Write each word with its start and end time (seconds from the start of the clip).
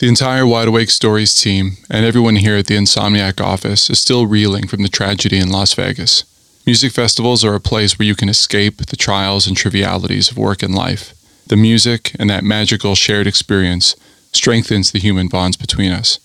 The 0.00 0.08
entire 0.08 0.44
Wide 0.44 0.66
Awake 0.66 0.90
Stories 0.90 1.40
team 1.40 1.76
and 1.88 2.04
everyone 2.04 2.34
here 2.34 2.56
at 2.56 2.66
the 2.66 2.74
Insomniac 2.76 3.40
office 3.40 3.88
is 3.88 4.00
still 4.00 4.26
reeling 4.26 4.66
from 4.66 4.82
the 4.82 4.88
tragedy 4.88 5.38
in 5.38 5.50
Las 5.50 5.72
Vegas. 5.74 6.24
Music 6.66 6.90
festivals 6.90 7.44
are 7.44 7.54
a 7.54 7.60
place 7.60 7.96
where 7.96 8.06
you 8.06 8.16
can 8.16 8.28
escape 8.28 8.78
the 8.78 8.96
trials 8.96 9.46
and 9.46 9.56
trivialities 9.56 10.32
of 10.32 10.36
work 10.36 10.64
and 10.64 10.74
life. 10.74 11.14
The 11.46 11.56
music 11.56 12.10
and 12.18 12.28
that 12.28 12.42
magical 12.42 12.96
shared 12.96 13.28
experience 13.28 13.94
strengthens 14.32 14.90
the 14.90 14.98
human 14.98 15.28
bonds 15.28 15.56
between 15.56 15.92
us. 15.92 16.18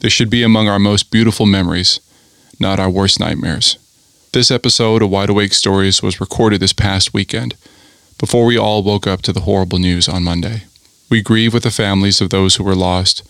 They 0.00 0.10
should 0.10 0.28
be 0.28 0.42
among 0.42 0.68
our 0.68 0.78
most 0.78 1.10
beautiful 1.10 1.46
memories, 1.46 2.00
not 2.60 2.78
our 2.78 2.90
worst 2.90 3.18
nightmares. 3.18 3.78
This 4.34 4.50
episode 4.50 5.00
of 5.00 5.08
Wide 5.08 5.30
Awake 5.30 5.54
Stories 5.54 6.02
was 6.02 6.20
recorded 6.20 6.60
this 6.60 6.74
past 6.74 7.14
weekend, 7.14 7.56
before 8.18 8.44
we 8.44 8.58
all 8.58 8.82
woke 8.82 9.06
up 9.06 9.22
to 9.22 9.32
the 9.32 9.40
horrible 9.40 9.78
news 9.78 10.06
on 10.06 10.22
Monday. 10.22 10.64
We 11.10 11.22
grieve 11.22 11.52
with 11.52 11.64
the 11.64 11.72
families 11.72 12.20
of 12.20 12.30
those 12.30 12.54
who 12.54 12.62
were 12.62 12.76
lost, 12.76 13.28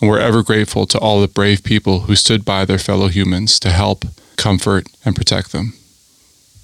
and 0.00 0.08
we're 0.08 0.18
ever 0.18 0.42
grateful 0.42 0.86
to 0.86 0.98
all 0.98 1.20
the 1.20 1.28
brave 1.28 1.62
people 1.62 2.00
who 2.00 2.16
stood 2.16 2.46
by 2.46 2.64
their 2.64 2.78
fellow 2.78 3.08
humans 3.08 3.60
to 3.60 3.70
help, 3.70 4.06
comfort, 4.38 4.86
and 5.04 5.14
protect 5.14 5.52
them. 5.52 5.74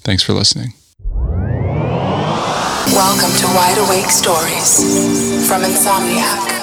Thanks 0.01 0.23
for 0.23 0.33
listening. 0.33 0.73
Welcome 2.91 3.37
to 3.37 3.45
Wide 3.53 3.77
Awake 3.77 4.09
Stories 4.09 5.47
from 5.47 5.61
Insomniac. 5.61 6.56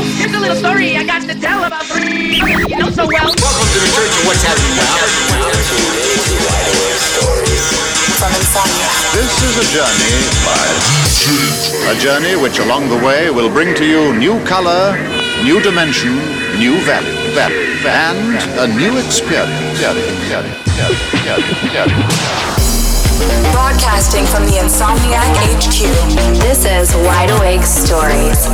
Now, 0.00 0.06
here's 0.16 0.32
a 0.32 0.40
little 0.40 0.56
story 0.56 0.96
I 0.96 1.04
got 1.04 1.28
to 1.28 1.34
tell 1.36 1.62
about 1.62 1.84
three 1.84 2.40
you 2.40 2.78
know 2.80 2.88
so 2.88 3.04
well. 3.04 3.28
Welcome 3.36 3.68
to 3.68 3.78
the 3.84 3.90
Church 3.92 4.08
of 4.16 4.24
What's 4.24 4.40
Happening 4.40 4.80
Now. 4.80 4.96
This 9.12 9.28
is 9.44 9.60
a 9.60 9.66
journey 9.76 10.24
by 10.40 10.56
a 11.92 12.00
journey 12.00 12.40
which 12.40 12.58
along 12.60 12.88
the 12.88 12.96
way 13.04 13.28
will 13.28 13.50
bring 13.52 13.74
to 13.76 13.84
you 13.84 14.16
new 14.16 14.42
color, 14.46 14.96
new 15.44 15.60
dimension, 15.60 16.16
new 16.56 16.80
value, 16.88 17.12
value, 17.36 17.76
and 17.84 18.40
a 18.58 18.66
new 18.72 18.96
experience. 18.96 19.80
Broadcasting 23.52 24.24
from 24.24 24.46
the 24.46 24.52
Insomniac 24.52 25.34
HQ. 25.36 26.40
This 26.40 26.64
is 26.64 26.94
Wide 27.04 27.30
Awake 27.30 27.64
Stories. 27.64 28.46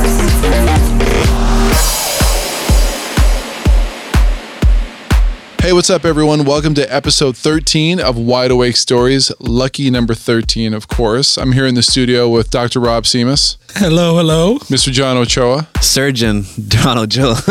Hey, 5.59 5.73
what's 5.73 5.89
up, 5.89 6.05
everyone? 6.05 6.45
Welcome 6.45 6.75
to 6.75 6.93
episode 6.93 7.35
13 7.35 7.99
of 7.99 8.17
Wide 8.17 8.51
Awake 8.51 8.77
Stories. 8.77 9.31
Lucky 9.41 9.89
number 9.91 10.13
13, 10.13 10.73
of 10.73 10.87
course. 10.87 11.35
I'm 11.37 11.51
here 11.51 11.65
in 11.65 11.75
the 11.75 11.83
studio 11.83 12.29
with 12.29 12.49
Dr. 12.51 12.79
Rob 12.79 13.03
Seamus, 13.03 13.57
Hello, 13.73 14.15
hello. 14.15 14.59
Mr. 14.59 14.91
John 14.93 15.17
Ochoa, 15.17 15.67
Surgeon 15.81 16.45
Donald 16.69 17.09
Joe. 17.09 17.31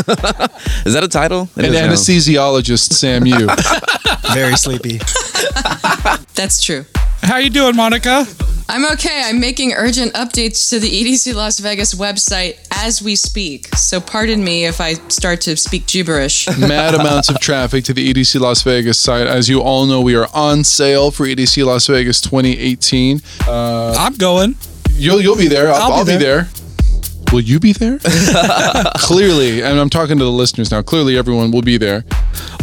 is 0.86 0.94
that 0.94 1.02
a 1.04 1.08
title? 1.08 1.50
It 1.56 1.64
and 1.66 1.66
is 1.66 1.72
now. 1.74 1.88
anesthesiologist 1.88 2.92
Sam 2.94 3.26
Yu. 3.26 3.48
Very 4.32 4.56
sleepy. 4.56 4.98
That's 6.34 6.62
true. 6.62 6.86
How 7.26 7.38
you 7.38 7.50
doing, 7.50 7.74
Monica? 7.74 8.24
I'm 8.68 8.84
okay. 8.92 9.22
I'm 9.24 9.40
making 9.40 9.72
urgent 9.72 10.12
updates 10.12 10.70
to 10.70 10.78
the 10.78 10.88
EDC 10.88 11.34
Las 11.34 11.58
Vegas 11.58 11.92
website 11.92 12.56
as 12.70 13.02
we 13.02 13.16
speak. 13.16 13.66
So 13.74 14.00
pardon 14.00 14.44
me 14.44 14.64
if 14.64 14.80
I 14.80 14.92
start 15.08 15.40
to 15.40 15.56
speak 15.56 15.88
gibberish. 15.88 16.46
Mad 16.58 16.94
amounts 16.94 17.28
of 17.28 17.40
traffic 17.40 17.82
to 17.86 17.92
the 17.92 18.14
EDC 18.14 18.38
Las 18.38 18.62
Vegas 18.62 18.96
site. 19.00 19.26
As 19.26 19.48
you 19.48 19.60
all 19.60 19.86
know, 19.86 20.00
we 20.00 20.14
are 20.14 20.28
on 20.32 20.62
sale 20.62 21.10
for 21.10 21.26
EDC 21.26 21.66
Las 21.66 21.88
Vegas 21.88 22.20
2018. 22.20 23.20
Uh, 23.48 23.96
I'm 23.98 24.14
going. 24.14 24.54
you'll 24.92 25.20
you'll 25.20 25.36
be 25.36 25.48
there. 25.48 25.72
I'll, 25.72 25.94
I'll 25.94 26.04
be 26.04 26.12
I'll 26.12 26.18
be 26.18 26.24
there. 26.24 26.48
Will 27.32 27.40
you 27.40 27.58
be 27.58 27.72
there? 27.72 27.98
Clearly, 28.98 29.62
and 29.62 29.80
I'm 29.80 29.90
talking 29.90 30.16
to 30.18 30.24
the 30.24 30.30
listeners 30.30 30.70
now. 30.70 30.80
Clearly, 30.80 31.18
everyone 31.18 31.50
will 31.50 31.62
be 31.62 31.76
there. 31.76 32.04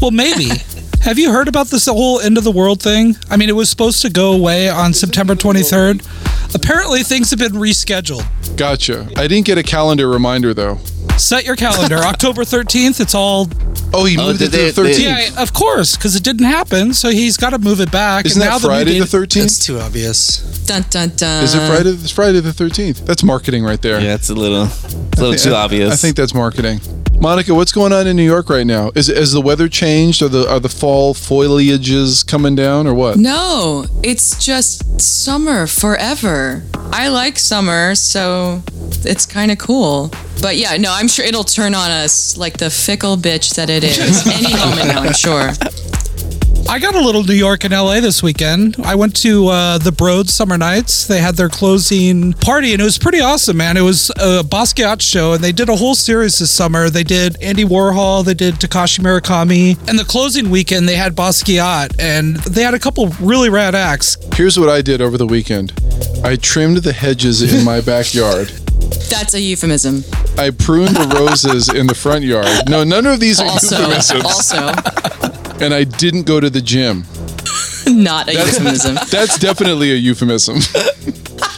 Well, 0.02 0.12
maybe. 0.12 0.52
Have 1.04 1.20
you 1.20 1.32
heard 1.32 1.50
about 1.50 1.68
this 1.68 1.86
whole 1.88 2.22
end 2.22 2.38
of 2.38 2.46
the 2.46 2.52
world 2.52 2.82
thing? 2.82 3.18
I 3.30 3.36
mean, 3.36 3.50
it 3.50 3.56
was 3.56 3.70
supposed 3.70 4.02
to 4.04 4.10
go 4.10 4.32
away 4.34 4.70
on 4.70 4.94
September 4.94 5.36
23rd. 5.36 6.56
Apparently, 6.56 7.04
things 7.04 7.30
have 7.32 7.40
been 7.40 7.52
rescheduled. 7.54 8.26
Gotcha. 8.56 9.10
I 9.18 9.28
didn't 9.28 9.46
get 9.46 9.58
a 9.58 9.64
calendar 9.64 10.08
reminder 10.08 10.54
though. 10.54 10.78
Set 11.18 11.46
your 11.46 11.56
calendar. 11.58 11.98
October 12.04 12.44
13th, 12.44 13.02
it's 13.02 13.14
all. 13.14 13.50
Oh, 13.94 14.06
he 14.06 14.18
oh, 14.18 14.28
moved 14.28 14.40
did 14.40 14.46
it 14.48 14.52
to 14.52 14.58
they- 14.58 14.72
the 14.72 14.82
they- 14.82 15.04
13th. 15.06 15.36
Yeah, 15.36 15.42
of 15.42 15.54
course, 15.54 15.98
because 15.98 16.16
it 16.16 16.24
didn't 16.24 16.46
happen. 16.46 16.94
So 16.94 17.10
he's 17.10 17.36
got 17.36 17.50
to 17.50 17.60
move 17.60 17.82
it 17.82 17.92
back. 17.92 18.26
Isn't 18.26 18.42
and 18.42 18.50
now 18.50 18.58
that 18.58 18.66
Friday 18.66 18.94
new 18.94 19.04
the 19.04 19.18
13th? 19.18 19.44
It's 19.44 19.60
too 19.66 19.80
obvious. 19.80 20.38
Dun 20.66 20.84
dun 20.90 21.10
dun. 21.18 21.44
Is 21.44 21.54
it 21.54 21.68
Friday? 21.68 21.90
It's 21.90 22.12
Friday 22.12 22.40
the 22.40 22.52
13th. 22.52 23.06
That's 23.06 23.24
marketing 23.24 23.64
right 23.66 23.82
there. 23.82 24.00
Yeah, 24.00 24.16
it's 24.16 24.30
a 24.30 24.36
little, 24.36 24.64
it's 24.64 24.94
a 25.20 25.22
little 25.22 25.36
too 25.36 25.54
I- 25.54 25.64
obvious. 25.66 25.92
I 25.92 25.96
think 25.98 26.16
that's 26.16 26.34
marketing. 26.34 26.80
Monica, 27.24 27.56
what's 27.56 27.72
going 27.72 27.94
on 27.94 28.06
in 28.06 28.18
New 28.18 28.26
York 28.26 28.50
right 28.50 28.68
now? 28.68 28.92
Is 28.96 29.08
has 29.08 29.32
the 29.32 29.40
weather 29.40 29.70
changed? 29.70 30.22
Are 30.22 30.28
the 30.28 30.46
are 30.52 30.60
the 30.60 30.68
fall 30.68 31.14
foliages 31.14 32.28
coming 32.28 32.54
down 32.54 32.86
or 32.86 32.94
what? 32.94 33.18
No, 33.18 33.86
it's 34.04 34.44
just 34.44 35.00
summer 35.00 35.66
forever. 35.66 36.64
I 36.92 37.08
like 37.08 37.40
summer, 37.40 37.96
so 37.96 38.62
it's 39.06 39.26
kind 39.26 39.54
of 39.54 39.58
cool. 39.58 40.12
But 40.42 40.58
yeah, 40.58 40.76
no, 40.76 40.92
I'm 40.92 41.08
sure 41.08 41.24
it'll 41.24 41.46
turn 41.46 41.74
on 41.74 41.92
us 41.92 42.36
like 42.36 42.58
the 42.58 42.70
fickle 42.70 43.16
bitch 43.16 43.56
that 43.56 43.70
it 43.70 43.86
is 43.86 44.28
any 44.28 44.54
moment 44.58 44.88
now, 44.90 45.04
I'm 45.04 45.14
sure. 45.14 45.52
I 46.74 46.80
got 46.80 46.96
a 46.96 47.00
little 47.00 47.24
New 47.24 47.36
York 47.36 47.66
and 47.66 47.72
LA 47.72 48.00
this 48.00 48.24
weekend. 48.24 48.78
I 48.84 48.96
went 48.96 49.16
to 49.18 49.48
uh, 49.50 49.78
the 49.78 49.92
Broad 49.92 50.28
Summer 50.28 50.58
Nights. 50.58 51.06
They 51.06 51.20
had 51.20 51.36
their 51.36 51.48
closing 51.48 52.34
party, 52.34 52.74
and 52.74 52.82
it 52.82 52.84
was 52.84 52.98
pretty 52.98 53.22
awesome, 53.22 53.58
man. 53.58 53.78
It 53.78 53.82
was 53.82 54.10
a 54.16 54.42
Basquiat 54.44 55.00
show, 55.00 55.34
and 55.34 55.44
they 55.44 55.52
did 55.52 55.70
a 55.70 55.76
whole 55.76 55.94
series 55.94 56.40
this 56.40 56.50
summer. 56.50 56.90
They 56.90 57.04
did 57.04 57.40
Andy 57.44 57.64
Warhol, 57.64 58.26
they 58.26 58.34
did 58.34 58.56
Takashi 58.56 59.02
Murakami, 59.02 59.78
and 59.88 60.00
the 60.00 60.04
closing 60.04 60.50
weekend 60.50 60.90
they 60.90 60.96
had 60.96 61.14
Basquiat, 61.16 61.96
and 62.00 62.38
they 62.38 62.64
had 62.64 62.74
a 62.74 62.80
couple 62.80 63.10
really 63.22 63.52
rad 63.52 63.76
acts. 63.76 64.18
Here's 64.34 64.60
what 64.60 64.70
I 64.70 64.82
did 64.82 65.00
over 65.00 65.16
the 65.16 65.28
weekend. 65.28 65.74
I 66.24 66.38
trimmed 66.38 66.78
the 66.78 66.94
hedges 66.94 67.44
in 67.54 67.64
my 67.64 67.82
backyard. 67.86 68.48
That's 69.12 69.36
a 69.36 69.40
euphemism. 69.40 70.04
I 70.40 70.50
pruned 70.50 70.96
the 70.96 71.16
roses 71.20 71.70
in 71.70 71.86
the 71.86 71.94
front 71.94 72.24
yard. 72.24 72.68
No, 72.68 72.84
none 72.84 73.06
of 73.06 73.20
these 73.20 73.40
are 73.40 73.46
Also, 73.48 73.78
euphemisms. 73.78 74.24
also 74.24 75.30
And 75.62 75.74
I 75.74 75.84
didn't 75.84 76.24
go 76.24 76.40
to 76.40 76.50
the 76.50 76.62
gym. 76.62 77.04
not 77.88 78.28
a 78.28 78.34
euphemism. 78.34 78.96
That's 79.12 79.38
definitely 79.38 79.92
a 79.92 79.96
euphemism. 79.96 80.58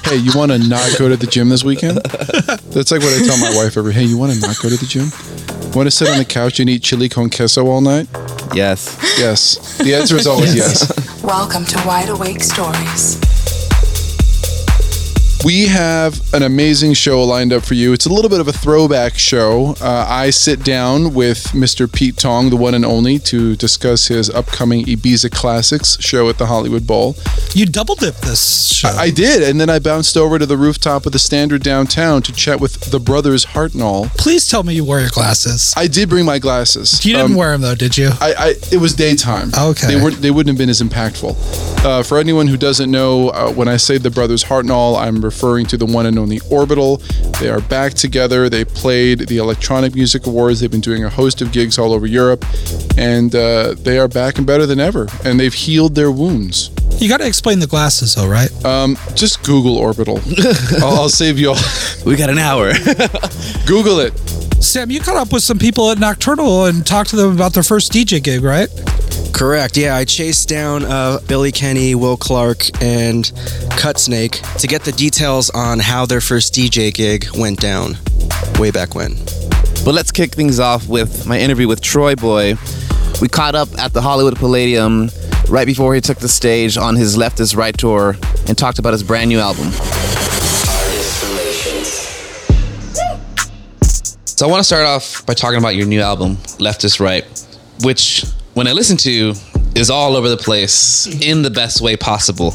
hey, 0.03 0.17
you 0.17 0.31
want 0.35 0.51
to 0.51 0.57
not 0.59 0.95
go 1.00 1.09
to 1.09 1.16
the 1.16 1.28
gym 1.28 1.50
this 1.50 1.63
weekend? 1.63 1.97
That's 2.73 2.91
like 2.91 3.01
what 3.01 3.13
I 3.22 3.25
tell 3.25 3.38
my 3.38 3.55
wife 3.55 3.78
every. 3.78 3.94
Hey, 3.94 4.03
you 4.03 4.17
want 4.17 4.34
to 4.34 4.39
not 4.39 4.57
go 4.61 4.69
to 4.69 4.75
the 4.78 4.85
gym? 4.85 5.09
Want 5.73 5.88
to 5.88 5.91
sit 5.91 6.07
on 6.09 6.17
the 6.17 6.25
couch 6.25 6.59
and 6.59 6.69
eat 6.69 6.84
chili 6.84 7.09
con 7.09 7.29
queso 7.29 7.66
all 7.67 7.81
night? 7.81 8.07
yes. 8.53 8.97
Yes. 9.17 9.78
The 9.79 9.94
answer 9.95 10.16
is 10.16 10.28
always 10.28 10.55
yes. 10.55 10.91
Welcome 11.23 11.66
to 11.66 11.78
Wide 11.88 12.09
Awake 12.09 12.44
Stories. 12.44 13.19
We 15.45 15.67
have 15.67 16.19
an 16.33 16.41
amazing 16.41 16.95
show 16.95 17.23
lined 17.23 17.53
up 17.53 17.63
for 17.63 17.75
you. 17.75 17.94
It's 17.94 18.07
a 18.07 18.09
little 18.11 18.29
bit 18.31 18.39
of 18.39 18.47
a 18.47 18.51
throwback 18.51 19.16
show. 19.16 19.75
Uh, 19.79 20.03
I 20.09 20.31
sit 20.31 20.63
down 20.63 21.13
with 21.13 21.38
Mr. 21.53 21.91
Pete 21.91 22.17
Tong, 22.17 22.50
the 22.50 22.56
one 22.56 22.73
and 22.73 22.83
only, 22.83 23.19
to 23.19 23.55
discuss 23.55 24.07
his 24.07 24.28
upcoming 24.31 24.85
Ibiza 24.85 25.29
Classics 25.31 26.01
show 26.01 26.29
at 26.29 26.39
the 26.39 26.47
Hollywood 26.47 26.88
Bowl. 26.88 27.16
You 27.53 27.67
double 27.67 27.94
dipped 27.94 28.23
this 28.23 28.73
show. 28.73 28.88
I 28.89 29.11
did, 29.11 29.44
and 29.44 29.61
then 29.61 29.69
I 29.69 29.78
bounced 29.78 30.17
over 30.17 30.39
to 30.39 30.47
the 30.47 30.57
rooftop 30.57 31.05
of 31.05 31.11
the 31.11 31.19
Standard 31.19 31.61
downtown 31.61 32.23
to 32.23 32.34
chat 32.34 32.59
with 32.59 32.89
the 32.89 33.00
brothers 33.00 33.45
Hartnoll. 33.45 34.07
Please 34.17 34.50
tell 34.50 34.63
me 34.63 34.73
you 34.73 34.84
wore 34.84 35.00
your 35.00 35.11
glasses. 35.11 35.75
I 35.78 35.85
did 35.85 36.09
bring 36.09 36.25
my 36.25 36.39
glasses. 36.39 37.05
You 37.05 37.13
didn't 37.13 37.34
Um, 37.34 37.38
wear 37.38 37.51
them 37.51 37.61
though, 37.61 37.75
did 37.75 37.95
you? 37.95 38.09
I, 38.19 38.34
I 38.34 38.47
it 38.72 38.78
was 38.81 38.95
daytime. 38.95 39.51
Okay. 39.55 39.85
They 39.89 40.01
weren't. 40.01 40.16
They 40.23 40.31
wouldn't 40.31 40.50
have 40.50 40.57
been 40.57 40.69
as 40.72 40.81
impactful. 40.81 41.85
Uh, 41.85 42.01
for 42.01 42.17
anyone 42.17 42.47
who 42.47 42.57
doesn't 42.57 42.89
know, 42.89 43.29
uh, 43.29 43.51
when 43.53 43.67
I 43.67 43.78
say 43.78 44.00
the 44.00 44.09
brothers 44.09 44.44
Hartnoll, 44.44 44.97
I'm 45.00 45.17
referring 45.17 45.34
to 45.35 45.78
the 45.78 45.85
one 45.85 46.06
and 46.06 46.18
only 46.18 46.40
Orbital. 46.50 46.97
They 47.40 47.50
are 47.50 47.62
back 47.62 47.94
together. 47.94 48.50
They 48.50 48.63
played 48.63 49.28
the 49.28 49.38
Electronic 49.38 49.94
Music 49.94 50.25
Awards. 50.25 50.59
They've 50.62 50.72
been 50.72 50.81
doing 50.81 51.03
a 51.03 51.09
host 51.09 51.41
of 51.41 51.52
gigs 51.52 51.78
all 51.78 51.93
over 51.93 52.08
Europe, 52.08 52.46
and 52.97 53.35
uh, 53.35 53.76
they 53.78 53.99
are 53.99 54.08
back 54.08 54.37
and 54.37 54.47
better 54.47 54.66
than 54.66 54.79
ever. 54.79 55.08
And 55.23 55.40
they've 55.40 55.53
healed 55.53 55.93
their 55.96 56.09
wounds. 56.11 56.72
You 56.99 57.09
got 57.09 57.17
to 57.17 57.28
explain 57.28 57.59
the 57.59 57.67
glasses 57.67 58.16
though, 58.16 58.28
right? 58.28 58.49
Um, 58.66 58.97
just 59.14 59.43
Google 59.43 59.78
Orbital. 59.78 60.20
I'll, 60.82 61.02
I'll 61.02 61.09
save 61.09 61.38
you 61.38 61.49
all. 61.49 61.61
We 62.05 62.16
got 62.16 62.29
an 62.29 62.40
hour. 62.40 62.72
Google 63.67 63.99
it. 63.99 64.14
Sam, 64.59 64.90
you 64.90 64.99
caught 64.99 65.16
up 65.16 65.31
with 65.31 65.43
some 65.43 65.59
people 65.59 65.91
at 65.91 65.99
Nocturnal 65.99 66.66
and 66.66 66.85
talked 66.85 67.11
to 67.11 67.16
them 67.16 67.34
about 67.34 67.53
their 67.53 67.63
first 67.63 67.91
DJ 67.91 68.22
gig, 68.22 68.43
right? 68.43 68.67
Correct. 69.34 69.78
Yeah, 69.78 69.96
I 69.96 70.05
chased 70.05 70.49
down 70.49 70.85
uh, 70.85 71.19
Billy 71.28 71.52
Kenny, 71.52 71.93
Will 71.93 72.17
Clark, 72.17 72.81
and 72.81 73.31
Cut 73.72 73.99
Snake 73.99 74.41
to 74.59 74.67
get 74.67 74.84
the 74.84 74.91
details 74.91 75.49
on 75.49 75.79
how 75.79 76.05
their 76.05 76.22
first 76.22 76.53
DJ 76.53 76.93
gig 76.93 77.28
went 77.37 77.59
down 77.59 77.97
way 78.57 78.72
back 78.72 78.96
when. 78.96 79.16
But 79.84 79.93
let's 79.93 80.11
kick 80.11 80.31
things 80.34 80.59
off 80.59 80.87
with 80.87 81.28
my 81.28 81.40
interview 81.40 81.67
with 81.67 81.81
TroyBoi. 81.81 83.22
We 83.22 83.28
caught 83.28 83.55
up 83.55 83.69
at 83.78 83.93
the 83.93 84.02
Hollywood 84.02 84.35
Palladium 84.37 85.09
right 85.49 85.67
before 85.67 85.93
he 85.93 86.02
took 86.02 86.17
the 86.17 86.29
stage 86.29 86.78
on 86.78 86.96
his 86.96 87.17
Left 87.17 87.40
is 87.40 87.55
Right 87.55 87.78
tour 87.78 88.16
and 88.47 88.57
talked 88.57 88.79
about 88.79 88.93
his 88.93 89.03
brand 89.03 89.29
new 89.29 89.40
album. 89.40 89.67
So 94.45 94.49
I 94.49 94.51
want 94.51 94.59
to 94.59 94.63
start 94.63 94.85
off 94.85 95.25
by 95.25 95.33
talking 95.33 95.57
about 95.57 95.75
your 95.75 95.87
new 95.87 96.01
album, 96.01 96.37
Left 96.59 96.83
is 96.83 96.99
Right, 96.99 97.25
which 97.81 98.23
when 98.53 98.67
I 98.67 98.73
listen 98.73 98.95
to 98.97 99.33
is 99.73 99.89
all 99.89 100.15
over 100.15 100.29
the 100.29 100.37
place 100.37 101.07
mm-hmm. 101.07 101.23
in 101.23 101.41
the 101.41 101.49
best 101.49 101.81
way 101.81 101.97
possible. 101.97 102.53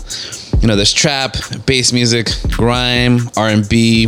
You 0.61 0.69
know, 0.69 0.77
there's 0.77 0.93
trap, 0.93 1.35
bass 1.67 1.93
music, 1.93 2.29
grime, 2.53 3.29
R&B. 3.37 4.07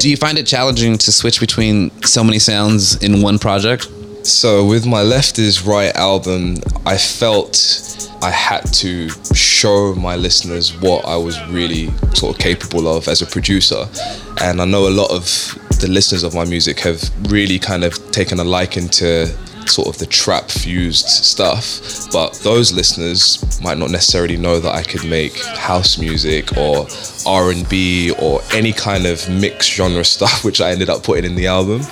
Do 0.00 0.10
you 0.10 0.16
find 0.16 0.36
it 0.36 0.48
challenging 0.48 0.98
to 0.98 1.12
switch 1.12 1.38
between 1.38 1.92
so 2.02 2.24
many 2.24 2.40
sounds 2.40 3.00
in 3.04 3.22
one 3.22 3.38
project? 3.38 3.86
So 4.24 4.64
with 4.64 4.86
my 4.86 5.02
Left 5.02 5.40
is 5.40 5.62
Right 5.62 5.94
album, 5.96 6.54
I 6.86 6.96
felt 6.96 8.08
I 8.22 8.30
had 8.30 8.60
to 8.74 9.08
show 9.34 9.96
my 9.96 10.14
listeners 10.14 10.78
what 10.80 11.04
I 11.04 11.16
was 11.16 11.40
really 11.48 11.90
sort 12.14 12.36
of 12.36 12.38
capable 12.40 12.86
of 12.86 13.08
as 13.08 13.20
a 13.20 13.26
producer. 13.26 13.84
And 14.40 14.62
I 14.62 14.64
know 14.64 14.86
a 14.86 14.90
lot 14.90 15.10
of 15.10 15.24
the 15.80 15.88
listeners 15.90 16.22
of 16.22 16.34
my 16.34 16.44
music 16.44 16.78
have 16.80 17.02
really 17.32 17.58
kind 17.58 17.82
of 17.82 17.94
taken 18.12 18.38
a 18.38 18.44
liking 18.44 18.88
to 18.90 19.26
sort 19.68 19.88
of 19.88 19.98
the 19.98 20.06
trap 20.06 20.50
fused 20.50 21.08
stuff 21.08 22.10
but 22.12 22.34
those 22.42 22.72
listeners 22.72 23.42
might 23.62 23.78
not 23.78 23.90
necessarily 23.90 24.36
know 24.36 24.58
that 24.58 24.74
I 24.74 24.82
could 24.82 25.04
make 25.04 25.36
house 25.56 25.98
music 25.98 26.56
or 26.56 26.86
R&B 27.26 28.12
or 28.20 28.40
any 28.52 28.72
kind 28.72 29.06
of 29.06 29.28
mixed 29.28 29.72
genre 29.72 30.04
stuff 30.16 30.44
which 30.44 30.60
I 30.60 30.70
ended 30.70 30.90
up 30.90 31.02
putting 31.02 31.24
in 31.24 31.34
the 31.34 31.46
album. 31.46 31.82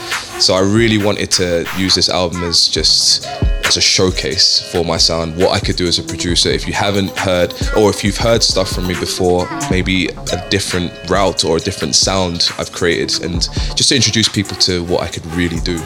So 0.40 0.55
I 0.55 0.61
really 0.61 0.99
wanted 0.99 1.31
to 1.32 1.67
use 1.76 1.94
this 1.94 2.08
album 2.08 2.43
as 2.44 2.69
just 2.69 3.26
as 3.70 3.76
a 3.76 3.81
showcase 3.81 4.61
for 4.72 4.84
my 4.84 4.96
sound, 4.96 5.37
what 5.37 5.52
I 5.52 5.61
could 5.61 5.76
do 5.76 5.87
as 5.87 6.00
a 6.00 6.02
producer. 6.02 6.49
If 6.49 6.67
you 6.67 6.72
haven't 6.72 7.17
heard, 7.17 7.52
or 7.76 7.88
if 7.88 8.02
you've 8.02 8.17
heard 8.17 8.43
stuff 8.43 8.69
from 8.69 8.88
me 8.88 8.94
before, 8.94 9.49
maybe 9.70 10.08
a 10.08 10.49
different 10.50 10.90
route 11.08 11.44
or 11.44 11.58
a 11.58 11.61
different 11.61 11.94
sound 11.94 12.50
I've 12.58 12.72
created, 12.72 13.22
and 13.22 13.49
just 13.76 13.90
to 13.90 13.94
introduce 13.94 14.28
people 14.28 14.56
to 14.67 14.82
what 14.84 15.05
I 15.05 15.06
could 15.08 15.25
really 15.26 15.61
do. 15.61 15.81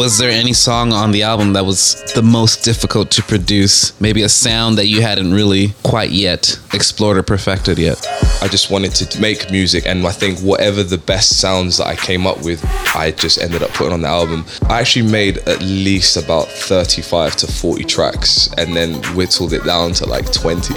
Was 0.00 0.16
there 0.16 0.30
any 0.30 0.52
song 0.52 0.92
on 0.92 1.10
the 1.10 1.24
album 1.24 1.54
that 1.54 1.64
was 1.64 2.00
the 2.14 2.22
most 2.22 2.64
difficult 2.64 3.10
to 3.12 3.22
produce? 3.22 4.00
Maybe 4.00 4.22
a 4.22 4.28
sound 4.28 4.78
that 4.78 4.86
you 4.86 5.02
hadn't 5.02 5.32
really 5.34 5.74
quite 5.82 6.10
yet 6.10 6.56
explored 6.72 7.16
or 7.16 7.24
perfected 7.24 7.78
yet? 7.78 8.06
I 8.42 8.46
just 8.46 8.70
wanted 8.70 8.92
to 8.94 9.20
make 9.20 9.50
music, 9.50 9.86
and 9.86 10.06
I 10.06 10.12
think 10.12 10.38
whatever 10.38 10.84
the 10.84 10.98
best 10.98 11.40
sounds 11.40 11.78
that 11.78 11.88
I 11.88 11.96
came 11.96 12.28
up 12.28 12.44
with, 12.44 12.64
I 12.94 13.10
just 13.10 13.38
ended 13.42 13.64
up 13.64 13.70
putting 13.70 13.92
on 13.92 14.02
the 14.02 14.08
album. 14.08 14.44
I 14.68 14.78
actually 14.80 15.10
made 15.10 15.38
at 15.48 15.60
least 15.62 16.16
about 16.16 16.46
35 16.46 17.23
35 17.24 17.36
to 17.36 17.46
40 17.46 17.84
tracks 17.84 18.52
and 18.58 18.76
then 18.76 18.94
whittled 19.14 19.52
it 19.52 19.64
down 19.64 19.92
to 19.94 20.06
like 20.06 20.30
20. 20.32 20.74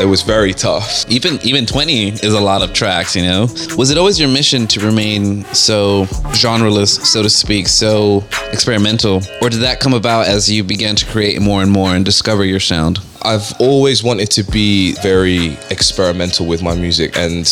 It 0.00 0.08
was 0.08 0.22
very 0.22 0.52
tough. 0.52 1.04
Even 1.08 1.38
even 1.44 1.66
20 1.66 2.08
is 2.08 2.34
a 2.34 2.40
lot 2.40 2.62
of 2.62 2.72
tracks, 2.72 3.14
you 3.14 3.22
know. 3.22 3.42
Was 3.76 3.90
it 3.90 3.98
always 3.98 4.18
your 4.18 4.28
mission 4.28 4.66
to 4.68 4.80
remain 4.80 5.44
so 5.54 6.06
genreless, 6.34 7.04
so 7.04 7.22
to 7.22 7.30
speak, 7.30 7.68
so 7.68 8.24
experimental, 8.52 9.22
or 9.40 9.48
did 9.50 9.60
that 9.60 9.80
come 9.80 9.94
about 9.94 10.26
as 10.26 10.50
you 10.50 10.64
began 10.64 10.96
to 10.96 11.06
create 11.06 11.40
more 11.40 11.62
and 11.62 11.70
more 11.70 11.94
and 11.94 12.04
discover 12.04 12.44
your 12.44 12.60
sound? 12.60 12.98
I've 13.22 13.54
always 13.58 14.04
wanted 14.04 14.30
to 14.32 14.42
be 14.42 14.92
very 15.02 15.56
experimental 15.70 16.46
with 16.46 16.62
my 16.62 16.74
music 16.74 17.16
and 17.16 17.46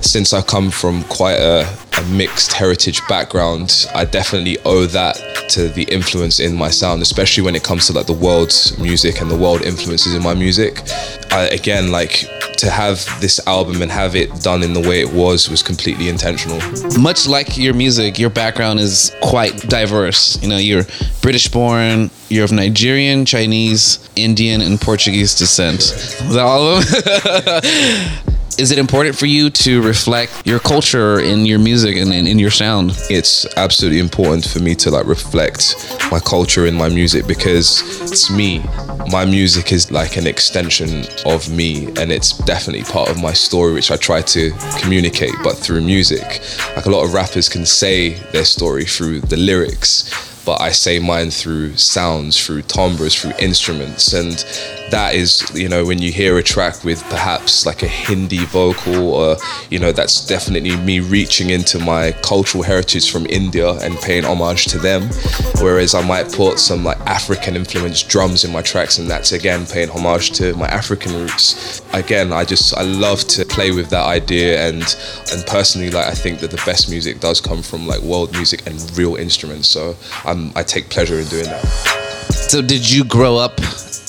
since 0.00 0.32
I 0.32 0.42
come 0.42 0.70
from 0.70 1.02
quite 1.04 1.38
a, 1.38 1.66
a, 1.98 2.02
mixed 2.06 2.52
heritage 2.52 3.00
background, 3.08 3.86
I 3.94 4.04
definitely 4.04 4.58
owe 4.64 4.86
that 4.86 5.16
to 5.50 5.68
the 5.68 5.84
influence 5.84 6.40
in 6.40 6.54
my 6.54 6.70
sound, 6.70 7.02
especially 7.02 7.42
when 7.42 7.54
it 7.54 7.64
comes 7.64 7.86
to 7.86 7.92
like 7.92 8.06
the 8.06 8.12
world's 8.12 8.78
music 8.78 9.20
and 9.20 9.30
the 9.30 9.36
world 9.36 9.62
influences 9.62 10.14
in 10.14 10.22
my 10.22 10.34
music. 10.34 10.82
I, 11.30 11.48
again, 11.52 11.90
like 11.90 12.28
to 12.58 12.70
have 12.70 13.04
this 13.20 13.44
album 13.46 13.82
and 13.82 13.90
have 13.90 14.16
it 14.16 14.42
done 14.42 14.62
in 14.62 14.72
the 14.72 14.80
way 14.80 15.00
it 15.00 15.12
was 15.12 15.48
was 15.48 15.62
completely 15.62 16.08
intentional. 16.08 16.58
Much 16.98 17.26
like 17.26 17.56
your 17.56 17.74
music, 17.74 18.18
your 18.18 18.30
background 18.30 18.80
is 18.80 19.14
quite 19.22 19.56
diverse. 19.68 20.40
You 20.42 20.48
know, 20.48 20.56
you're 20.56 20.84
British 21.20 21.48
born, 21.48 22.10
you're 22.28 22.44
of 22.44 22.52
Nigerian, 22.52 23.24
Chinese, 23.24 24.08
Indian, 24.16 24.60
and 24.60 24.80
Portuguese 24.80 25.34
descent. 25.34 25.78
Was 25.78 26.34
that 26.34 26.44
all 26.44 26.78
of 26.78 26.86
them? 26.86 28.22
is 28.58 28.70
it 28.70 28.78
important 28.78 29.14
for 29.14 29.26
you 29.26 29.50
to 29.50 29.82
reflect 29.82 30.46
your 30.46 30.58
culture 30.58 31.20
in 31.20 31.44
your 31.44 31.58
music 31.58 31.96
and 31.96 32.12
in, 32.12 32.26
in, 32.26 32.38
your 32.38 32.50
sound? 32.50 32.92
It's 33.10 33.46
absolutely 33.56 33.98
important 33.98 34.46
for 34.46 34.60
me 34.60 34.74
to 34.76 34.90
like 34.90 35.06
reflect 35.06 35.74
my 36.10 36.20
culture 36.20 36.66
in 36.66 36.74
my 36.74 36.88
music 36.88 37.26
because 37.26 37.82
it's 38.10 38.30
me. 38.30 38.64
My 39.10 39.24
music 39.24 39.72
is 39.72 39.90
like 39.90 40.16
an 40.16 40.26
extension 40.26 41.04
of 41.26 41.50
me 41.50 41.88
and 41.98 42.10
it's 42.10 42.38
definitely 42.38 42.84
part 42.84 43.10
of 43.10 43.20
my 43.20 43.32
story 43.32 43.74
which 43.74 43.90
I 43.90 43.96
try 43.96 44.22
to 44.22 44.50
communicate 44.78 45.34
but 45.42 45.56
through 45.56 45.82
music. 45.82 46.40
Like 46.74 46.86
a 46.86 46.90
lot 46.90 47.04
of 47.04 47.12
rappers 47.12 47.48
can 47.48 47.66
say 47.66 48.14
their 48.32 48.44
story 48.44 48.84
through 48.84 49.20
the 49.20 49.36
lyrics 49.36 50.35
but 50.46 50.60
I 50.60 50.70
say 50.70 51.00
mine 51.00 51.30
through 51.30 51.76
sounds, 51.76 52.42
through 52.42 52.62
timbres, 52.62 53.20
through 53.20 53.32
instruments. 53.40 54.12
And 54.12 54.36
that 54.92 55.16
is, 55.16 55.42
you 55.52 55.68
know, 55.68 55.84
when 55.84 56.00
you 56.00 56.12
hear 56.12 56.38
a 56.38 56.42
track 56.44 56.84
with 56.84 57.02
perhaps 57.10 57.66
like 57.66 57.82
a 57.82 57.88
Hindi 57.88 58.44
vocal, 58.46 59.12
or, 59.12 59.36
you 59.68 59.80
know, 59.80 59.90
that's 59.90 60.24
definitely 60.24 60.76
me 60.76 61.00
reaching 61.00 61.50
into 61.50 61.80
my 61.80 62.12
cultural 62.22 62.62
heritage 62.62 63.10
from 63.10 63.26
India 63.26 63.72
and 63.82 63.96
paying 63.96 64.24
homage 64.24 64.66
to 64.66 64.78
them. 64.78 65.10
Whereas 65.60 65.96
I 65.96 66.06
might 66.06 66.32
put 66.32 66.60
some 66.60 66.84
like 66.84 67.00
African 67.00 67.56
influenced 67.56 68.08
drums 68.08 68.44
in 68.44 68.52
my 68.52 68.62
tracks, 68.62 68.98
and 68.98 69.10
that's 69.10 69.32
again 69.32 69.66
paying 69.66 69.88
homage 69.88 70.30
to 70.38 70.54
my 70.54 70.68
African 70.68 71.12
roots. 71.12 71.82
Again, 71.92 72.32
I 72.32 72.44
just, 72.44 72.76
I 72.76 72.82
love 72.82 73.20
to 73.28 73.44
play 73.44 73.72
with 73.72 73.90
that 73.90 74.04
idea. 74.04 74.68
And, 74.68 74.84
and 75.32 75.46
personally, 75.46 75.90
like, 75.90 76.06
I 76.06 76.14
think 76.14 76.38
that 76.40 76.52
the 76.52 76.62
best 76.64 76.88
music 76.88 77.18
does 77.18 77.40
come 77.40 77.62
from 77.62 77.88
like 77.88 78.02
world 78.02 78.30
music 78.32 78.64
and 78.66 78.78
real 78.96 79.16
instruments. 79.16 79.66
So 79.66 79.96
I'm 80.24 80.35
um, 80.36 80.52
I 80.54 80.62
take 80.62 80.88
pleasure 80.90 81.18
in 81.18 81.26
doing 81.26 81.44
that. 81.44 81.64
So, 82.32 82.62
did 82.62 82.88
you 82.88 83.04
grow 83.04 83.36
up 83.36 83.58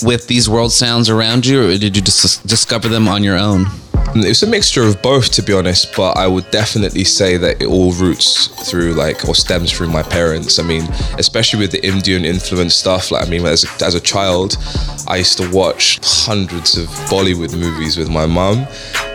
with 0.03 0.27
these 0.27 0.50
world 0.50 0.71
sounds 0.71 1.09
around 1.09 1.45
you, 1.45 1.69
or 1.69 1.77
did 1.77 1.95
you 1.95 2.01
just 2.01 2.45
discover 2.45 2.88
them 2.88 3.07
on 3.07 3.24
your 3.24 3.38
own? 3.38 3.65
It's 4.15 4.41
a 4.41 4.47
mixture 4.47 4.83
of 4.83 5.01
both, 5.01 5.31
to 5.33 5.41
be 5.41 5.53
honest, 5.53 5.95
but 5.95 6.18
I 6.18 6.27
would 6.27 6.50
definitely 6.50 7.03
say 7.03 7.38
that 7.38 7.62
it 7.62 7.68
all 7.68 7.91
roots 7.94 8.47
through, 8.69 8.94
like, 8.94 9.27
or 9.27 9.35
stems 9.35 9.71
through 9.71 9.89
my 9.89 10.01
parents. 10.01 10.59
I 10.59 10.63
mean, 10.63 10.83
especially 11.18 11.59
with 11.59 11.71
the 11.71 11.85
Indian 11.85 12.25
influence 12.25 12.73
stuff. 12.73 13.12
Like, 13.12 13.27
I 13.27 13.30
mean, 13.30 13.45
as 13.45 13.63
a, 13.63 13.85
as 13.85 13.95
a 13.95 14.00
child, 14.00 14.57
I 15.07 15.18
used 15.18 15.38
to 15.38 15.51
watch 15.51 16.00
hundreds 16.03 16.77
of 16.77 16.88
Bollywood 17.09 17.53
movies 17.59 17.97
with 17.97 18.09
my 18.09 18.25
mum, 18.25 18.65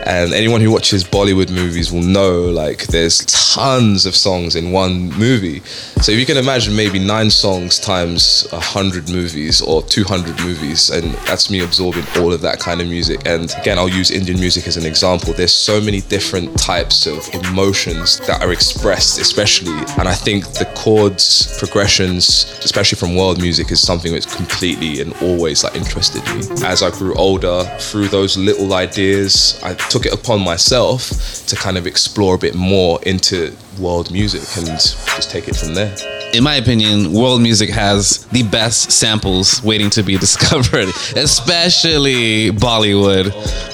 and 0.05 0.33
anyone 0.33 0.61
who 0.61 0.71
watches 0.71 1.03
Bollywood 1.03 1.51
movies 1.51 1.91
will 1.91 2.01
know 2.01 2.41
like 2.41 2.87
there's 2.87 3.25
tons 3.25 4.05
of 4.05 4.15
songs 4.15 4.55
in 4.55 4.71
one 4.71 5.09
movie. 5.11 5.59
So 6.01 6.11
if 6.11 6.19
you 6.19 6.25
can 6.25 6.37
imagine 6.37 6.75
maybe 6.75 6.99
nine 6.99 7.29
songs 7.29 7.79
times 7.79 8.47
a 8.51 8.59
hundred 8.59 9.09
movies 9.09 9.61
or 9.61 9.81
200 9.83 10.39
movies, 10.41 10.89
and 10.89 11.13
that's 11.27 11.49
me 11.49 11.61
absorbing 11.61 12.03
all 12.17 12.33
of 12.33 12.41
that 12.41 12.59
kind 12.59 12.81
of 12.81 12.87
music. 12.87 13.25
And 13.25 13.53
again, 13.61 13.77
I'll 13.77 13.87
use 13.87 14.11
Indian 14.11 14.39
music 14.39 14.67
as 14.67 14.75
an 14.75 14.85
example. 14.85 15.33
There's 15.33 15.53
so 15.53 15.79
many 15.79 16.01
different 16.01 16.57
types 16.57 17.05
of 17.05 17.27
emotions 17.45 18.19
that 18.19 18.41
are 18.41 18.51
expressed, 18.51 19.19
especially. 19.19 19.77
And 19.97 20.07
I 20.07 20.13
think 20.13 20.45
the 20.53 20.65
chords, 20.75 21.57
progressions, 21.57 22.59
especially 22.63 22.97
from 22.97 23.15
world 23.15 23.39
music, 23.39 23.71
is 23.71 23.81
something 23.81 24.11
that's 24.11 24.35
completely 24.35 25.01
and 25.01 25.13
always 25.21 25.63
like 25.63 25.75
interested 25.75 26.23
me. 26.35 26.65
As 26.65 26.83
I 26.83 26.91
grew 26.91 27.15
older, 27.15 27.63
through 27.79 28.09
those 28.09 28.35
little 28.35 28.73
ideas, 28.73 29.59
I 29.63 29.73
took 29.93 30.07
it 30.07 30.13
upon 30.13 30.41
myself 30.41 31.45
to 31.45 31.55
kind 31.55 31.77
of 31.77 31.85
explore 31.85 32.33
a 32.33 32.37
bit 32.39 32.55
more 32.55 32.99
into 33.03 33.55
world 33.79 34.11
music 34.11 34.41
and 34.57 34.65
just 34.65 35.29
take 35.29 35.47
it 35.47 35.55
from 35.55 35.75
there. 35.75 35.95
In 36.33 36.43
my 36.43 36.55
opinion, 36.55 37.13
world 37.13 37.43
music 37.43 37.69
has 37.69 38.25
the 38.31 38.41
best 38.41 38.91
samples 38.91 39.61
waiting 39.63 39.91
to 39.91 40.01
be 40.01 40.17
discovered, 40.27 40.89
especially 41.15 42.49
Bollywood. 42.49 43.31
Oh. 43.35 43.69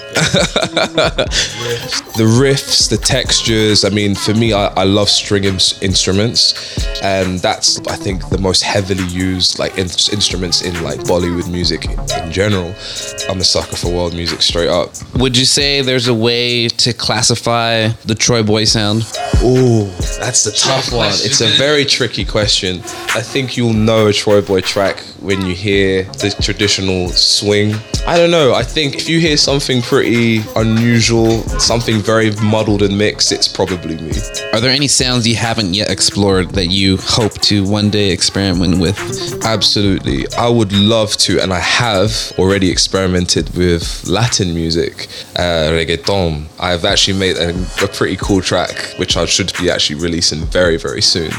the 2.19 2.25
riffs, 2.25 2.89
the 2.89 2.97
textures. 2.97 3.85
I 3.85 3.89
mean, 3.91 4.13
for 4.13 4.33
me, 4.33 4.51
I, 4.51 4.67
I 4.75 4.83
love 4.83 5.07
string 5.07 5.45
instruments, 5.45 6.77
and 7.01 7.39
that's 7.39 7.79
I 7.87 7.95
think 7.95 8.27
the 8.27 8.37
most 8.37 8.61
heavily 8.61 9.05
used 9.05 9.57
like 9.57 9.71
in- 9.77 9.87
instruments 10.11 10.61
in 10.61 10.83
like 10.83 10.99
Bollywood 10.99 11.49
music 11.49 11.85
in 11.85 12.29
general. 12.29 12.75
I'm 13.29 13.39
a 13.39 13.45
sucker 13.45 13.77
for 13.77 13.89
world 13.89 14.13
music, 14.13 14.41
straight 14.41 14.67
up. 14.67 14.89
Would 15.15 15.37
you 15.37 15.45
say 15.45 15.81
there's 15.81 16.09
a 16.09 16.13
way 16.13 16.67
to 16.67 16.91
classify 16.91 17.87
the 18.03 18.15
TroyBoi 18.15 18.67
sound? 18.67 19.03
Oh, 19.41 19.85
that's 20.19 20.43
the 20.43 20.51
tough 20.51 20.91
one. 20.91 21.07
It's 21.07 21.39
a 21.39 21.47
very 21.57 21.85
tricky 21.85 22.25
question. 22.25 22.79
I 23.15 23.21
think 23.21 23.55
you'll 23.55 23.71
know 23.71 24.07
a 24.07 24.11
TroyBoi 24.11 24.65
track 24.65 24.99
when 25.21 25.45
you 25.45 25.55
hear 25.55 26.03
the 26.03 26.35
traditional 26.41 27.07
swing. 27.09 27.75
I 28.05 28.17
don't 28.17 28.31
know. 28.31 28.53
I 28.53 28.63
think 28.63 28.95
if 28.95 29.07
you 29.07 29.19
hear 29.19 29.37
something 29.37 29.81
pretty 29.81 30.41
unusual, 30.55 31.43
something 31.59 32.01
very 32.09 32.31
muddled 32.41 32.81
and 32.81 32.97
mixed, 32.97 33.31
it's 33.31 33.47
probably 33.47 33.95
me. 33.97 34.11
Are 34.53 34.59
there 34.59 34.71
any 34.71 34.87
sounds 34.87 35.27
you 35.27 35.35
haven't 35.35 35.75
yet 35.75 35.91
explored 35.91 36.49
that 36.57 36.65
you 36.79 36.97
hope 36.97 37.35
to 37.49 37.63
one 37.63 37.91
day 37.91 38.09
experiment 38.09 38.79
with? 38.79 38.97
Absolutely. 39.45 40.25
I 40.33 40.49
would 40.49 40.73
love 40.73 41.11
to, 41.25 41.39
and 41.39 41.53
I 41.53 41.59
have 41.59 42.11
already 42.39 42.71
experimented 42.71 43.55
with 43.55 44.07
Latin 44.07 44.55
music, 44.55 45.07
uh, 45.35 45.69
reggaeton. 45.77 46.47
I've 46.59 46.83
actually 46.83 47.19
made 47.19 47.37
a, 47.37 47.49
a 47.83 47.87
pretty 47.87 48.17
cool 48.17 48.41
track, 48.41 48.73
which 48.97 49.15
I 49.15 49.25
should 49.25 49.51
be 49.59 49.69
actually 49.69 49.99
releasing 50.01 50.39
very, 50.45 50.77
very 50.77 51.03
soon. 51.03 51.31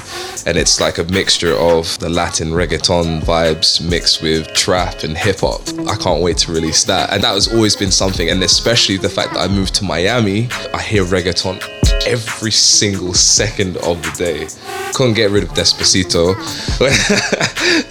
And 0.46 0.56
it's 0.56 0.80
like 0.80 0.98
a 0.98 1.04
mixture 1.04 1.54
of 1.56 1.98
the 1.98 2.08
Latin 2.08 2.50
reggaeton 2.50 3.22
vibes 3.22 3.80
mixed 3.80 4.22
with 4.22 4.52
trap 4.54 5.02
and 5.02 5.18
hip 5.18 5.40
hop. 5.40 5.62
I 5.88 5.96
can't 5.96 6.22
wait 6.22 6.38
to 6.38 6.52
release 6.52 6.84
that. 6.84 7.12
And 7.12 7.24
that 7.24 7.34
has 7.34 7.52
always 7.52 7.74
been 7.74 7.90
something, 7.90 8.30
and 8.30 8.40
especially 8.44 8.98
the 8.98 9.08
fact 9.08 9.34
that 9.34 9.40
I 9.40 9.48
moved 9.48 9.74
to 9.76 9.84
Miami, 9.84 10.48
I 10.74 10.82
hear 10.82 11.04
reggaeton 11.04 11.62
every 12.06 12.50
single 12.50 13.14
second 13.14 13.76
of 13.78 14.02
the 14.02 14.10
day. 14.16 14.48
Couldn't 14.94 15.14
get 15.14 15.30
rid 15.30 15.44
of 15.44 15.50
Despacito. 15.50 16.34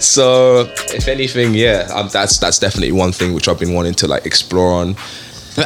so, 0.00 0.70
if 0.94 1.08
anything, 1.08 1.54
yeah, 1.54 1.88
um, 1.92 2.08
that's 2.12 2.38
that's 2.38 2.58
definitely 2.58 2.92
one 2.92 3.12
thing 3.12 3.34
which 3.34 3.48
I've 3.48 3.58
been 3.58 3.74
wanting 3.74 3.94
to 3.94 4.08
like 4.08 4.26
explore 4.26 4.72
on. 4.72 4.96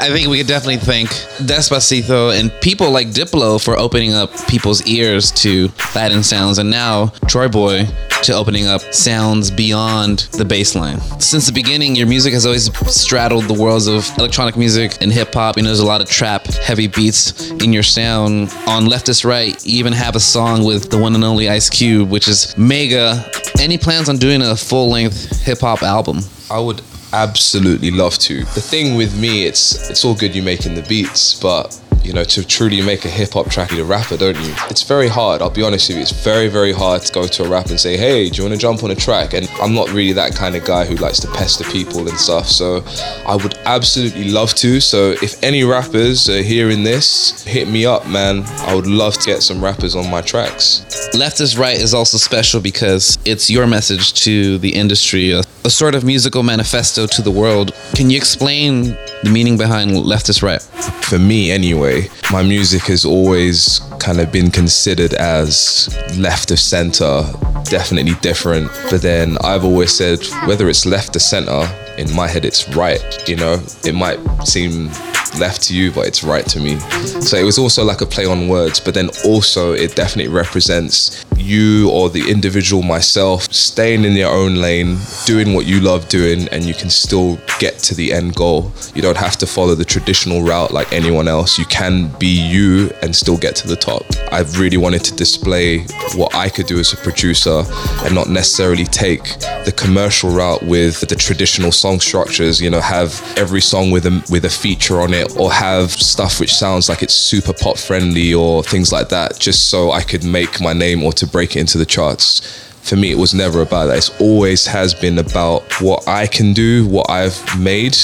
I 0.01 0.11
think 0.11 0.29
we 0.29 0.39
could 0.39 0.47
definitely 0.47 0.79
thank 0.79 1.09
Despacito 1.47 2.39
and 2.39 2.53
people 2.61 2.91
like 2.91 3.09
Diplo 3.09 3.63
for 3.63 3.79
opening 3.79 4.13
up 4.13 4.31
people's 4.47 4.87
ears 4.87 5.31
to 5.33 5.71
Latin 5.95 6.23
sounds, 6.23 6.59
and 6.59 6.71
now 6.71 7.07
TroyBoi 7.27 8.23
to 8.23 8.33
opening 8.33 8.67
up 8.67 8.81
sounds 8.81 9.51
beyond 9.51 10.21
the 10.33 10.45
baseline. 10.45 11.01
Since 11.21 11.47
the 11.47 11.53
beginning, 11.53 11.95
your 11.95 12.07
music 12.07 12.33
has 12.33 12.47
always 12.47 12.71
straddled 12.91 13.45
the 13.45 13.55
worlds 13.55 13.87
of 13.87 14.09
electronic 14.19 14.57
music 14.57 14.99
and 15.01 15.13
hip 15.13 15.35
hop. 15.35 15.57
You 15.57 15.63
know, 15.63 15.69
there's 15.69 15.81
a 15.81 15.87
lot 15.87 16.01
of 16.01 16.09
trap, 16.09 16.47
heavy 16.47 16.87
beats 16.87 17.51
in 17.51 17.73
your 17.73 17.83
sound. 17.83 18.53
On 18.67 18.87
Left 18.87 19.09
is 19.09 19.25
Right, 19.25 19.65
you 19.67 19.79
even 19.79 19.93
have 19.93 20.17
a 20.17 20.21
song 20.21 20.65
with 20.65 20.91
the 20.91 20.99
one 20.99 21.15
and 21.15 21.25
only 21.25 21.49
Ice 21.49 21.69
Cube, 21.69 22.11
which 22.11 22.29
is 22.29 22.57
mega. 22.57 23.31
Any 23.61 23.79
plans 23.79 24.09
on 24.09 24.17
doing 24.17 24.43
a 24.43 24.57
full 24.57 24.89
length 24.89 25.43
hip 25.43 25.61
hop 25.61 25.83
album? 25.83 26.21
I 26.51 26.59
would 26.61 26.81
absolutely 27.15 27.91
love 27.91 28.19
to. 28.19 28.41
The 28.41 28.61
thing 28.61 28.97
with 28.97 29.19
me, 29.19 29.47
it's 29.47 29.89
it's 29.91 30.05
all 30.05 30.15
good 30.15 30.35
you 30.35 30.43
making 30.43 30.75
the 30.75 30.83
beats, 30.83 31.39
but 31.39 31.81
you 32.05 32.13
know, 32.13 32.25
to 32.25 32.45
truly 32.45 32.83
make 32.83 33.05
a 33.05 33.09
hip 33.09 33.33
hop 33.33 33.49
track, 33.51 33.73
you're 33.73 33.83
a 33.83 33.85
rapper, 33.85 34.17
don't 34.17 34.37
you? 34.37 34.55
It's 34.71 34.83
very 34.83 35.09
hard. 35.09 35.43
I'll 35.43 35.51
be 35.51 35.63
honest 35.63 35.89
with 35.89 35.97
you. 35.97 36.03
It's 36.03 36.13
very, 36.25 36.49
very 36.49 36.73
hard 36.73 37.03
to 37.03 37.13
go 37.13 37.27
to 37.27 37.45
a 37.45 37.49
rapper 37.49 37.71
and 37.71 37.81
say, 37.81 37.97
"Hey, 37.97 38.29
do 38.29 38.37
you 38.37 38.43
want 38.49 38.55
to 38.55 38.61
jump 38.61 38.83
on 38.85 38.91
a 38.91 38.95
track?" 38.95 39.33
And 39.35 39.49
I'm 39.61 39.75
not 39.75 39.91
really 39.91 40.13
that 40.13 40.35
kind 40.35 40.55
of 40.55 40.65
guy 40.65 40.85
who 40.85 40.97
likes 40.97 41.19
to 41.21 41.29
pester 41.29 41.65
people 41.65 42.07
and 42.09 42.19
stuff. 42.19 42.47
So 42.47 42.85
I 43.27 43.37
would 43.37 43.57
absolutely 43.65 44.29
love 44.31 44.55
to. 44.57 44.81
So 44.81 45.13
if 45.23 45.43
any 45.43 45.65
rappers 45.65 46.29
are 46.29 46.43
hearing 46.43 46.85
this, 46.85 47.43
hit 47.45 47.69
me 47.69 47.87
up, 47.87 48.07
man. 48.07 48.45
I 48.69 48.75
would 48.75 48.87
love 48.87 49.15
to 49.15 49.27
get 49.27 49.43
some 49.43 49.63
rappers 49.63 49.97
on 49.97 50.11
my 50.11 50.21
tracks. 50.21 50.85
Left 51.15 51.41
is 51.41 51.57
Right 51.57 51.81
is 51.81 51.95
also 51.95 52.19
special 52.19 52.61
because 52.61 53.19
it's 53.25 53.49
your 53.49 53.67
message 53.67 54.13
to 54.25 54.59
the 54.59 54.75
industry, 54.75 55.31
a, 55.33 55.43
a 55.65 55.71
sort 55.71 55.95
of 55.95 56.05
musical 56.05 56.43
manifesto 56.43 57.07
to 57.07 57.23
the 57.23 57.31
world. 57.31 57.73
Can 57.95 58.11
you 58.11 58.17
explain 58.17 58.97
the 59.23 59.31
meaning 59.31 59.57
behind 59.57 59.97
Left 59.97 60.29
is 60.29 60.43
Right? 60.43 60.61
For 61.09 61.19
me, 61.19 61.51
anyway, 61.51 61.94
my 62.31 62.43
music 62.43 62.83
has 62.83 63.05
always 63.05 63.81
kind 63.99 64.21
of 64.21 64.31
been 64.33 64.51
considered 64.51 65.15
as 65.15 65.89
left 66.19 66.51
of 66.51 66.59
center, 66.59 67.23
definitely 67.65 68.15
different. 68.21 68.71
But 68.91 69.03
then 69.03 69.37
I've 69.43 69.65
always 69.65 69.95
said 69.95 70.19
whether 70.47 70.69
it's 70.69 70.87
left 70.87 71.17
or 71.17 71.21
center, 71.21 71.69
in 71.99 72.13
my 72.15 72.27
head 72.27 72.45
it's 72.45 72.69
right. 72.77 73.03
You 73.29 73.37
know, 73.37 73.63
it 73.85 73.95
might 73.95 74.19
seem 74.45 74.91
left 75.39 75.63
to 75.65 75.77
you, 75.77 75.91
but 75.91 76.07
it's 76.07 76.23
right 76.25 76.47
to 76.47 76.61
me. 76.61 76.79
So 77.21 77.37
it 77.37 77.45
was 77.45 77.59
also 77.59 77.85
like 77.85 78.01
a 78.01 78.07
play 78.07 78.27
on 78.27 78.49
words, 78.49 78.81
but 78.81 78.95
then 78.95 79.11
also 79.25 79.73
it 79.73 79.95
definitely 79.95 80.33
represents 80.33 81.25
you 81.37 81.91
or 81.91 82.09
the 82.09 82.31
individual 82.31 82.83
myself 82.83 83.53
staying 83.53 84.05
in 84.05 84.13
your 84.13 84.31
own 84.31 84.57
lane, 84.57 84.99
doing 85.27 85.55
what 85.55 85.67
you 85.67 85.81
love 85.81 86.09
doing, 86.09 86.49
and 86.49 86.65
you 86.65 86.75
can 86.75 86.91
still 86.91 87.39
get 87.59 87.79
to 87.79 87.95
the 87.95 88.13
end 88.13 88.35
goal. 88.35 88.73
You 88.95 89.03
don't 89.03 89.17
have 89.17 89.37
to 89.39 89.47
follow 89.47 89.75
the 89.75 89.85
traditional 89.85 90.43
route 90.43 90.73
like 90.73 90.93
anyone 90.93 91.29
else. 91.29 91.59
You 91.59 91.67
can 91.67 92.09
be 92.19 92.27
you 92.27 92.91
and 93.03 93.15
still 93.15 93.37
get 93.37 93.57
to 93.57 93.69
the 93.69 93.77
top. 93.77 94.03
I've 94.33 94.59
really 94.59 94.77
wanted 94.77 95.05
to 95.05 95.15
display 95.15 95.81
what 96.15 96.35
I 96.35 96.49
could 96.49 96.67
do 96.67 96.79
as 96.79 96.93
a 96.93 96.97
producer 96.97 97.63
and 98.05 98.15
not 98.15 98.29
necessarily 98.29 98.85
take 98.85 99.25
the 99.65 99.73
commercial 99.77 100.31
route 100.31 100.63
with 100.63 101.01
the 101.09 101.17
traditional 101.17 101.73
song 101.73 102.01
structures, 102.01 102.61
you 102.61 102.71
know, 102.71 102.81
have 102.81 103.23
every 103.37 103.61
song 103.61 103.91
with 103.91 104.07
a 104.07 104.25
with 104.31 104.45
a 104.45 104.51
feature 104.51 105.01
on 105.01 105.13
it 105.13 105.24
or 105.37 105.53
have 105.53 105.91
stuff 105.91 106.41
which 106.41 106.55
sounds 106.55 106.89
like 106.89 107.03
it's 107.03 107.15
super 107.15 107.53
pop 107.53 107.79
friendly 107.79 108.33
or 108.35 108.63
things 108.63 108.93
like 108.93 109.09
that 109.09 109.39
just 109.39 109.71
so 109.71 109.91
I 109.93 110.03
could 110.03 110.25
make 110.25 110.61
my 110.61 110.73
name 110.73 111.03
or 111.03 111.13
to 111.15 111.27
break 111.27 111.57
it 111.57 111.61
into 111.61 111.79
the 111.79 111.87
charts 111.87 112.65
for 112.85 112.97
me, 112.97 113.11
it 113.11 113.17
was 113.17 113.33
never 113.33 113.63
about 113.63 113.87
that. 113.87 114.11
It 114.11 114.21
always 114.21 114.67
has 114.67 114.93
been 114.93 115.19
about 115.19 115.81
what 115.81 116.07
I 116.07 116.27
can 116.27 116.53
do, 116.53 116.87
what 116.87 117.09
I've 117.09 117.59
made. 117.59 117.97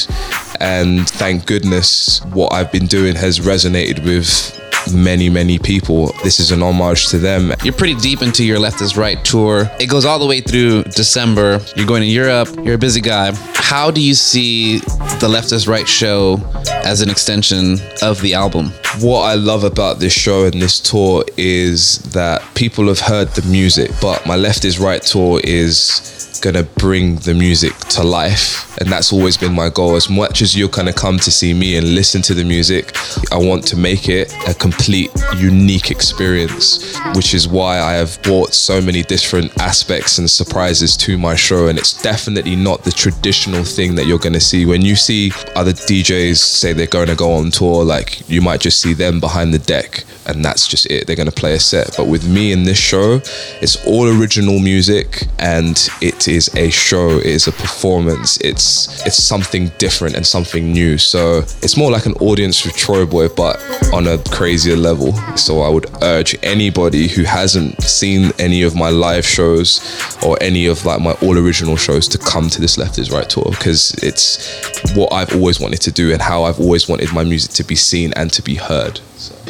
And 0.60 1.08
thank 1.08 1.46
goodness 1.46 2.22
what 2.26 2.52
I've 2.52 2.70
been 2.70 2.86
doing 2.86 3.16
has 3.16 3.40
resonated 3.40 4.04
with 4.04 4.56
many, 4.92 5.28
many 5.28 5.58
people. 5.58 6.12
This 6.22 6.40
is 6.40 6.52
an 6.52 6.62
homage 6.62 7.08
to 7.08 7.18
them. 7.18 7.52
You're 7.62 7.74
pretty 7.74 7.94
deep 7.94 8.22
into 8.22 8.44
your 8.44 8.58
Left 8.58 8.80
is 8.80 8.96
Right 8.96 9.22
tour. 9.24 9.70
It 9.80 9.86
goes 9.86 10.04
all 10.04 10.18
the 10.18 10.26
way 10.26 10.40
through 10.40 10.84
December. 10.84 11.60
You're 11.76 11.86
going 11.86 12.02
to 12.02 12.08
Europe. 12.08 12.48
You're 12.62 12.74
a 12.74 12.78
busy 12.78 13.00
guy. 13.00 13.32
How 13.54 13.90
do 13.90 14.00
you 14.00 14.14
see 14.14 14.78
the 15.20 15.28
Left 15.28 15.52
is 15.52 15.68
Right 15.68 15.88
show 15.88 16.40
as 16.84 17.02
an 17.02 17.10
extension 17.10 17.78
of 18.02 18.20
the 18.20 18.34
album? 18.34 18.72
What 19.00 19.22
I 19.22 19.34
love 19.34 19.64
about 19.64 20.00
this 20.00 20.12
show 20.12 20.44
and 20.44 20.60
this 20.60 20.80
tour 20.80 21.24
is 21.36 21.98
that 22.12 22.42
people 22.54 22.88
have 22.88 23.00
heard 23.00 23.28
the 23.28 23.42
music, 23.48 23.90
but 24.00 24.26
my 24.26 24.36
Left 24.36 24.64
is 24.64 24.78
Right 24.78 25.02
tour 25.02 25.40
is 25.44 26.19
gonna 26.40 26.62
bring 26.62 27.16
the 27.16 27.34
music 27.34 27.76
to 27.88 28.02
life 28.02 28.78
and 28.78 28.90
that's 28.90 29.12
always 29.12 29.36
been 29.36 29.52
my 29.52 29.68
goal. 29.68 29.96
As 29.96 30.08
much 30.08 30.42
as 30.42 30.56
you're 30.56 30.68
gonna 30.68 30.92
come 30.92 31.18
to 31.18 31.30
see 31.30 31.52
me 31.52 31.76
and 31.76 31.94
listen 31.94 32.22
to 32.22 32.34
the 32.34 32.44
music 32.44 32.96
i 33.32 33.36
want 33.36 33.66
to 33.66 33.76
make 33.76 34.08
it 34.08 34.32
a 34.48 34.54
complete 34.54 35.10
unique 35.36 35.90
experience 35.90 36.98
which 37.14 37.34
is 37.34 37.46
why 37.46 37.78
i 37.78 37.92
have 37.92 38.20
brought 38.22 38.52
so 38.54 38.80
many 38.80 39.02
different 39.02 39.50
aspects 39.60 40.18
and 40.18 40.30
surprises 40.30 40.96
to 40.96 41.18
my 41.18 41.34
show. 41.34 41.68
And 41.68 41.78
it's 41.78 42.00
definitely 42.02 42.56
not 42.56 42.82
the 42.84 42.90
traditional 42.90 43.64
thing 43.64 43.94
that 43.96 44.06
you're 44.06 44.18
gonna 44.18 44.40
see. 44.40 44.66
When 44.66 44.82
you 44.82 44.96
see 44.96 45.32
other 45.54 45.72
djs 45.72 46.36
say 46.36 46.72
they're 46.72 46.86
to 46.86 47.14
go 47.14 47.32
on 47.32 47.50
tour 47.50 47.84
like 47.84 48.28
you 48.28 48.40
might 48.40 48.60
just 48.60 48.80
see 48.80 48.94
them 48.94 49.20
behind 49.20 49.52
the 49.52 49.58
deck 49.58 50.04
and 50.26 50.44
that's 50.44 50.68
just 50.68 50.86
it. 50.86 51.06
They're 51.06 51.16
to 51.16 51.32
play 51.32 51.54
a 51.54 51.60
set. 51.60 51.94
But 51.96 52.06
with 52.06 52.28
me 52.28 52.52
in 52.52 52.64
this 52.64 52.78
show 52.78 53.20
it's 53.60 53.84
all 53.86 54.08
original 54.08 54.58
music 54.58 55.26
and 55.38 55.76
it 56.00 56.28
is 56.30 56.54
a 56.54 56.70
show 56.70 57.18
it 57.18 57.26
is 57.26 57.48
a 57.48 57.52
performance 57.52 58.38
it's 58.38 59.04
it's 59.06 59.22
something 59.22 59.70
different 59.78 60.14
and 60.16 60.26
something 60.26 60.72
new. 60.72 60.98
So 60.98 61.38
it's 61.62 61.76
more 61.76 61.90
like 61.90 62.06
an 62.06 62.14
audience 62.14 62.64
with 62.64 62.74
TroyBoi 62.74 63.34
but 63.36 63.56
on 63.92 64.06
a 64.06 64.18
crazier 64.30 64.76
level. 64.76 65.12
So 65.36 65.62
i 65.62 65.68
would 65.68 65.86
urge 66.02 66.36
anybody 66.42 67.08
who 67.08 67.24
hasn't 67.24 67.82
seen 67.82 68.32
any 68.38 68.62
of 68.62 68.74
my 68.74 68.90
live 68.90 69.26
shows 69.26 69.80
or 70.24 70.36
any 70.40 70.66
of 70.66 70.84
like 70.84 71.00
my 71.00 71.12
all 71.22 71.36
original 71.38 71.76
shows 71.76 72.08
to 72.08 72.18
come 72.18 72.48
to 72.48 72.60
this 72.60 72.78
left 72.78 72.98
is 72.98 73.10
right 73.10 73.28
tour 73.28 73.46
because 73.50 73.94
it's 74.02 74.94
what 74.94 75.12
i've 75.12 75.34
always 75.34 75.60
wanted 75.60 75.80
to 75.80 75.92
do 75.92 76.12
and 76.12 76.20
how 76.22 76.44
i've 76.44 76.60
always 76.60 76.88
wanted 76.88 77.12
my 77.12 77.24
music 77.24 77.50
to 77.52 77.64
be 77.64 77.74
seen 77.74 78.12
and 78.14 78.32
to 78.32 78.42
be 78.42 78.54
heard 78.54 79.00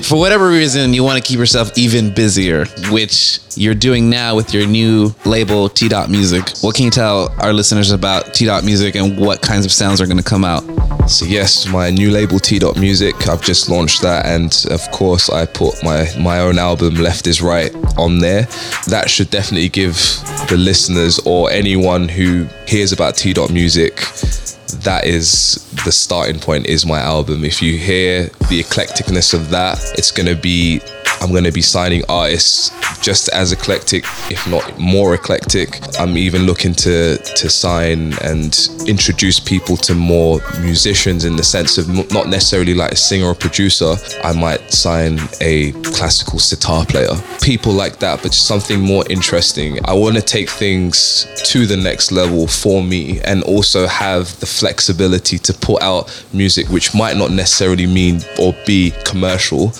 For 0.02 0.18
whatever 0.18 0.48
reason, 0.48 0.92
you 0.92 1.04
want 1.04 1.22
to 1.22 1.28
keep 1.28 1.38
yourself 1.38 1.76
even 1.78 2.12
busier, 2.12 2.64
which 2.90 3.38
you're 3.56 3.74
doing 3.74 4.10
now 4.10 4.34
with 4.34 4.52
your 4.52 4.66
new 4.66 5.14
label, 5.24 5.68
T 5.68 5.88
Dot 5.88 6.10
Music. 6.10 6.50
What 6.62 6.74
can 6.74 6.86
you 6.86 6.90
tell 6.90 7.32
our 7.40 7.52
listeners 7.52 7.92
about 7.92 8.34
T 8.34 8.46
Dot 8.46 8.64
Music 8.64 8.96
and 8.96 9.18
what 9.18 9.42
kinds 9.42 9.64
of 9.64 9.70
sounds 9.72 10.00
are 10.00 10.06
going 10.06 10.16
to 10.16 10.24
come 10.24 10.44
out? 10.44 10.64
So 11.08 11.24
yes, 11.24 11.66
my 11.68 11.90
new 11.90 12.10
label 12.10 12.38
T 12.40 12.58
Dot 12.58 12.78
Music. 12.78 13.28
I've 13.28 13.42
just 13.42 13.68
launched 13.68 14.02
that, 14.02 14.26
and 14.26 14.52
of 14.70 14.90
course, 14.90 15.30
I 15.30 15.46
put 15.46 15.82
my 15.84 16.08
my 16.18 16.40
own 16.40 16.58
album 16.58 16.94
Left 16.94 17.26
Is 17.26 17.40
Right 17.40 17.72
on 17.96 18.18
there. 18.18 18.42
That 18.88 19.08
should 19.08 19.30
definitely 19.30 19.68
give 19.68 19.94
the 20.48 20.56
listeners 20.56 21.20
or 21.24 21.50
anyone 21.50 22.08
who 22.08 22.46
hears 22.66 22.92
about 22.92 23.16
T 23.16 23.32
Dot 23.32 23.50
Music 23.50 24.00
that 24.78 25.06
is 25.06 25.66
the 25.84 25.92
starting 25.92 26.38
point 26.38 26.66
is 26.66 26.86
my 26.86 27.00
album. 27.00 27.44
If 27.44 27.62
you 27.62 27.78
hear 27.78 28.24
the 28.48 28.62
eclecticness 28.62 29.34
of 29.34 29.50
that 29.50 29.78
it's 29.96 30.10
going 30.10 30.26
to 30.26 30.40
be 30.40 30.80
I'm 31.20 31.30
going 31.30 31.44
to 31.44 31.52
be 31.52 31.62
signing 31.62 32.02
artists 32.08 32.70
just 33.00 33.28
as 33.30 33.52
eclectic, 33.52 34.04
if 34.30 34.46
not 34.48 34.78
more 34.78 35.14
eclectic. 35.14 35.80
I'm 35.98 36.16
even 36.16 36.42
looking 36.42 36.74
to 36.74 37.16
to 37.18 37.48
sign 37.48 38.14
and 38.22 38.56
introduce 38.86 39.40
people 39.40 39.76
to 39.78 39.94
more 39.94 40.40
musicians 40.60 41.24
in 41.24 41.36
the 41.36 41.42
sense 41.42 41.78
of 41.78 41.88
not 42.12 42.28
necessarily 42.28 42.74
like 42.74 42.92
a 42.92 42.96
singer 42.96 43.26
or 43.26 43.34
producer. 43.34 43.94
I 44.24 44.32
might 44.32 44.72
sign 44.72 45.18
a 45.40 45.72
classical 45.82 46.38
sitar 46.38 46.84
player, 46.84 47.14
people 47.42 47.72
like 47.72 47.98
that, 47.98 48.22
but 48.22 48.32
just 48.32 48.46
something 48.46 48.80
more 48.80 49.04
interesting. 49.10 49.78
I 49.84 49.94
want 49.94 50.16
to 50.16 50.22
take 50.22 50.48
things 50.48 51.26
to 51.44 51.66
the 51.66 51.76
next 51.76 52.12
level 52.12 52.46
for 52.46 52.82
me 52.82 53.20
and 53.20 53.42
also 53.44 53.86
have 53.86 54.38
the 54.40 54.46
flexibility 54.46 55.38
to 55.38 55.52
put 55.52 55.82
out 55.82 56.24
music 56.32 56.68
which 56.68 56.94
might 56.94 57.16
not 57.16 57.30
necessarily 57.30 57.86
mean 57.86 58.20
or 58.38 58.54
be 58.66 58.92
commercial, 59.04 59.72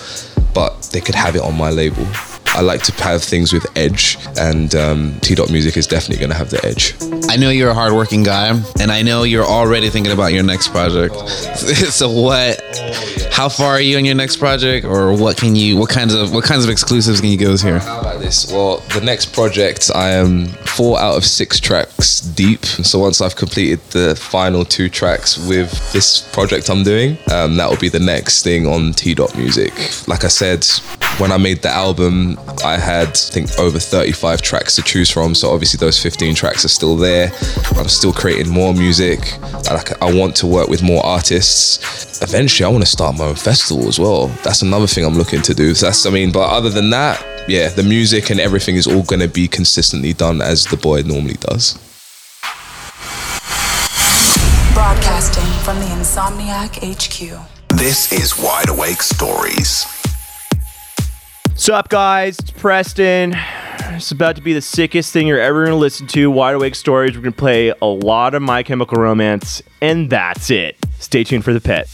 they 0.91 1.01
could 1.01 1.15
have 1.15 1.35
it 1.35 1.41
on 1.41 1.55
my 1.57 1.69
label. 1.69 2.05
I 2.53 2.61
like 2.61 2.83
to 2.83 2.91
have 3.03 3.23
things 3.23 3.53
with 3.53 3.65
edge, 3.77 4.17
and 4.37 4.75
um, 4.75 5.19
T 5.21 5.35
Dot 5.35 5.49
Music 5.49 5.77
is 5.77 5.87
definitely 5.87 6.17
going 6.17 6.31
to 6.31 6.35
have 6.35 6.49
the 6.49 6.63
edge. 6.65 6.95
I 7.29 7.37
know 7.37 7.49
you're 7.49 7.69
a 7.69 7.73
hardworking 7.73 8.23
guy, 8.23 8.49
and 8.79 8.91
I 8.91 9.01
know 9.03 9.23
you're 9.23 9.45
already 9.45 9.89
thinking 9.89 10.11
about 10.11 10.33
your 10.33 10.43
next 10.43 10.67
project. 10.69 11.15
so 11.29 12.09
what? 12.11 12.61
How 13.31 13.47
far 13.47 13.71
are 13.71 13.81
you 13.81 13.97
in 13.97 14.03
your 14.03 14.15
next 14.15 14.37
project, 14.37 14.85
or 14.85 15.15
what 15.15 15.37
can 15.37 15.55
you? 15.55 15.77
What 15.77 15.89
kinds 15.89 16.13
of 16.13 16.33
what 16.33 16.43
kinds 16.43 16.65
of 16.65 16.69
exclusives 16.69 17.21
can 17.21 17.29
you 17.29 17.37
give 17.37 17.51
us 17.51 17.61
here? 17.61 17.79
How 17.79 18.01
about 18.01 18.19
this? 18.19 18.51
Well, 18.51 18.77
the 18.93 19.01
next 19.01 19.33
project, 19.33 19.89
I 19.95 20.09
am 20.09 20.47
four 20.75 20.99
out 20.99 21.15
of 21.15 21.23
six 21.25 21.59
tracks 21.59 22.19
deep. 22.19 22.65
So 22.65 22.99
once 22.99 23.21
I've 23.21 23.35
completed 23.35 23.79
the 23.91 24.15
final 24.15 24.65
two 24.65 24.89
tracks 24.89 25.37
with 25.47 25.71
this 25.93 26.21
project 26.33 26.69
I'm 26.69 26.83
doing, 26.83 27.17
um, 27.31 27.55
that 27.57 27.69
will 27.69 27.77
be 27.77 27.89
the 27.89 27.99
next 27.99 28.43
thing 28.43 28.67
on 28.67 28.91
T 28.91 29.13
Dot 29.13 29.37
Music. 29.37 29.73
Like 30.07 30.25
I 30.25 30.29
said, 30.29 30.65
when 31.17 31.31
I 31.31 31.37
made 31.37 31.61
the 31.61 31.69
album, 31.69 32.39
I 32.63 32.77
had 32.77 33.09
I 33.09 33.11
think 33.11 33.59
over 33.59 33.79
35 33.79 34.41
tracks 34.41 34.75
to 34.75 34.81
choose 34.81 35.09
from. 35.09 35.35
So 35.35 35.51
obviously 35.51 35.77
those 35.77 36.01
15 36.01 36.35
tracks 36.35 36.65
are 36.65 36.69
still 36.69 36.95
there. 36.95 37.31
I'm 37.75 37.87
still 37.87 38.13
creating 38.13 38.51
more 38.51 38.73
music. 38.73 39.19
I, 39.69 39.83
I 40.01 40.13
want 40.13 40.35
to 40.37 40.47
work 40.47 40.67
with 40.67 40.81
more 40.83 41.05
artists. 41.05 42.21
Eventually, 42.21 42.65
I 42.65 42.69
want 42.69 42.83
to 42.83 42.89
start 42.89 43.17
my 43.17 43.25
own 43.25 43.35
festival 43.35 43.87
as 43.87 43.99
well. 43.99 44.27
That's 44.43 44.61
another 44.61 44.87
thing 44.87 45.05
I'm 45.05 45.15
looking 45.15 45.41
to 45.43 45.53
do. 45.53 45.73
So 45.73 45.87
that's 45.87 46.05
I 46.05 46.09
mean, 46.09 46.31
but 46.31 46.49
other 46.49 46.69
than 46.69 46.89
that, 46.91 47.23
yeah, 47.47 47.69
the 47.69 47.83
music 47.83 48.29
and 48.29 48.39
everything 48.39 48.75
is 48.75 48.87
all 48.87 49.03
going 49.03 49.21
to 49.21 49.27
be 49.27 49.47
consistently 49.47 50.13
done 50.13 50.41
as 50.41 50.65
the 50.65 50.77
boy 50.77 51.01
normally 51.01 51.35
does. 51.35 51.77
Broadcasting 54.73 55.51
from 55.63 55.79
the 55.79 55.85
Insomniac 55.85 56.79
HQ. 56.81 57.77
This 57.77 58.11
is 58.11 58.37
Wide 58.37 58.69
Awake 58.69 59.01
Stories. 59.01 60.00
What's 61.61 61.69
up, 61.69 61.89
guys? 61.89 62.39
It's 62.39 62.49
Preston. 62.49 63.35
It's 63.37 64.09
about 64.09 64.35
to 64.37 64.41
be 64.41 64.51
the 64.51 64.63
sickest 64.63 65.13
thing 65.13 65.27
you're 65.27 65.39
ever 65.39 65.59
going 65.59 65.69
to 65.69 65.75
listen 65.75 66.07
to. 66.07 66.31
Wide 66.31 66.55
Awake 66.55 66.73
Stories. 66.73 67.15
We're 67.15 67.21
going 67.21 67.33
to 67.33 67.39
play 67.39 67.71
a 67.79 67.85
lot 67.85 68.33
of 68.33 68.41
My 68.41 68.63
Chemical 68.63 68.99
Romance, 68.99 69.61
and 69.79 70.09
that's 70.09 70.49
it. 70.49 70.75
Stay 70.97 71.23
tuned 71.23 71.45
for 71.45 71.53
the 71.53 71.61
pit. 71.61 71.87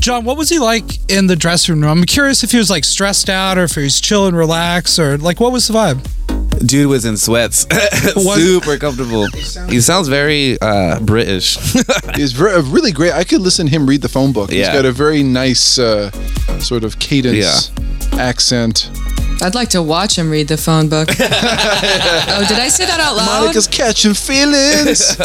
John, 0.00 0.24
what 0.24 0.36
was 0.36 0.48
he 0.48 0.58
like 0.58 1.08
in 1.08 1.28
the 1.28 1.36
dressing 1.36 1.80
room? 1.80 1.84
I'm 1.84 2.04
curious 2.04 2.42
if 2.42 2.50
he 2.50 2.58
was 2.58 2.68
like 2.68 2.82
stressed 2.82 3.30
out 3.30 3.58
or 3.58 3.62
if 3.62 3.76
he 3.76 3.84
was 3.84 4.00
chill 4.00 4.26
and 4.26 4.36
relaxed 4.36 4.98
or 4.98 5.16
like 5.16 5.38
what 5.38 5.52
was 5.52 5.68
the 5.68 5.74
vibe? 5.74 6.35
Dude 6.64 6.88
was 6.88 7.04
in 7.04 7.16
sweats, 7.16 7.66
super 8.14 8.78
comfortable. 8.78 9.26
He 9.68 9.80
sounds 9.80 10.08
very 10.08 10.60
uh, 10.60 11.00
British. 11.00 11.56
He's 12.14 12.32
very, 12.32 12.62
really 12.62 12.92
great. 12.92 13.12
I 13.12 13.24
could 13.24 13.40
listen 13.40 13.66
to 13.66 13.72
him 13.72 13.86
read 13.86 14.02
the 14.02 14.08
phone 14.08 14.32
book. 14.32 14.50
He's 14.50 14.68
got 14.68 14.84
a 14.84 14.92
very 14.92 15.22
nice 15.22 15.78
uh, 15.78 16.10
sort 16.58 16.84
of 16.84 16.98
cadence, 16.98 17.70
accent. 18.12 18.90
I'd 19.42 19.54
like 19.54 19.68
to 19.70 19.82
watch 19.82 20.16
him 20.16 20.30
read 20.30 20.48
the 20.48 20.56
phone 20.56 20.88
book. 20.88 21.08
oh, 21.10 22.44
did 22.48 22.58
I 22.58 22.68
say 22.68 22.86
that 22.86 23.00
out 23.00 23.16
loud? 23.16 23.40
Monica's 23.40 23.66
catching 23.66 24.14
feelings. 24.14 25.16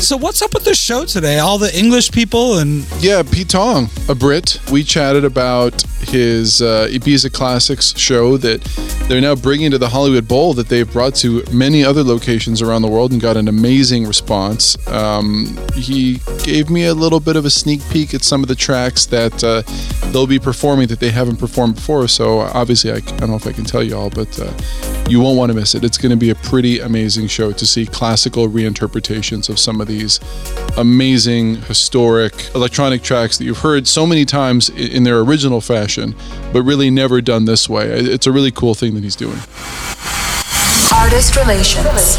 So 0.00 0.16
what's 0.16 0.40
up 0.40 0.54
with 0.54 0.64
the 0.64 0.74
show 0.74 1.04
today? 1.04 1.40
All 1.40 1.58
the 1.58 1.78
English 1.78 2.10
people 2.10 2.58
and 2.58 2.86
yeah, 3.02 3.22
Pete 3.22 3.50
Tong, 3.50 3.90
a 4.08 4.14
Brit. 4.14 4.58
We 4.72 4.82
chatted 4.82 5.26
about 5.26 5.82
his 6.00 6.62
uh, 6.62 6.88
Ibiza 6.90 7.30
Classics 7.32 7.96
show 7.98 8.38
that 8.38 8.62
they're 9.08 9.20
now 9.20 9.34
bringing 9.34 9.70
to 9.72 9.78
the 9.78 9.90
Hollywood 9.90 10.26
Bowl 10.26 10.54
that 10.54 10.68
they've 10.68 10.90
brought 10.90 11.14
to 11.16 11.44
many 11.52 11.84
other 11.84 12.02
locations 12.02 12.62
around 12.62 12.80
the 12.80 12.88
world 12.88 13.12
and 13.12 13.20
got 13.20 13.36
an 13.36 13.46
amazing 13.46 14.06
response. 14.06 14.76
Um, 14.88 15.54
he 15.74 16.20
gave 16.44 16.70
me 16.70 16.86
a 16.86 16.94
little 16.94 17.20
bit 17.20 17.36
of 17.36 17.44
a 17.44 17.50
sneak 17.50 17.82
peek 17.90 18.14
at 18.14 18.22
some 18.22 18.42
of 18.42 18.48
the 18.48 18.54
tracks 18.54 19.04
that 19.06 19.44
uh, 19.44 19.62
they'll 20.12 20.26
be 20.26 20.38
performing 20.38 20.88
that 20.88 21.00
they 21.00 21.10
haven't 21.10 21.36
performed 21.36 21.74
before. 21.74 22.08
So 22.08 22.40
obviously, 22.40 22.90
I, 22.90 22.96
I 22.96 23.00
don't 23.00 23.30
know 23.30 23.36
if 23.36 23.46
I 23.46 23.52
can 23.52 23.64
tell 23.64 23.82
you 23.82 23.96
all, 23.96 24.08
but 24.08 24.40
uh, 24.40 24.50
you 25.08 25.20
won't 25.20 25.36
want 25.36 25.50
to 25.50 25.54
miss 25.56 25.74
it. 25.74 25.84
It's 25.84 25.98
going 25.98 26.10
to 26.10 26.16
be 26.16 26.30
a 26.30 26.34
pretty 26.36 26.80
amazing 26.80 27.26
show 27.26 27.52
to 27.52 27.66
see 27.66 27.84
classical 27.84 28.48
reinterpretations 28.48 29.50
of 29.50 29.58
some 29.58 29.80
of 29.80 29.89
these 29.90 30.20
amazing 30.76 31.56
historic 31.62 32.54
electronic 32.54 33.02
tracks 33.02 33.38
that 33.38 33.44
you've 33.44 33.58
heard 33.58 33.86
so 33.88 34.06
many 34.06 34.24
times 34.24 34.68
in 34.70 35.04
their 35.04 35.20
original 35.20 35.60
fashion, 35.60 36.14
but 36.52 36.62
really 36.62 36.90
never 36.90 37.20
done 37.20 37.44
this 37.44 37.68
way. 37.68 37.86
It's 37.88 38.26
a 38.26 38.32
really 38.32 38.50
cool 38.50 38.74
thing 38.74 38.94
that 38.94 39.02
he's 39.02 39.16
doing. 39.16 39.38
Artist 40.92 41.36
Relations. 41.36 42.16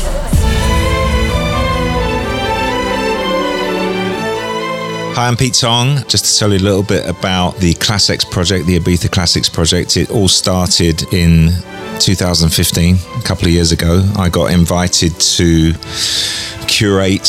Hi, 5.14 5.27
I'm 5.27 5.36
Pete 5.36 5.53
Tong. 5.53 5.98
Just 6.07 6.25
to 6.25 6.40
tell 6.40 6.51
you 6.51 6.57
a 6.57 6.64
little 6.64 6.84
bit 6.84 7.07
about 7.07 7.57
the 7.57 7.74
Classics 7.75 8.24
project, 8.24 8.66
the 8.66 8.79
Ibiza 8.79 9.12
Classics 9.12 9.50
project. 9.50 9.98
It 9.98 10.10
all 10.10 10.29
started 10.29 11.03
in 11.14 11.51
2015, 12.00 12.96
a 12.96 13.22
couple 13.22 13.46
of 13.46 13.51
years 13.51 13.72
ago. 13.72 14.03
I 14.18 14.29
got 14.29 14.51
invited 14.51 15.20
to 15.20 15.74
curate 16.68 17.27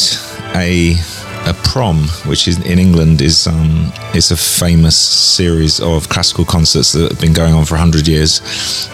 a 0.55 0.97
a 1.45 1.55
prom, 1.55 2.07
which 2.27 2.47
is 2.47 2.65
in 2.65 2.79
England 2.79 3.21
is 3.21 3.47
um, 3.47 3.93
is 4.15 4.31
a 4.31 4.37
famous 4.37 4.97
series 4.97 5.81
of 5.81 6.09
classical 6.09 6.45
concerts 6.45 6.93
that 6.93 7.11
have 7.11 7.21
been 7.21 7.33
going 7.33 7.55
on 7.55 7.65
for 7.65 7.75
100 7.75 8.07
years 8.07 8.41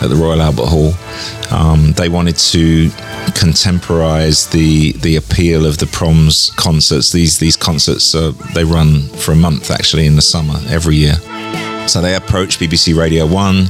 at 0.00 0.08
the 0.08 0.16
Royal 0.16 0.40
Albert 0.40 0.66
Hall. 0.66 0.94
Um, 1.50 1.92
they 1.92 2.08
wanted 2.08 2.36
to 2.36 2.90
contemporize 3.34 4.50
the 4.50 4.92
the 4.92 5.16
appeal 5.16 5.66
of 5.66 5.78
the 5.78 5.86
proms 5.86 6.50
concerts. 6.56 7.12
These 7.12 7.38
these 7.38 7.56
concerts 7.56 8.14
uh, 8.14 8.32
they 8.54 8.64
run 8.64 9.02
for 9.18 9.32
a 9.32 9.36
month 9.36 9.70
actually 9.70 10.06
in 10.06 10.16
the 10.16 10.22
summer 10.22 10.58
every 10.68 10.96
year. 10.96 11.16
So 11.86 12.00
they 12.00 12.14
approached 12.14 12.60
BBC 12.60 12.96
Radio 12.96 13.26
One. 13.26 13.68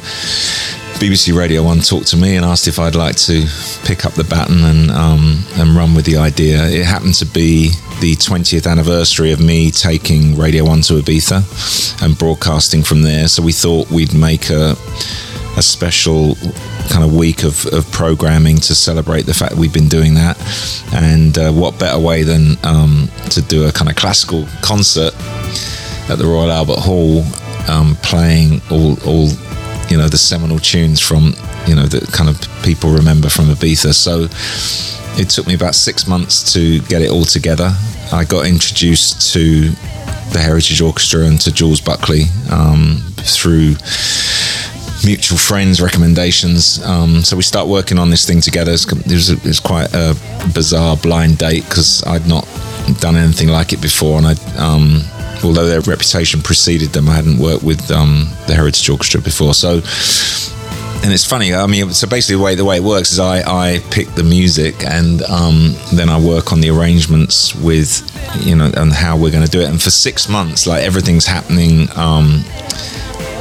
BBC 0.99 1.33
Radio 1.33 1.63
One 1.63 1.79
talked 1.79 2.09
to 2.09 2.17
me 2.17 2.35
and 2.35 2.45
asked 2.45 2.67
if 2.67 2.81
I'd 2.81 2.97
like 2.97 3.15
to 3.19 3.47
pick 3.85 4.05
up 4.05 4.15
the 4.15 4.25
baton 4.25 4.65
and 4.65 4.91
um, 4.91 5.45
and 5.55 5.77
run 5.77 5.95
with 5.95 6.05
the 6.05 6.17
idea. 6.17 6.65
It 6.67 6.85
happened 6.85 7.15
to 7.15 7.27
be 7.27 7.69
the 8.01 8.17
20th 8.17 8.69
anniversary 8.69 9.31
of 9.31 9.39
me 9.39 9.71
taking 9.71 10.37
Radio 10.37 10.65
One 10.65 10.83
to 10.83 10.95
Ibiza 10.95 12.03
and 12.03 12.19
broadcasting 12.19 12.83
from 12.83 13.03
there. 13.03 13.29
So 13.29 13.45
we 13.45 13.53
thought 13.53 13.89
we'd 13.93 14.13
make 14.13 14.51
a 14.51 14.75
a 15.57 15.63
special 15.63 16.35
kind 16.91 17.05
of 17.05 17.15
week 17.15 17.45
of, 17.45 17.65
of 17.67 17.89
programming 17.93 18.57
to 18.57 18.75
celebrate 18.75 19.23
the 19.23 19.35
fact 19.35 19.55
we've 19.55 19.73
been 19.73 19.89
doing 19.89 20.15
that. 20.15 20.37
And 20.93 21.39
uh, 21.39 21.53
what 21.53 21.79
better 21.79 22.01
way 22.01 22.25
than 22.25 22.57
um, 22.65 23.09
to 23.31 23.41
do 23.41 23.69
a 23.69 23.73
kind 23.73 23.89
of 23.89 23.95
classical 23.95 24.49
concert 24.63 25.15
at 26.11 26.19
the 26.19 26.25
Royal 26.27 26.51
Albert 26.51 26.81
Hall, 26.81 27.23
um, 27.69 27.97
playing 28.03 28.61
all, 28.71 28.99
all 29.07 29.29
you 29.89 29.97
know 29.97 30.09
the 30.09 30.19
seminal 30.19 30.59
tunes 30.59 31.01
from 31.01 31.35
you 31.67 31.75
know 31.75 31.87
that 31.87 32.13
kind 32.13 32.29
of 32.29 32.39
people 32.63 32.91
remember 32.91 33.29
from 33.29 33.47
Ibiza. 33.47 33.95
So 33.95 34.29
it 35.21 35.31
took 35.31 35.47
me 35.47 35.55
about 35.55 35.75
six 35.75 36.07
months 36.07 36.53
to 36.53 36.81
get 36.83 37.03
it 37.03 37.11
all 37.11 37.25
together. 37.25 37.71
I 38.13 38.25
got 38.25 38.47
introduced 38.47 39.33
to 39.35 39.71
the 40.33 40.39
Heritage 40.41 40.81
Orchestra 40.81 41.25
and 41.25 41.41
to 41.41 41.53
Jules 41.53 41.81
Buckley 41.81 42.25
um, 42.51 42.99
through 43.17 43.77
mutual 45.05 45.39
friends 45.39 45.81
recommendations 45.81 46.83
um, 46.85 47.23
so 47.23 47.37
we 47.37 47.43
start 47.43 47.69
working 47.69 47.99
on 47.99 48.11
this 48.11 48.27
thing 48.27 48.41
together 48.41 48.73
it 48.73 49.07
was, 49.07 49.31
it 49.31 49.45
was 49.45 49.61
quite 49.61 49.89
a 49.95 50.15
bizarre 50.53 50.97
blind 50.97 51.39
date 51.39 51.63
because 51.65 52.03
i'd 52.09 52.27
not 52.27 52.47
done 52.99 53.15
anything 53.15 53.47
like 53.47 53.73
it 53.73 53.81
before 53.81 54.19
and 54.19 54.27
i 54.27 54.33
um, 54.59 55.01
although 55.45 55.67
their 55.67 55.81
reputation 55.81 56.41
preceded 56.43 56.91
them 56.91 57.09
i 57.09 57.15
hadn't 57.15 57.39
worked 57.39 57.63
with 57.63 57.91
um, 57.91 58.29
the 58.47 58.55
heritage 58.55 58.89
orchestra 58.89 59.21
before 59.21 59.55
so 59.55 59.81
and 61.03 61.13
it's 61.13 61.25
funny. 61.25 61.55
I 61.55 61.67
mean, 61.67 61.91
so 61.93 62.09
basically, 62.09 62.37
the 62.37 62.43
way 62.43 62.55
the 62.55 62.65
way 62.65 62.77
it 62.79 62.83
works 62.83 63.13
is 63.13 63.21
I 63.21 63.41
I 63.41 63.79
pick 63.91 64.09
the 64.15 64.25
music 64.25 64.85
and 64.85 65.23
um, 65.23 65.77
then 65.95 66.09
I 66.09 66.21
work 66.21 66.53
on 66.53 66.61
the 66.61 66.71
arrangements 66.71 67.55
with 67.55 68.03
you 68.45 68.57
know 68.57 68.71
and 68.77 68.93
how 68.93 69.17
we're 69.17 69.31
going 69.31 69.45
to 69.45 69.51
do 69.51 69.61
it. 69.61 69.69
And 69.69 69.81
for 69.81 69.91
six 69.91 70.29
months, 70.29 70.67
like 70.67 70.83
everything's 70.83 71.27
happening. 71.27 71.89
Um, 71.97 72.43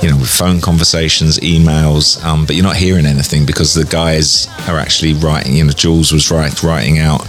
you 0.02 0.10
know, 0.10 0.18
with 0.18 0.30
phone 0.30 0.62
conversations, 0.62 1.40
emails, 1.40 2.24
um, 2.24 2.46
but 2.46 2.56
you're 2.56 2.64
not 2.64 2.76
hearing 2.76 3.06
anything 3.06 3.46
because 3.46 3.74
the 3.74 3.86
guys 3.86 4.48
are 4.68 4.78
actually 4.78 5.14
writing. 5.14 5.56
You 5.56 5.66
know, 5.66 5.72
Jules 5.72 6.12
was 6.12 6.30
writing 6.30 7.00
out 7.00 7.22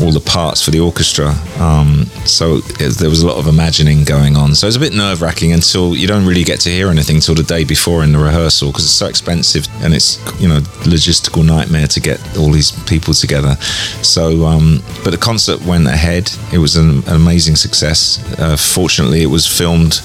all 0.00 0.12
the 0.12 0.22
parts 0.24 0.62
for 0.62 0.70
the 0.70 0.80
orchestra. 0.80 1.34
Um, 1.58 2.06
so 2.26 2.60
it, 2.80 2.98
there 2.98 3.08
was 3.08 3.22
a 3.22 3.26
lot 3.26 3.38
of 3.38 3.46
imagining 3.46 4.04
going 4.04 4.36
on. 4.36 4.54
So 4.54 4.66
it's 4.66 4.76
a 4.76 4.80
bit 4.80 4.92
nerve 4.92 5.22
wracking 5.22 5.52
until 5.52 5.94
you 5.94 6.06
don't 6.06 6.26
really 6.26 6.44
get 6.44 6.60
to 6.60 6.68
hear 6.68 6.88
anything 6.88 7.20
till 7.20 7.34
the 7.34 7.42
day 7.42 7.64
before 7.64 8.04
in 8.04 8.12
the 8.12 8.18
rehearsal 8.18 8.68
because 8.68 8.84
it's 8.84 8.92
so 8.92 9.06
expensive 9.06 9.66
and 9.82 9.94
it's 9.94 10.18
you 10.40 10.48
know 10.48 10.60
logistical 10.84 11.44
nightmare 11.44 11.86
to 11.86 12.00
get 12.00 12.20
all 12.36 12.50
these 12.50 12.72
people 12.84 13.14
together. 13.14 13.54
So, 14.02 14.46
um, 14.46 14.82
but 15.02 15.10
the 15.10 15.18
concert 15.18 15.62
went 15.62 15.86
ahead. 15.86 16.30
It 16.52 16.58
was 16.58 16.76
an, 16.76 17.06
an 17.06 17.16
amazing 17.16 17.56
success. 17.56 18.22
Uh, 18.38 18.56
fortunately, 18.56 19.22
it 19.22 19.30
was 19.30 19.46
filmed 19.46 20.00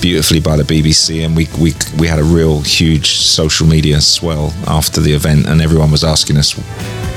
beautifully 0.00 0.40
by 0.40 0.56
the 0.56 0.62
BBC, 0.62 1.24
and 1.24 1.35
we 1.36 1.48
we 1.60 1.74
we 1.98 2.06
had 2.08 2.18
a 2.18 2.24
real 2.24 2.62
huge 2.62 3.18
social 3.18 3.66
media 3.66 4.00
swell 4.00 4.52
after 4.66 5.00
the 5.00 5.12
event, 5.12 5.46
and 5.46 5.60
everyone 5.60 5.90
was 5.90 6.02
asking 6.02 6.38
us 6.38 6.56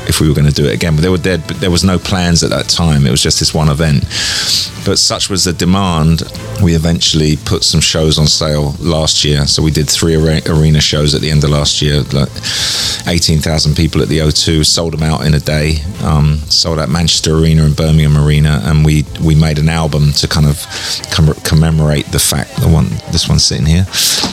if 0.09 0.19
we 0.19 0.27
were 0.27 0.35
going 0.35 0.47
to 0.47 0.53
do 0.53 0.65
it 0.65 0.73
again. 0.73 0.95
But 0.95 1.01
there 1.01 1.11
were 1.11 1.17
there, 1.17 1.37
but 1.37 1.59
there 1.59 1.71
was 1.71 1.83
no 1.83 1.97
plans 1.97 2.43
at 2.43 2.49
that 2.49 2.67
time. 2.67 3.05
It 3.05 3.11
was 3.11 3.21
just 3.21 3.39
this 3.39 3.53
one 3.53 3.69
event. 3.69 4.03
But 4.85 4.97
such 4.97 5.29
was 5.29 5.43
the 5.43 5.53
demand, 5.53 6.23
we 6.63 6.73
eventually 6.73 7.37
put 7.37 7.63
some 7.63 7.81
shows 7.81 8.17
on 8.17 8.27
sale 8.27 8.75
last 8.79 9.23
year. 9.23 9.45
So 9.45 9.61
we 9.61 9.71
did 9.71 9.89
three 9.89 10.15
arena 10.15 10.81
shows 10.81 11.13
at 11.13 11.21
the 11.21 11.29
end 11.29 11.43
of 11.43 11.51
last 11.51 11.81
year, 11.81 12.01
like 12.13 12.29
18,000 13.07 13.75
people 13.75 14.01
at 14.01 14.07
the 14.07 14.19
O2, 14.19 14.65
sold 14.65 14.93
them 14.93 15.03
out 15.03 15.25
in 15.25 15.33
a 15.33 15.39
day, 15.39 15.77
um, 16.03 16.37
sold 16.49 16.79
out 16.79 16.89
Manchester 16.89 17.35
Arena 17.35 17.63
and 17.63 17.75
Birmingham 17.75 18.17
Arena, 18.17 18.61
and 18.63 18.85
we 18.85 19.05
we 19.21 19.35
made 19.35 19.59
an 19.59 19.69
album 19.69 20.11
to 20.13 20.27
kind 20.27 20.45
of 20.45 20.65
com- 21.11 21.33
commemorate 21.43 22.05
the 22.07 22.19
fact 22.19 22.55
the 22.57 22.67
one 22.67 22.89
this 23.11 23.27
one's 23.27 23.43
sitting 23.43 23.65
here 23.65 23.85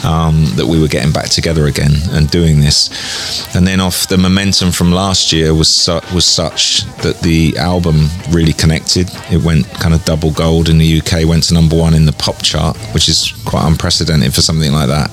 um, 0.03 0.45
that 0.55 0.65
we 0.65 0.79
were 0.79 0.87
getting 0.87 1.11
back 1.11 1.29
together 1.29 1.67
again 1.67 1.93
and 2.11 2.29
doing 2.29 2.59
this, 2.59 3.55
and 3.55 3.65
then 3.65 3.79
off 3.79 4.07
the 4.07 4.17
momentum 4.17 4.71
from 4.71 4.91
last 4.91 5.31
year 5.31 5.53
was 5.53 5.66
su- 5.67 6.01
was 6.13 6.25
such 6.25 6.83
that 7.03 7.19
the 7.21 7.57
album 7.57 8.07
really 8.31 8.53
connected. 8.53 9.09
It 9.31 9.43
went 9.43 9.65
kind 9.79 9.93
of 9.93 10.03
double 10.05 10.31
gold 10.31 10.69
in 10.69 10.77
the 10.77 10.99
UK, 10.99 11.27
went 11.27 11.43
to 11.43 11.53
number 11.53 11.75
one 11.75 11.93
in 11.93 12.05
the 12.05 12.13
pop 12.13 12.41
chart, 12.41 12.77
which 12.93 13.09
is 13.09 13.33
quite 13.45 13.65
unprecedented 13.67 14.33
for 14.33 14.41
something 14.41 14.71
like 14.71 14.87
that. 14.87 15.09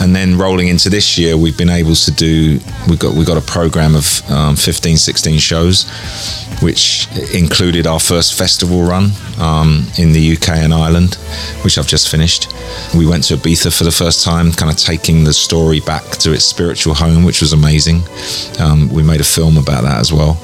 And 0.00 0.14
then 0.14 0.38
rolling 0.38 0.68
into 0.68 0.90
this 0.90 1.18
year, 1.18 1.36
we've 1.36 1.56
been 1.56 1.70
able 1.70 1.94
to 1.94 2.10
do 2.10 2.60
we've 2.88 2.98
got 2.98 3.14
we 3.14 3.24
got 3.24 3.36
a 3.36 3.46
program 3.46 3.94
of 3.94 4.30
um, 4.30 4.56
15, 4.56 4.96
16 4.96 5.38
shows, 5.38 5.88
which 6.62 7.08
included 7.34 7.86
our 7.86 8.00
first 8.00 8.34
festival 8.34 8.82
run 8.82 9.10
um, 9.38 9.86
in 9.98 10.12
the 10.12 10.36
UK 10.36 10.50
and 10.50 10.74
Ireland, 10.74 11.14
which 11.62 11.78
I've 11.78 11.86
just 11.86 12.08
finished. 12.08 12.52
We 12.96 13.06
went 13.06 13.24
to 13.24 13.36
Ibiza 13.36 13.76
for 13.76 13.84
the 13.84 13.92
first 13.92 14.24
time, 14.24 14.52
kind 14.52 14.70
of 14.70 14.76
taking 14.76 15.24
the 15.24 15.32
story 15.32 15.80
back 15.80 16.04
to 16.18 16.32
its 16.32 16.44
spiritual 16.44 16.94
home, 16.94 17.24
which 17.24 17.40
was 17.40 17.52
amazing. 17.52 18.02
Um, 18.60 18.88
we 18.92 19.02
made 19.02 19.20
a 19.20 19.24
film 19.24 19.56
about 19.56 19.82
that 19.84 19.97
as 19.98 20.12
well. 20.12 20.38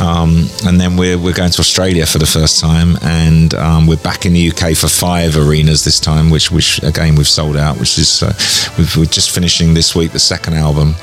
Um, 0.00 0.48
and 0.66 0.80
then 0.80 0.96
we're, 0.96 1.18
we're 1.18 1.34
going 1.34 1.50
to 1.50 1.60
Australia 1.60 2.06
for 2.06 2.18
the 2.18 2.26
first 2.26 2.60
time, 2.60 2.96
and 3.02 3.54
um, 3.54 3.86
we're 3.86 3.96
back 3.96 4.26
in 4.26 4.32
the 4.32 4.50
UK 4.50 4.76
for 4.76 4.88
five 4.88 5.36
arenas 5.36 5.84
this 5.84 6.00
time, 6.00 6.30
which, 6.30 6.50
which 6.50 6.82
again, 6.82 7.14
we've 7.14 7.28
sold 7.28 7.56
out, 7.56 7.78
which 7.78 7.98
is, 7.98 8.22
uh, 8.22 8.32
we've, 8.76 8.96
we're 8.96 9.04
just 9.04 9.30
finishing 9.30 9.74
this 9.74 9.94
week 9.94 10.12
the 10.12 10.18
second 10.18 10.54
album. 10.54 10.94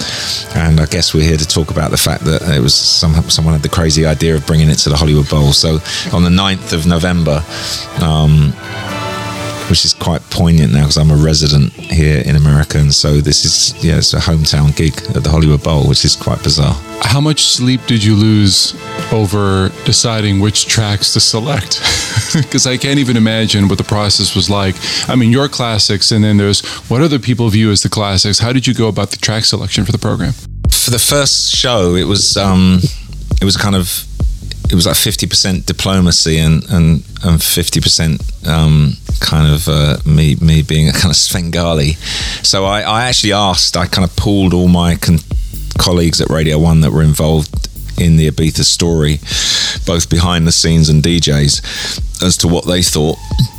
And 0.56 0.80
I 0.80 0.86
guess 0.86 1.14
we're 1.14 1.28
here 1.28 1.38
to 1.38 1.48
talk 1.48 1.72
about 1.72 1.92
the 1.92 1.98
fact 1.98 2.24
that 2.26 2.42
it 2.56 2.62
was 2.62 2.74
some, 2.74 3.14
someone 3.30 3.54
had 3.54 3.64
the 3.64 3.70
crazy 3.70 4.06
idea 4.06 4.36
of 4.36 4.46
bringing 4.46 4.70
it 4.70 4.76
to 4.80 4.90
the 4.90 4.96
Hollywood 4.96 5.30
Bowl. 5.30 5.54
So 5.54 5.80
on 6.14 6.24
the 6.24 6.30
9th 6.30 6.74
of 6.74 6.86
November, 6.88 7.44
um, 8.02 8.54
which 9.70 9.84
is 9.84 9.94
quite 9.94 10.22
poignant 10.30 10.72
now 10.74 10.82
because 10.82 10.98
I'm 10.98 11.12
a 11.12 11.16
resident 11.16 11.74
here 11.74 12.22
in 12.26 12.36
America, 12.36 12.78
and 12.78 12.94
so 12.94 13.20
this 13.22 13.46
is 13.46 13.84
yeah, 13.84 13.98
it's 13.98 14.14
a 14.14 14.20
hometown 14.20 14.76
gig 14.76 14.94
at 15.16 15.24
the 15.24 15.30
Hollywood 15.30 15.64
Bowl, 15.64 15.88
which 15.88 16.06
is 16.06 16.16
quite 16.16 16.42
bizarre. 16.44 16.76
How 17.02 17.22
much 17.22 17.46
sleep 17.46 17.82
did 17.88 18.04
you 18.04 18.16
lose 18.16 18.76
over 19.12 19.70
deciding 19.86 20.40
which 20.40 20.66
tracks 20.66 21.14
to 21.14 21.20
select? 21.20 21.82
Because 22.34 22.68
I 22.68 22.76
can't 22.76 23.00
even 23.00 23.16
imagine 23.16 23.70
what 23.70 23.78
the 23.78 23.84
process 23.86 24.36
was 24.36 24.50
like. 24.50 24.76
I 25.08 25.16
mean, 25.16 25.32
your 25.32 25.48
classics, 25.48 26.12
and 26.12 26.22
then 26.22 26.36
there's 26.36 26.66
what 26.90 27.02
other 27.02 27.18
people 27.18 27.48
view 27.50 27.72
as 27.72 27.82
the 27.82 27.88
classics. 27.88 28.40
How 28.40 28.52
did 28.52 28.68
you 28.68 28.74
go 28.74 28.90
about 28.90 29.12
the 29.12 29.18
track 29.18 29.46
selection 29.46 29.86
for 29.86 29.94
the 29.94 29.98
program? 29.98 30.34
For 30.70 30.92
the 30.92 31.00
first 31.00 31.56
show, 31.56 31.96
it 31.96 32.04
was 32.04 32.36
um, 32.36 32.82
it 33.42 33.46
was 33.46 33.56
kind 33.56 33.76
of 33.76 34.06
it 34.70 34.76
was 34.76 34.86
like 34.86 34.98
fifty 34.98 35.28
percent 35.28 35.66
diplomacy 35.66 36.38
and 36.38 36.64
and 36.70 37.04
and 37.24 37.42
fifty 37.42 37.80
percent 37.80 38.22
um, 38.46 38.98
kind 39.22 39.54
of 39.54 39.68
uh, 39.70 39.98
me 40.06 40.36
me 40.42 40.62
being 40.62 40.90
a 40.90 40.94
kind 40.94 41.12
of 41.12 41.16
Svengali. 41.16 41.94
So 42.44 42.66
I, 42.66 42.82
I 42.82 43.08
actually 43.08 43.34
asked. 43.34 43.78
I 43.78 43.88
kind 43.88 44.04
of 44.04 44.14
pulled 44.18 44.54
all 44.54 44.68
my 44.68 44.96
con- 44.96 45.20
colleagues 45.78 46.22
at 46.22 46.30
Radio 46.30 46.60
One 46.60 46.82
that 46.82 46.92
were 46.92 47.04
involved 47.04 47.70
in 48.00 48.18
the 48.18 48.30
Ibiza 48.30 48.64
story, 48.64 49.20
both 49.86 50.10
behind 50.10 50.46
the 50.46 50.52
scenes 50.52 50.90
and 50.90 51.02
DJs, 51.02 52.24
as 52.24 52.38
to 52.38 52.48
what 52.48 52.66
they 52.66 52.82
thought, 52.82 53.18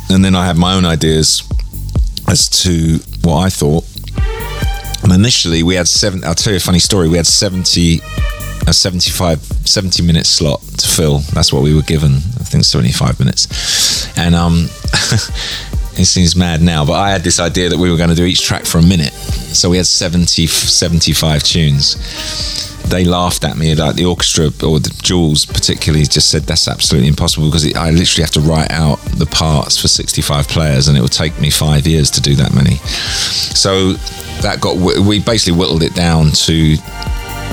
and 0.09 0.23
then 0.23 0.35
I 0.35 0.45
had 0.45 0.57
my 0.57 0.73
own 0.73 0.85
ideas 0.85 1.43
as 2.27 2.47
to 2.63 2.99
what 3.23 3.37
I 3.37 3.49
thought. 3.49 3.85
And 5.03 5.13
initially, 5.13 5.63
we 5.63 5.75
had 5.75 5.87
seven. 5.87 6.23
I'll 6.23 6.35
tell 6.35 6.53
you 6.53 6.57
a 6.57 6.61
funny 6.61 6.79
story. 6.79 7.07
We 7.07 7.17
had 7.17 7.27
seventy 7.27 8.01
a 8.67 8.73
75 8.73 9.39
70 9.39 10.03
minute 10.03 10.25
slot 10.25 10.61
to 10.61 10.87
fill 10.87 11.19
that's 11.33 11.53
what 11.53 11.63
we 11.63 11.73
were 11.73 11.81
given 11.83 12.15
i 12.15 12.43
think 12.43 12.65
75 12.65 13.17
minutes 13.17 14.17
and 14.17 14.35
um 14.35 14.67
it 15.97 16.05
seems 16.05 16.35
mad 16.35 16.61
now 16.61 16.85
but 16.85 16.93
i 16.93 17.09
had 17.09 17.23
this 17.23 17.39
idea 17.39 17.69
that 17.69 17.77
we 17.77 17.89
were 17.89 17.97
going 17.97 18.09
to 18.09 18.15
do 18.15 18.25
each 18.25 18.43
track 18.43 18.65
for 18.65 18.77
a 18.77 18.83
minute. 18.83 19.13
So 19.57 19.69
we 19.69 19.77
had 19.77 19.87
70 19.87 20.45
75 20.47 21.43
tunes. 21.43 22.83
They 22.89 23.03
laughed 23.03 23.43
at 23.43 23.57
me 23.57 23.75
like 23.75 23.95
the 23.95 24.05
orchestra 24.05 24.45
or 24.63 24.79
the 24.79 24.95
Jules 25.01 25.45
particularly 25.45 26.05
just 26.05 26.29
said 26.29 26.43
that's 26.43 26.67
absolutely 26.67 27.09
impossible 27.09 27.47
because 27.47 27.65
it, 27.65 27.75
I 27.75 27.89
literally 27.89 28.23
have 28.23 28.31
to 28.31 28.39
write 28.41 28.71
out 28.71 28.97
the 29.17 29.25
parts 29.25 29.77
for 29.77 29.87
65 29.87 30.47
players 30.47 30.87
and 30.87 30.97
it 30.97 31.01
would 31.01 31.11
take 31.11 31.37
me 31.39 31.49
five 31.49 31.85
years 31.85 32.09
to 32.11 32.21
do 32.21 32.35
that 32.35 32.53
many. 32.53 32.75
So 32.75 33.93
that 34.41 34.61
got 34.61 34.77
we 34.77 35.19
basically 35.19 35.57
whittled 35.59 35.83
it 35.83 35.95
down 35.95 36.31
to 36.31 36.77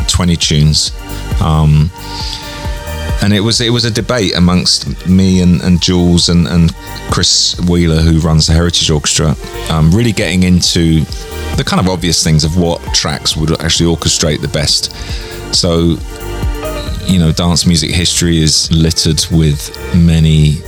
20 0.09 0.37
tunes. 0.37 0.93
Um, 1.41 1.91
and 3.25 3.33
it 3.33 3.41
was 3.41 3.63
it 3.63 3.71
was 3.71 3.87
a 3.87 3.91
debate 3.91 4.37
amongst 4.37 5.09
me 5.09 5.41
and, 5.41 5.63
and 5.63 5.81
Jules 5.81 6.29
and, 6.29 6.47
and 6.47 6.75
Chris 7.11 7.59
Wheeler 7.71 8.03
who 8.03 8.21
runs 8.21 8.47
the 8.47 8.53
Heritage 8.53 8.91
Orchestra 8.91 9.35
um, 9.71 9.91
really 9.93 10.13
getting 10.13 10.43
into 10.43 11.01
the 11.57 11.65
kind 11.65 11.81
of 11.81 11.89
obvious 11.89 12.23
things 12.23 12.45
of 12.45 12.59
what 12.59 12.83
tracks 12.93 13.35
would 13.35 13.59
actually 13.63 13.95
orchestrate 13.95 14.43
the 14.43 14.49
best. 14.49 14.93
So 15.55 15.97
you 17.07 17.19
know 17.19 17.33
dance 17.33 17.65
music 17.65 17.93
history 17.93 18.43
is 18.43 18.71
littered 18.71 19.25
with 19.31 19.75
many 19.95 20.61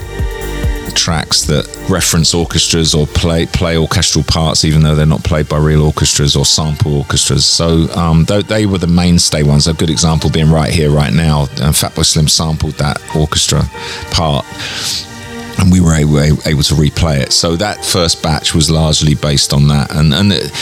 tracks 0.96 1.42
that 1.42 1.66
reference 1.88 2.34
orchestras 2.34 2.94
or 2.94 3.06
play 3.06 3.46
play 3.46 3.76
orchestral 3.76 4.24
parts, 4.24 4.64
even 4.64 4.82
though 4.82 4.94
they're 4.94 5.06
not 5.06 5.22
played 5.22 5.48
by 5.48 5.58
real 5.58 5.82
orchestras 5.82 6.34
or 6.34 6.44
sample 6.44 6.96
orchestras. 6.96 7.44
So 7.44 7.88
um, 7.94 8.24
they, 8.24 8.42
they 8.42 8.66
were 8.66 8.78
the 8.78 8.86
mainstay 8.86 9.42
ones. 9.42 9.66
A 9.68 9.74
good 9.74 9.90
example 9.90 10.30
being 10.30 10.50
right 10.50 10.72
here, 10.72 10.90
right 10.90 11.12
now. 11.12 11.42
And 11.60 11.74
Fatboy 11.74 12.04
Slim 12.04 12.28
sampled 12.28 12.74
that 12.74 12.98
orchestra 13.14 13.62
part. 14.10 14.44
And 15.58 15.72
we 15.72 15.80
were 15.80 15.94
able, 15.94 16.18
able 16.46 16.62
to 16.64 16.74
replay 16.74 17.18
it. 17.18 17.32
So 17.32 17.56
that 17.56 17.82
first 17.82 18.22
batch 18.22 18.54
was 18.54 18.70
largely 18.70 19.14
based 19.14 19.54
on 19.54 19.68
that, 19.68 19.90
and 19.94 20.12
and 20.12 20.30
it 20.30 20.54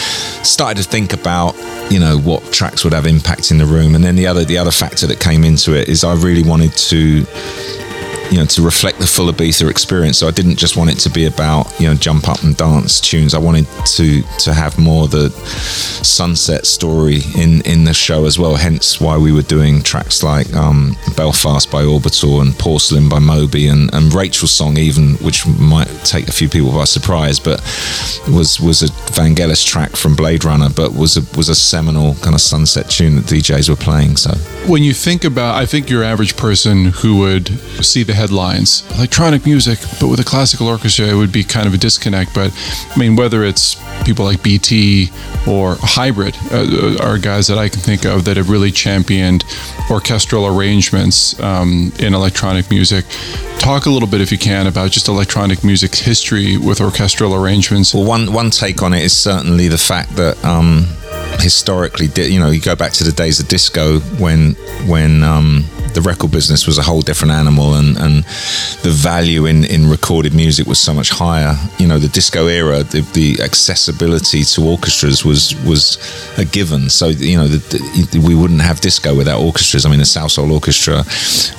started 0.45 0.81
to 0.83 0.89
think 0.89 1.13
about 1.13 1.57
you 1.91 1.99
know 1.99 2.17
what 2.17 2.53
tracks 2.53 2.85
would 2.85 2.93
have 2.93 3.07
impact 3.07 3.51
in 3.51 3.59
the 3.59 3.67
room. 3.67 3.97
And 3.97 4.05
then 4.05 4.15
the 4.15 4.29
other 4.29 4.45
the 4.45 4.57
other 4.57 4.71
factor 4.71 5.09
that 5.09 5.19
came 5.19 5.43
into 5.43 5.75
it 5.75 5.89
is 5.89 6.05
I 6.05 6.15
really 6.15 6.45
wanted 6.45 6.77
to 6.77 7.27
you 8.35 8.41
know 8.41 8.47
to 8.47 8.63
reflect 8.63 8.99
the 8.99 9.07
full 9.07 9.33
Ibiza 9.33 9.71
experience. 9.71 10.19
So 10.19 10.27
I 10.27 10.33
didn't 10.33 10.57
just 10.57 10.77
want 10.77 10.91
it 10.91 10.99
to 11.01 11.11
be 11.11 11.27
about 11.27 11.73
you 11.79 11.87
know 11.87 11.95
jump 11.95 12.29
up 12.29 12.43
and 12.43 12.57
dance 12.57 13.01
tunes. 13.01 13.33
I 13.33 13.39
wanted 13.39 13.67
to 13.95 14.23
to 14.41 14.53
have 14.53 14.77
more 14.77 15.07
the 15.07 15.31
sunset 15.31 16.67
story 16.67 17.21
in 17.37 17.61
in 17.61 17.85
the 17.85 17.95
show 17.95 18.25
as 18.25 18.37
well. 18.37 18.57
Hence 18.57 19.01
why 19.01 19.17
we 19.19 19.31
were 19.31 19.43
doing 19.43 19.83
tracks 19.83 20.25
like 20.25 20.53
um, 20.53 20.97
Belfast 21.17 21.71
by 21.71 21.85
Orbital 21.85 22.41
and 22.41 22.59
Porcelain 22.59 23.09
by 23.09 23.21
Moby 23.21 23.69
and 23.69 23.95
and 23.95 24.13
Rachel's 24.13 24.51
song 24.51 24.79
even, 24.79 25.15
which 25.27 25.47
might 25.47 25.89
take 26.05 26.27
a 26.27 26.33
few 26.33 26.49
people 26.49 26.73
by 26.73 26.85
surprise, 26.85 27.39
but 27.39 27.61
was 28.29 28.59
was 28.59 28.83
a 28.83 28.89
Vangelis 29.13 29.65
track 29.65 29.95
from 29.95 30.17
Blade 30.17 30.45
Runner, 30.45 30.71
but 30.75 30.93
was 30.93 31.17
a 31.17 31.23
was 31.37 31.49
a 31.49 31.55
seminal 31.55 32.15
kind 32.17 32.35
of 32.35 32.41
sunset 32.41 32.91
tune 32.91 33.15
that 33.15 33.27
DJs 33.27 33.69
were 33.69 33.77
playing. 33.77 34.17
So 34.17 34.35
when 34.67 34.83
you 34.83 34.93
think 34.93 35.23
about, 35.23 35.55
I 35.55 35.67
think 35.67 35.89
your 35.89 36.03
average 36.03 36.37
person 36.37 36.87
who 36.87 37.19
would 37.19 37.49
see 37.85 38.03
the 38.03 38.15
headlines, 38.25 38.83
electronic 38.97 39.45
music, 39.45 39.79
but 40.01 40.09
with 40.09 40.19
a 40.19 40.25
classical 40.25 40.67
orchestra, 40.67 41.05
it 41.05 41.15
would 41.15 41.31
be 41.31 41.45
kind 41.45 41.67
of 41.67 41.75
a 41.75 41.77
disconnect. 41.77 42.35
But 42.35 42.51
I 42.91 42.99
mean, 42.99 43.17
whether 43.17 43.45
it's 43.45 43.77
people 44.03 44.25
like 44.25 44.43
BT 44.43 45.11
or 45.47 45.77
Hybrid 45.79 46.35
uh, 46.51 47.05
are 47.05 47.19
guys 47.19 47.49
that 47.49 47.59
I 47.59 47.69
can 47.69 47.81
think 47.81 48.07
of 48.07 48.25
that 48.25 48.39
have 48.39 48.49
really 48.49 48.71
championed 48.71 49.45
orchestral 49.91 50.47
arrangements 50.47 51.39
um, 51.39 51.93
in 51.99 52.15
electronic 52.15 52.71
music. 52.71 53.05
Talk 53.59 53.85
a 53.85 53.91
little 53.91 54.09
bit, 54.09 54.23
if 54.23 54.33
you 54.33 54.39
can, 54.39 54.67
about 54.67 54.91
just 54.91 55.09
electronic 55.09 55.63
music's 55.63 55.99
history 55.99 56.57
with 56.57 56.81
orchestral 56.81 57.35
arrangements. 57.35 57.93
Well, 57.93 58.07
one 58.07 58.33
one 58.33 58.51
take 58.51 58.83
on 58.83 58.95
it 58.95 59.03
is 59.03 59.15
certainly 59.15 59.69
the 59.69 59.77
fact 59.93 60.17
that 60.17 60.43
um, 60.43 60.87
historically, 61.41 62.09
you 62.33 62.41
know, 62.41 62.51
you 62.51 62.63
go 62.63 62.75
back 62.75 62.93
to 62.95 63.05
the 63.05 63.13
days 63.13 63.39
of 63.39 63.49
disco 63.49 64.01
when 64.19 64.55
when 64.89 65.23
um, 65.23 65.67
the 65.95 66.03
record 66.03 66.31
business 66.31 66.67
was 66.67 66.79
a 66.79 66.83
whole 66.83 67.01
different 67.01 67.33
animal, 67.33 67.75
and, 67.75 67.97
and 67.97 68.25
the 68.83 68.91
value 68.91 69.47
in, 69.47 69.65
in 69.65 69.89
recorded 69.89 70.35
music 70.35 70.67
was 70.67 70.79
so 70.79 70.93
much 70.93 71.11
higher. 71.11 71.57
You 71.79 71.87
know, 71.87 71.99
the 71.99 72.09
disco 72.09 72.47
era, 72.47 72.83
the, 72.83 73.01
the 73.13 73.43
accessibility 73.43 74.45
to 74.45 74.63
orchestras 74.63 75.25
was 75.25 75.55
was 75.65 75.99
a 76.39 76.45
given. 76.45 76.91
So 76.91 77.09
you 77.09 77.37
know, 77.37 77.49
the, 77.49 77.59
the, 78.13 78.19
we 78.21 78.35
wouldn't 78.35 78.61
have 78.61 78.81
disco 78.81 79.15
without 79.15 79.41
orchestras. 79.41 79.87
I 79.87 79.91
mean, 79.91 79.99
the 79.99 80.05
Salsoul 80.05 80.51
Orchestra, 80.51 81.05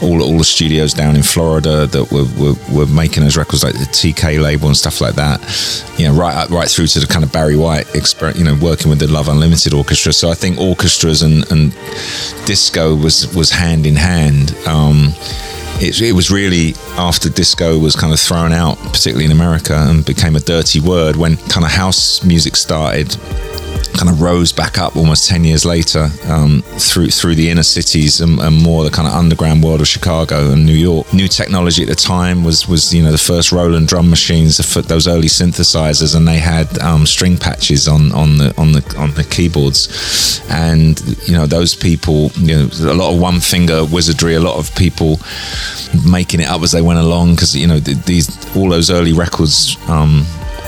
all 0.02 0.22
all 0.22 0.38
the 0.38 0.44
studios 0.44 0.94
down 0.94 1.16
in 1.16 1.24
Florida 1.24 1.88
that 1.88 2.12
were, 2.12 2.28
were, 2.40 2.56
were 2.76 2.92
making 2.92 3.24
those 3.24 3.38
records, 3.38 3.64
like 3.64 3.74
the 3.74 3.86
TK 3.86 4.42
label 4.42 4.68
and 4.68 4.78
stuff 4.78 5.02
like 5.02 5.16
that. 5.16 5.40
You 5.98 6.08
know, 6.08 6.14
right 6.14 6.36
up, 6.36 6.50
right 6.50 6.70
through 6.70 6.88
to 6.88 7.00
the 7.00 7.08
kind 7.08 7.24
of 7.24 7.32
Barry 7.32 7.56
White, 7.56 7.86
exper- 7.88 8.36
you 8.36 8.44
know, 8.44 8.58
working 8.62 8.90
with 8.90 9.00
the 9.00 9.08
Love 9.08 9.30
Unlimited 9.30 9.74
Orchestra. 9.74 10.12
So 10.12 10.30
I 10.30 10.34
think 10.34 10.60
orchestras 10.60 11.22
and, 11.22 11.50
and 11.52 11.74
disco 12.46 12.96
was 12.96 13.34
was 13.36 13.52
hand 13.52 13.86
in 13.86 13.96
hand. 13.96 14.25
Um, 14.68 15.14
it, 15.78 16.02
it, 16.02 16.14
was 16.14 16.32
really 16.32 16.74
after 16.98 17.30
disco 17.30 17.78
was 17.78 17.96
kind 17.96 18.14
of 18.14 18.20
thrown 18.20 18.54
out, 18.54 18.78
particularly 18.78 19.26
in 19.26 19.32
America, 19.32 19.76
and 19.76 20.06
became 20.06 20.36
a 20.36 20.40
dirty 20.40 20.80
word 20.80 21.16
when 21.16 21.38
kind 21.38 21.66
of 21.66 21.72
house 21.72 22.24
music 22.24 22.56
started 22.56 23.18
kind 23.98 24.10
of 24.10 24.22
rose 24.22 24.52
back 24.52 24.78
up 24.78 24.96
almost 24.96 25.28
10 25.30 25.44
years 25.44 25.66
later 25.66 26.10
um, 26.28 26.62
through 26.78 27.08
through 27.08 27.36
the 27.36 27.50
inner 27.50 27.64
cities 27.64 28.22
and, 28.22 28.40
and, 28.40 28.56
more 28.56 28.84
the 28.84 28.90
kind 28.90 29.08
of 29.08 29.14
underground 29.14 29.64
world 29.64 29.82
of 29.82 29.88
Chicago 29.88 30.52
and 30.52 30.66
New 30.66 30.74
York. 30.74 31.14
New 31.14 31.28
technology 31.28 31.84
at 31.84 31.90
the 31.90 31.96
time 31.96 32.44
was 32.44 32.68
was 32.68 32.94
you 32.94 33.04
know 33.04 33.12
the 33.12 33.18
first 33.18 33.52
Roland 33.52 33.88
drum 33.88 34.10
machines, 34.10 34.58
those 34.58 35.08
early 35.08 35.28
synthesizers, 35.28 36.16
and 36.16 36.28
they 36.28 36.38
had 36.38 36.80
um, 36.80 37.06
string 37.06 37.38
patches 37.38 37.88
on 37.88 38.12
on 38.14 38.38
the 38.38 38.54
on 38.58 38.72
the 38.72 38.96
on 38.98 39.12
the 39.12 39.24
keyboards, 39.24 40.42
and 40.50 41.00
you 41.28 41.34
know 41.34 41.46
those 41.46 41.76
people, 41.76 42.32
you 42.36 42.56
know, 42.56 42.70
a 42.92 42.94
lot 42.94 43.14
of 43.14 43.20
one 43.20 43.40
finger 43.40 43.86
wizardry, 43.86 44.36
a 44.36 44.40
lot 44.40 44.58
of 44.58 44.74
people 44.76 45.20
making 46.10 46.40
it 46.40 46.48
up 46.48 46.62
as 46.62 46.72
they 46.72 46.82
went 46.82 47.00
along 47.00 47.36
because 47.36 47.56
you 47.56 47.68
know 47.68 47.80
these 47.80 48.56
all 48.56 48.70
those 48.70 48.90
early 48.90 49.14
records. 49.14 49.78
Um, 49.88 50.26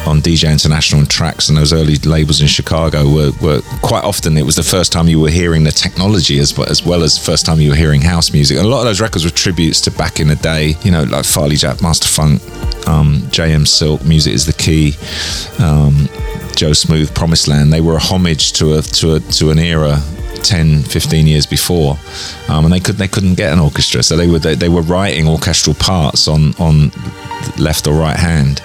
on 0.07 0.21
DJ 0.21 0.51
International 0.51 1.01
and 1.01 1.09
Trax 1.09 1.49
and 1.49 1.57
those 1.57 1.73
early 1.73 1.95
labels 1.97 2.41
in 2.41 2.47
Chicago 2.47 3.09
were, 3.09 3.31
were 3.41 3.61
quite 3.81 4.03
often 4.03 4.37
it 4.37 4.45
was 4.45 4.55
the 4.55 4.63
first 4.63 4.91
time 4.91 5.07
you 5.07 5.19
were 5.19 5.29
hearing 5.29 5.63
the 5.63 5.71
technology 5.71 6.39
as 6.39 6.57
well 6.57 6.69
as 6.69 6.83
well 6.83 7.03
as 7.03 7.17
first 7.17 7.45
time 7.45 7.59
you 7.59 7.69
were 7.71 7.75
hearing 7.75 8.01
house 8.01 8.31
music. 8.31 8.57
And 8.57 8.65
a 8.65 8.69
lot 8.69 8.79
of 8.79 8.85
those 8.85 9.01
records 9.01 9.25
were 9.25 9.31
tributes 9.31 9.81
to 9.81 9.91
back 9.91 10.19
in 10.19 10.27
the 10.27 10.35
day, 10.35 10.75
you 10.83 10.91
know, 10.91 11.03
like 11.03 11.25
Farley 11.25 11.55
Jackmaster 11.55 12.07
Funk, 12.07 12.41
um, 12.87 13.19
JM 13.31 13.67
Silk, 13.67 14.03
Music 14.05 14.33
is 14.33 14.45
the 14.45 14.53
Key, 14.53 14.95
um, 15.63 16.07
Joe 16.55 16.73
Smooth, 16.73 17.13
Promised 17.13 17.47
Land. 17.47 17.71
They 17.71 17.81
were 17.81 17.95
a 17.95 17.99
homage 17.99 18.53
to 18.53 18.77
a 18.77 18.81
to 18.81 19.15
a 19.15 19.19
to 19.19 19.51
an 19.51 19.59
era 19.59 20.01
10 20.43 20.83
15 20.83 21.27
years 21.27 21.45
before 21.45 21.97
um, 22.49 22.65
and 22.65 22.73
they 22.73 22.79
could 22.79 22.95
they 22.95 23.07
couldn't 23.07 23.35
get 23.35 23.51
an 23.51 23.59
orchestra 23.59 24.03
so 24.03 24.15
they 24.15 24.27
were 24.27 24.39
they, 24.39 24.55
they 24.55 24.69
were 24.69 24.81
writing 24.81 25.27
orchestral 25.27 25.75
parts 25.75 26.27
on 26.27 26.53
on 26.55 26.91
left 27.57 27.87
or 27.87 27.93
right 27.93 28.17
hand 28.17 28.61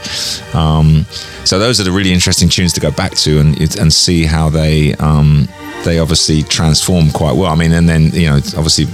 um, 0.55 1.05
so 1.45 1.59
those 1.59 1.81
are 1.81 1.85
the 1.85 1.93
really 1.93 2.13
interesting 2.13 2.49
tunes 2.49 2.73
to 2.73 2.81
go 2.81 2.91
back 2.91 3.13
to 3.13 3.39
and 3.39 3.59
and 3.79 3.93
see 3.93 4.25
how 4.25 4.49
they 4.49 4.95
um, 4.95 5.49
they 5.85 5.99
obviously 5.99 6.43
transform 6.45 7.11
quite 7.11 7.35
well. 7.35 7.51
I 7.51 7.57
mean, 7.57 7.73
and 7.73 7.89
then 7.89 8.11
you 8.13 8.29
know, 8.29 8.37
obviously 8.37 8.87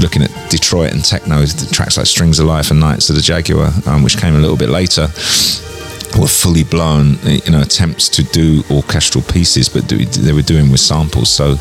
looking 0.00 0.22
at 0.22 0.30
Detroit 0.50 0.92
and 0.92 1.02
techno, 1.04 1.46
tracks 1.72 1.96
like 1.96 2.06
Strings 2.06 2.38
of 2.38 2.46
Life 2.46 2.70
and 2.70 2.78
Knights 2.78 3.08
of 3.08 3.16
the 3.16 3.22
Jaguar, 3.22 3.70
um, 3.86 4.02
which 4.02 4.18
came 4.18 4.34
a 4.34 4.38
little 4.38 4.56
bit 4.56 4.68
later 4.68 5.08
were 6.18 6.26
fully 6.26 6.64
blown, 6.64 7.18
you 7.24 7.50
know, 7.50 7.62
attempts 7.62 8.08
to 8.10 8.22
do 8.22 8.62
orchestral 8.70 9.22
pieces, 9.22 9.68
but 9.68 9.86
do, 9.86 10.04
they 10.04 10.32
were 10.32 10.42
doing 10.42 10.70
with 10.70 10.80
samples. 10.80 11.32
So 11.32 11.56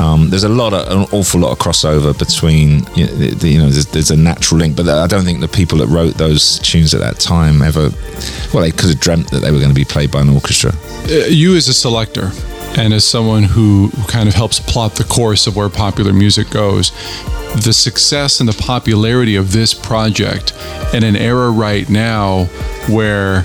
um, 0.00 0.30
there's 0.30 0.44
a 0.44 0.48
lot 0.48 0.72
of 0.72 0.88
an 0.90 1.06
awful 1.12 1.40
lot 1.40 1.52
of 1.52 1.58
crossover 1.58 2.16
between, 2.18 2.84
you 2.94 3.06
know, 3.06 3.12
the, 3.12 3.48
you 3.48 3.58
know 3.58 3.68
there's, 3.68 3.86
there's, 3.86 4.10
a 4.10 4.16
natural 4.16 4.60
link. 4.60 4.76
But 4.76 4.88
I 4.88 5.06
don't 5.06 5.24
think 5.24 5.40
the 5.40 5.48
people 5.48 5.78
that 5.78 5.88
wrote 5.88 6.14
those 6.14 6.58
tunes 6.60 6.94
at 6.94 7.00
that 7.00 7.18
time 7.18 7.62
ever, 7.62 7.90
well, 8.52 8.62
they 8.62 8.70
could 8.70 8.90
have 8.90 9.00
dreamt 9.00 9.30
that 9.30 9.40
they 9.40 9.50
were 9.50 9.58
going 9.58 9.70
to 9.70 9.74
be 9.74 9.84
played 9.84 10.10
by 10.10 10.20
an 10.20 10.30
orchestra. 10.30 10.72
Uh, 11.08 11.26
you 11.28 11.56
as 11.56 11.68
a 11.68 11.74
selector. 11.74 12.30
And 12.76 12.94
as 12.94 13.04
someone 13.04 13.42
who 13.42 13.90
kind 14.06 14.28
of 14.28 14.34
helps 14.34 14.60
plot 14.60 14.94
the 14.94 15.02
course 15.02 15.48
of 15.48 15.56
where 15.56 15.68
popular 15.68 16.12
music 16.12 16.50
goes, 16.50 16.92
the 17.64 17.72
success 17.72 18.38
and 18.38 18.48
the 18.48 18.62
popularity 18.62 19.34
of 19.34 19.50
this 19.50 19.74
project 19.74 20.52
in 20.94 21.02
an 21.02 21.16
era 21.16 21.50
right 21.50 21.88
now 21.90 22.44
where 22.88 23.42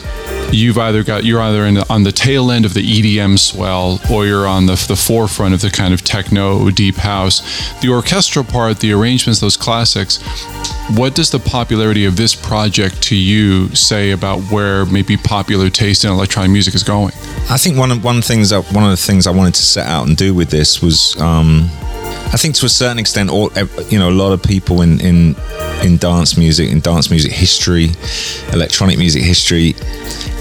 you've 0.56 0.78
either 0.78 1.04
got 1.04 1.24
you're 1.24 1.41
either 1.41 1.65
in, 1.65 1.78
on 1.89 2.04
the 2.04 2.12
tail 2.12 2.52
end 2.52 2.65
of 2.65 2.74
the 2.74 2.82
EDM 2.82 3.38
swell 3.38 4.00
or 4.12 4.26
you're 4.26 4.48
on 4.48 4.65
the, 4.65 4.84
the 4.88 4.96
forefront 4.96 5.54
of 5.54 5.62
the 5.62 5.70
kind 5.70 5.94
of 5.94 6.02
techno 6.02 6.70
deep 6.72 6.96
house. 6.96 7.41
The 7.82 7.89
orchestral 7.89 8.46
part, 8.46 8.80
the 8.80 8.94
arrangements, 8.94 9.39
those 9.39 9.58
classics. 9.58 10.24
What 10.96 11.15
does 11.15 11.32
the 11.32 11.39
popularity 11.39 12.06
of 12.06 12.15
this 12.15 12.36
project 12.36 13.02
to 13.04 13.15
you 13.15 13.74
say 13.76 14.12
about 14.12 14.39
where 14.52 14.86
maybe 14.86 15.18
popular 15.18 15.70
taste 15.70 16.04
in 16.06 16.12
electronic 16.12 16.52
music 16.52 16.76
is 16.76 16.84
going? 16.84 17.13
I 17.50 17.58
think 17.58 17.78
one 17.78 17.91
of 17.91 18.04
one 18.04 18.22
things 18.22 18.52
that, 18.52 18.72
one 18.72 18.84
of 18.84 18.91
the 18.91 18.98
things 18.98 19.28
I 19.28 19.32
wanted 19.32 19.56
to 19.56 19.63
set 19.63 19.88
out 19.88 20.08
and 20.08 20.15
do 20.15 20.34
with 20.34 20.50
this 20.50 20.82
was 20.82 21.20
um, 21.20 21.70
I 22.34 22.38
think 22.38 22.56
to 22.56 22.65
a 22.65 22.70
certain 22.70 23.00
extent, 23.00 23.30
all 23.30 23.52
you 23.89 24.00
know, 24.00 24.10
a 24.10 24.12
lot 24.12 24.32
of 24.32 24.44
people 24.44 24.82
in 24.82 25.00
in 25.02 25.36
in 25.84 25.98
dance 25.98 26.38
music, 26.38 26.72
in 26.72 26.80
dance 26.80 27.10
music 27.10 27.32
history, 27.32 27.90
electronic 28.54 28.98
music 28.98 29.24
history, 29.24 29.76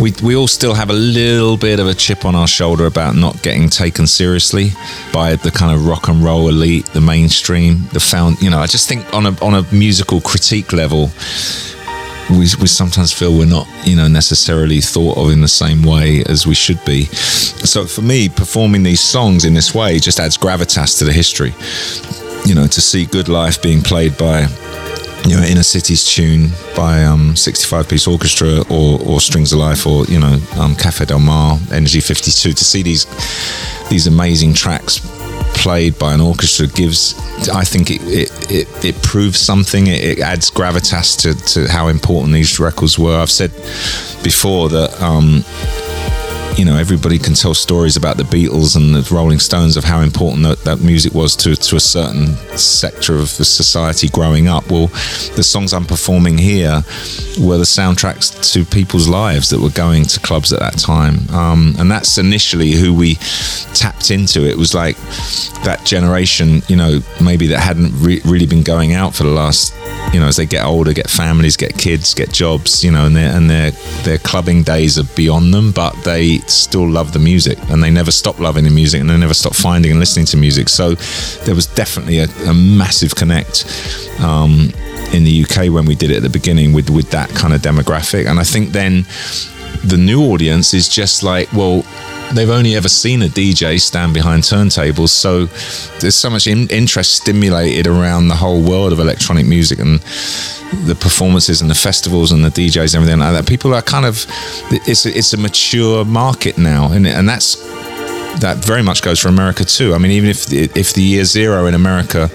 we 0.01 0.13
we 0.23 0.37
all 0.37 0.49
still 0.49 0.75
have 0.75 0.91
a 0.91 0.95
little 0.95 1.57
bit 1.57 1.81
of 1.81 1.87
a 1.87 1.95
chip 1.95 2.25
on 2.25 2.35
our 2.35 2.47
shoulder 2.47 2.87
about 2.87 3.17
not 3.17 3.43
getting 3.43 3.69
taken 3.69 4.07
seriously 4.07 4.71
by 5.13 5.37
the 5.37 5.51
kind 5.51 5.75
of 5.75 5.87
rock 5.87 6.09
and 6.09 6.23
roll 6.23 6.49
elite, 6.49 6.87
the 6.87 7.01
mainstream, 7.01 7.83
the 7.93 8.01
found. 8.01 8.41
You 8.41 8.51
know, 8.51 8.59
I 8.59 8.67
just 8.67 8.89
think 8.89 9.13
on 9.15 9.27
a 9.27 9.45
on 9.45 9.55
a 9.55 9.63
musical 9.73 10.21
critique 10.21 10.73
level 10.73 11.11
we, 12.31 12.39
we 12.39 12.67
sometimes 12.67 13.13
feel 13.13 13.37
we're 13.37 13.47
not, 13.47 13.67
you 13.85 13.97
know, 13.97 14.09
necessarily 14.09 14.81
thought 14.81 15.19
of 15.19 15.31
in 15.31 15.41
the 15.41 15.49
same 15.49 15.83
way 15.83 16.25
as 16.25 16.47
we 16.47 16.55
should 16.55 16.83
be. 16.85 17.05
So 17.05 17.85
for 17.87 18.03
me, 18.03 18.29
performing 18.29 18.83
these 18.83 19.01
songs 19.01 19.45
in 19.45 19.55
this 19.55 19.75
way 19.75 19.99
just 19.99 20.19
adds 20.19 20.39
gravitas 20.39 20.99
to 20.99 21.05
the 21.05 21.13
history. 21.13 21.55
You 22.47 22.55
know, 22.55 22.67
to 22.67 22.81
see 22.81 23.07
Good 23.07 23.29
Life 23.29 23.63
being 23.63 23.83
played 23.83 24.17
by 24.17 24.47
you 25.25 25.37
know, 25.37 25.43
Inner 25.43 25.63
City's 25.63 26.05
tune 26.05 26.51
by 26.77 27.05
um, 27.05 27.35
65 27.35 27.89
piece 27.89 28.07
orchestra 28.07 28.61
or, 28.71 29.01
or 29.01 29.21
Strings 29.21 29.53
of 29.53 29.59
Life 29.59 29.87
or, 29.87 30.05
you 30.07 30.21
know, 30.21 30.39
um, 30.59 30.75
Cafe 30.77 31.07
Del 31.07 31.19
Mar, 31.19 31.59
Energy 31.73 32.01
52, 32.01 32.53
to 32.53 32.65
see 32.65 32.83
these 32.83 33.07
these 33.89 34.07
amazing 34.07 34.55
tracks 34.55 35.01
played 35.55 35.99
by 35.99 36.13
an 36.15 36.21
orchestra 36.21 36.67
gives 36.67 37.15
I 37.49 37.65
think 37.65 37.91
it 37.91 38.03
it, 38.03 38.51
it, 38.51 38.85
it 38.85 39.03
proves 39.03 39.39
something. 39.39 39.87
It, 39.87 40.05
it, 40.05 40.21
adds 40.21 40.51
gravitas 40.51 41.17
to, 41.23 41.35
to 41.55 41.71
how 41.71 41.89
important 41.89 42.35
these 42.35 42.61
records 42.61 42.99
were. 42.99 43.19
I've 43.19 43.31
said 43.31 43.51
before 44.23 44.69
that 44.71 45.01
um, 45.01 45.45
you 46.57 46.65
know 46.65 46.77
everybody 46.77 47.19
can 47.19 47.35
tell 47.35 47.55
stories 47.55 47.97
about 47.97 48.17
the 48.17 48.23
Beatles 48.23 48.77
and 48.77 48.95
the 48.95 49.15
Rolling 49.15 49.39
Stones 49.41 49.77
of 49.77 49.85
how 49.85 50.01
important 50.01 50.45
that, 50.45 50.59
that 50.65 50.81
music 50.81 51.13
was 51.13 51.35
to, 51.37 51.57
to 51.57 51.77
a 51.77 51.81
certain 51.81 52.29
sector 52.57 53.15
of 53.15 53.37
the 53.37 53.45
society 53.45 54.09
growing 54.09 54.47
up. 54.47 54.71
Well, 54.71 54.87
the 55.37 55.43
songs 55.43 55.73
I'm 55.73 55.85
performing 55.85 56.39
here 56.39 56.83
were 57.41 57.59
the 57.59 57.65
soundtracks 57.65 58.53
to 58.53 58.65
people's 58.65 59.09
lives 59.09 59.51
that 59.51 59.61
were 59.61 59.71
going 59.71 60.05
to 60.05 60.21
clubs 60.21 60.53
at 60.53 60.61
that 60.61 60.79
time, 60.79 61.29
um, 61.31 61.75
and 61.79 61.91
that's 61.91 62.19
initially 62.19 62.73
who 62.73 62.95
we 62.95 63.17
tapped 63.75 64.11
into. 64.11 64.49
It 64.49 64.57
was 64.57 64.75
like 64.75 64.97
that 65.65 65.83
generation, 65.85 66.63
you 66.69 66.77
know, 66.77 67.01
maybe 67.21 67.49
that 67.49 67.61
hadn't 67.61 67.93
re- 68.01 68.23
really 68.25 68.47
been 68.47 68.63
going 68.63 68.95
out 68.95 69.15
for 69.15 69.25
the 69.25 69.31
last 69.31 69.75
you 70.15 70.21
know, 70.21 70.29
as 70.29 70.37
they 70.37 70.47
get 70.47 70.65
older, 70.65 70.93
get 70.93 71.11
families, 71.11 71.57
get 71.57 71.77
kids, 71.77 72.15
get 72.15 72.33
jobs, 72.33 72.85
you 72.85 72.91
know, 72.93 73.05
and 73.05 73.17
their 73.17 73.37
and 73.37 73.51
their 73.51 73.73
their 74.05 74.19
clubbing 74.19 74.63
days 74.63 74.97
are 74.97 75.17
beyond 75.17 75.53
them, 75.53 75.73
but 75.73 75.93
they 76.05 76.39
still 76.47 76.89
love 76.89 77.13
the 77.13 77.19
music 77.19 77.59
and 77.69 77.83
they 77.83 77.91
never 77.91 78.13
stop 78.13 78.39
loving 78.39 78.63
the 78.63 78.71
music 78.71 79.01
and 79.01 79.11
they 79.11 79.17
never 79.17 79.35
stop 79.35 79.57
finding 79.57 79.91
and 79.91 79.99
listening 79.99 80.25
to 80.27 80.37
music. 80.37 80.69
So 80.69 80.95
there 81.45 81.57
was 81.57 81.67
definitely 81.67 82.21
a, 82.21 82.29
a 82.49 82.55
massive 82.55 83.17
connect. 83.17 83.67
Um, 84.21 84.71
in 85.13 85.23
the 85.23 85.45
UK 85.45 85.71
when 85.71 85.85
we 85.85 85.95
did 85.95 86.11
it 86.11 86.17
at 86.17 86.23
the 86.23 86.29
beginning 86.29 86.73
with 86.73 86.91
with 86.91 87.11
that 87.11 87.29
kind 87.31 87.55
of 87.55 87.61
demographic 87.61 88.29
and 88.29 88.41
I 88.41 88.43
think 88.43 88.73
then 88.73 89.07
the 89.85 89.97
new 89.97 90.23
audience 90.33 90.75
is 90.75 90.89
just 90.89 91.23
like 91.23 91.53
well 91.53 91.85
they've 92.33 92.51
only 92.51 92.75
ever 92.75 92.89
seen 92.89 93.23
a 93.23 93.29
DJ 93.29 93.81
stand 93.81 94.15
behind 94.15 94.43
turntables. 94.43 95.11
So 95.11 95.47
there's 96.01 96.17
so 96.17 96.31
much 96.31 96.47
in- 96.47 96.69
interest 96.69 97.15
stimulated 97.15 97.87
around 97.87 98.29
the 98.29 98.37
whole 98.37 98.63
world 98.63 98.93
of 98.93 99.01
electronic 99.01 99.47
music 99.47 99.79
and 99.79 100.01
the 100.87 100.97
performances 100.99 101.61
and 101.61 101.71
the 101.71 101.75
festivals 101.75 102.33
and 102.33 102.45
the 102.45 102.51
DJs 102.51 102.95
and 102.95 103.03
everything 103.03 103.21
like 103.21 103.33
that. 103.33 103.47
People 103.49 103.75
are 103.75 103.83
kind 103.83 104.07
of 104.07 104.27
it's 104.71 105.07
a, 105.07 105.17
it's 105.17 105.33
a 105.33 105.37
mature 105.37 106.05
market 106.05 106.59
now, 106.59 106.91
and 106.93 107.29
that's 107.29 107.57
that 108.41 108.59
very 108.65 108.83
much 108.83 109.03
goes 109.03 109.21
for 109.21 109.29
America 109.29 109.65
too. 109.65 109.95
I 109.95 109.99
mean, 109.99 110.11
even 110.13 110.31
if 110.31 110.47
the, 110.47 110.71
if 110.75 110.93
the 110.93 111.03
year 111.03 111.25
zero 111.25 111.67
in 111.67 111.75
America, 111.75 112.29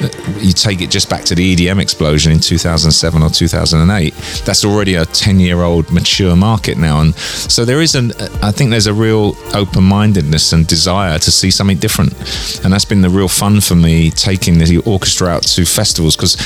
uh, 0.00 0.08
you 0.38 0.52
take 0.52 0.80
it 0.80 0.90
just 0.90 1.10
back 1.10 1.24
to 1.24 1.34
the 1.34 1.56
EDM 1.56 1.80
explosion 1.80 2.32
in 2.32 2.40
2007 2.40 3.22
or 3.22 3.28
2008, 3.28 4.14
that's 4.44 4.64
already 4.64 4.94
a 4.94 5.04
10 5.04 5.40
year 5.40 5.62
old 5.62 5.90
mature 5.92 6.36
market 6.36 6.78
now. 6.78 7.00
And 7.00 7.14
so 7.16 7.64
there 7.64 7.80
is 7.80 7.94
an, 7.94 8.12
I 8.42 8.52
think 8.52 8.70
there's 8.70 8.86
a 8.86 8.94
real 8.94 9.36
open 9.54 9.84
mindedness 9.84 10.52
and 10.52 10.66
desire 10.66 11.18
to 11.18 11.30
see 11.30 11.50
something 11.50 11.78
different. 11.78 12.12
And 12.64 12.72
that's 12.72 12.84
been 12.84 13.02
the 13.02 13.10
real 13.10 13.28
fun 13.28 13.60
for 13.60 13.74
me 13.74 14.10
taking 14.10 14.58
the 14.58 14.78
orchestra 14.86 15.28
out 15.28 15.42
to 15.42 15.64
festivals 15.64 16.16
because, 16.16 16.36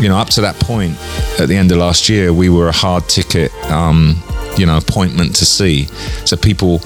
you 0.00 0.08
know, 0.08 0.16
up 0.16 0.28
to 0.30 0.40
that 0.40 0.56
point 0.56 0.96
at 1.38 1.48
the 1.48 1.56
end 1.56 1.70
of 1.72 1.78
last 1.78 2.08
year, 2.08 2.32
we 2.32 2.48
were 2.48 2.68
a 2.68 2.72
hard 2.72 3.08
ticket, 3.08 3.52
um, 3.70 4.22
you 4.56 4.66
know, 4.66 4.76
appointment 4.76 5.36
to 5.36 5.44
see. 5.44 5.84
So 6.24 6.36
people, 6.36 6.80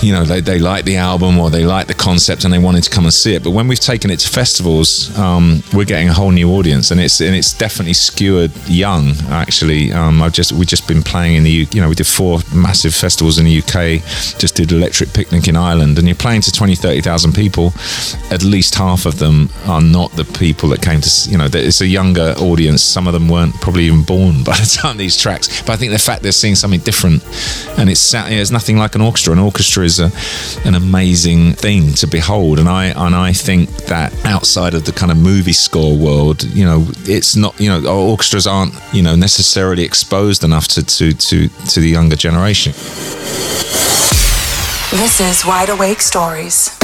you 0.00 0.12
know, 0.12 0.24
they, 0.24 0.40
they 0.40 0.58
like 0.58 0.84
the 0.84 0.96
album 0.96 1.38
or 1.38 1.50
they 1.50 1.64
like 1.64 1.86
the 1.86 1.94
concept 1.94 2.44
and 2.44 2.52
they 2.52 2.58
wanted 2.58 2.82
to 2.84 2.90
come 2.90 3.04
and 3.04 3.12
see 3.12 3.34
it. 3.34 3.44
But 3.44 3.50
when 3.50 3.68
we've 3.68 3.80
taken 3.80 4.10
it 4.10 4.18
to 4.20 4.28
festivals, 4.28 5.16
um, 5.18 5.62
we're 5.72 5.84
getting 5.84 6.08
a 6.08 6.12
whole 6.12 6.30
new 6.30 6.50
audience, 6.50 6.90
and 6.90 7.00
it's 7.00 7.20
and 7.20 7.34
it's 7.34 7.52
definitely 7.52 7.94
skewered 7.94 8.52
young. 8.66 9.12
Actually, 9.28 9.92
um, 9.92 10.22
I've 10.22 10.32
just 10.32 10.52
we've 10.52 10.66
just 10.68 10.88
been 10.88 11.02
playing 11.02 11.36
in 11.36 11.44
the 11.44 11.50
U- 11.50 11.66
you 11.72 11.80
know 11.80 11.88
we 11.88 11.94
did 11.94 12.06
four 12.06 12.40
massive 12.54 12.94
festivals 12.94 13.38
in 13.38 13.44
the 13.44 13.58
UK, 13.58 14.02
just 14.38 14.54
did 14.56 14.72
Electric 14.72 15.12
Picnic 15.12 15.48
in 15.48 15.56
Ireland, 15.56 15.98
and 15.98 16.06
you're 16.06 16.14
playing 16.14 16.40
to 16.42 16.52
20, 16.52 16.74
30,000 16.74 17.32
people. 17.32 17.72
At 18.30 18.42
least 18.42 18.74
half 18.74 19.06
of 19.06 19.18
them 19.18 19.50
are 19.66 19.80
not 19.82 20.12
the 20.12 20.24
people 20.24 20.68
that 20.70 20.82
came 20.82 21.00
to 21.00 21.30
you 21.30 21.38
know. 21.38 21.48
It's 21.52 21.80
a 21.80 21.86
younger 21.86 22.34
audience. 22.38 22.82
Some 22.82 23.06
of 23.06 23.12
them 23.12 23.28
weren't 23.28 23.54
probably 23.60 23.84
even 23.84 24.02
born 24.02 24.44
by 24.44 24.56
the 24.56 24.78
time 24.80 24.96
these 24.96 25.16
tracks. 25.16 25.62
But 25.62 25.72
I 25.72 25.76
think 25.76 25.92
the 25.92 25.98
fact 25.98 26.22
they're 26.22 26.32
seeing 26.32 26.54
something 26.54 26.80
different, 26.80 27.22
and 27.78 27.88
it's 27.90 28.14
it's 28.14 28.50
nothing 28.50 28.76
like 28.76 28.94
an 28.94 29.00
orchestra. 29.00 29.32
An 29.32 29.38
orchestra 29.38 29.81
is 29.82 30.00
a, 30.00 30.10
an 30.66 30.74
amazing 30.74 31.52
thing 31.52 31.92
to 31.94 32.06
behold, 32.06 32.58
and 32.58 32.68
I 32.68 32.86
and 32.86 33.14
I 33.14 33.32
think 33.32 33.68
that 33.86 34.12
outside 34.24 34.74
of 34.74 34.84
the 34.84 34.92
kind 34.92 35.10
of 35.12 35.18
movie 35.18 35.52
score 35.52 35.96
world, 35.96 36.44
you 36.44 36.64
know, 36.64 36.86
it's 37.04 37.36
not 37.36 37.58
you 37.60 37.68
know 37.68 37.84
orchestras 37.86 38.46
aren't 38.46 38.74
you 38.92 39.02
know 39.02 39.16
necessarily 39.16 39.84
exposed 39.84 40.44
enough 40.44 40.68
to 40.68 40.82
to 40.82 41.12
to, 41.12 41.48
to 41.48 41.80
the 41.80 41.88
younger 41.88 42.16
generation. 42.16 42.72
This 44.92 45.20
is 45.20 45.46
Wide 45.46 45.70
Awake 45.70 46.02
Stories. 46.02 46.76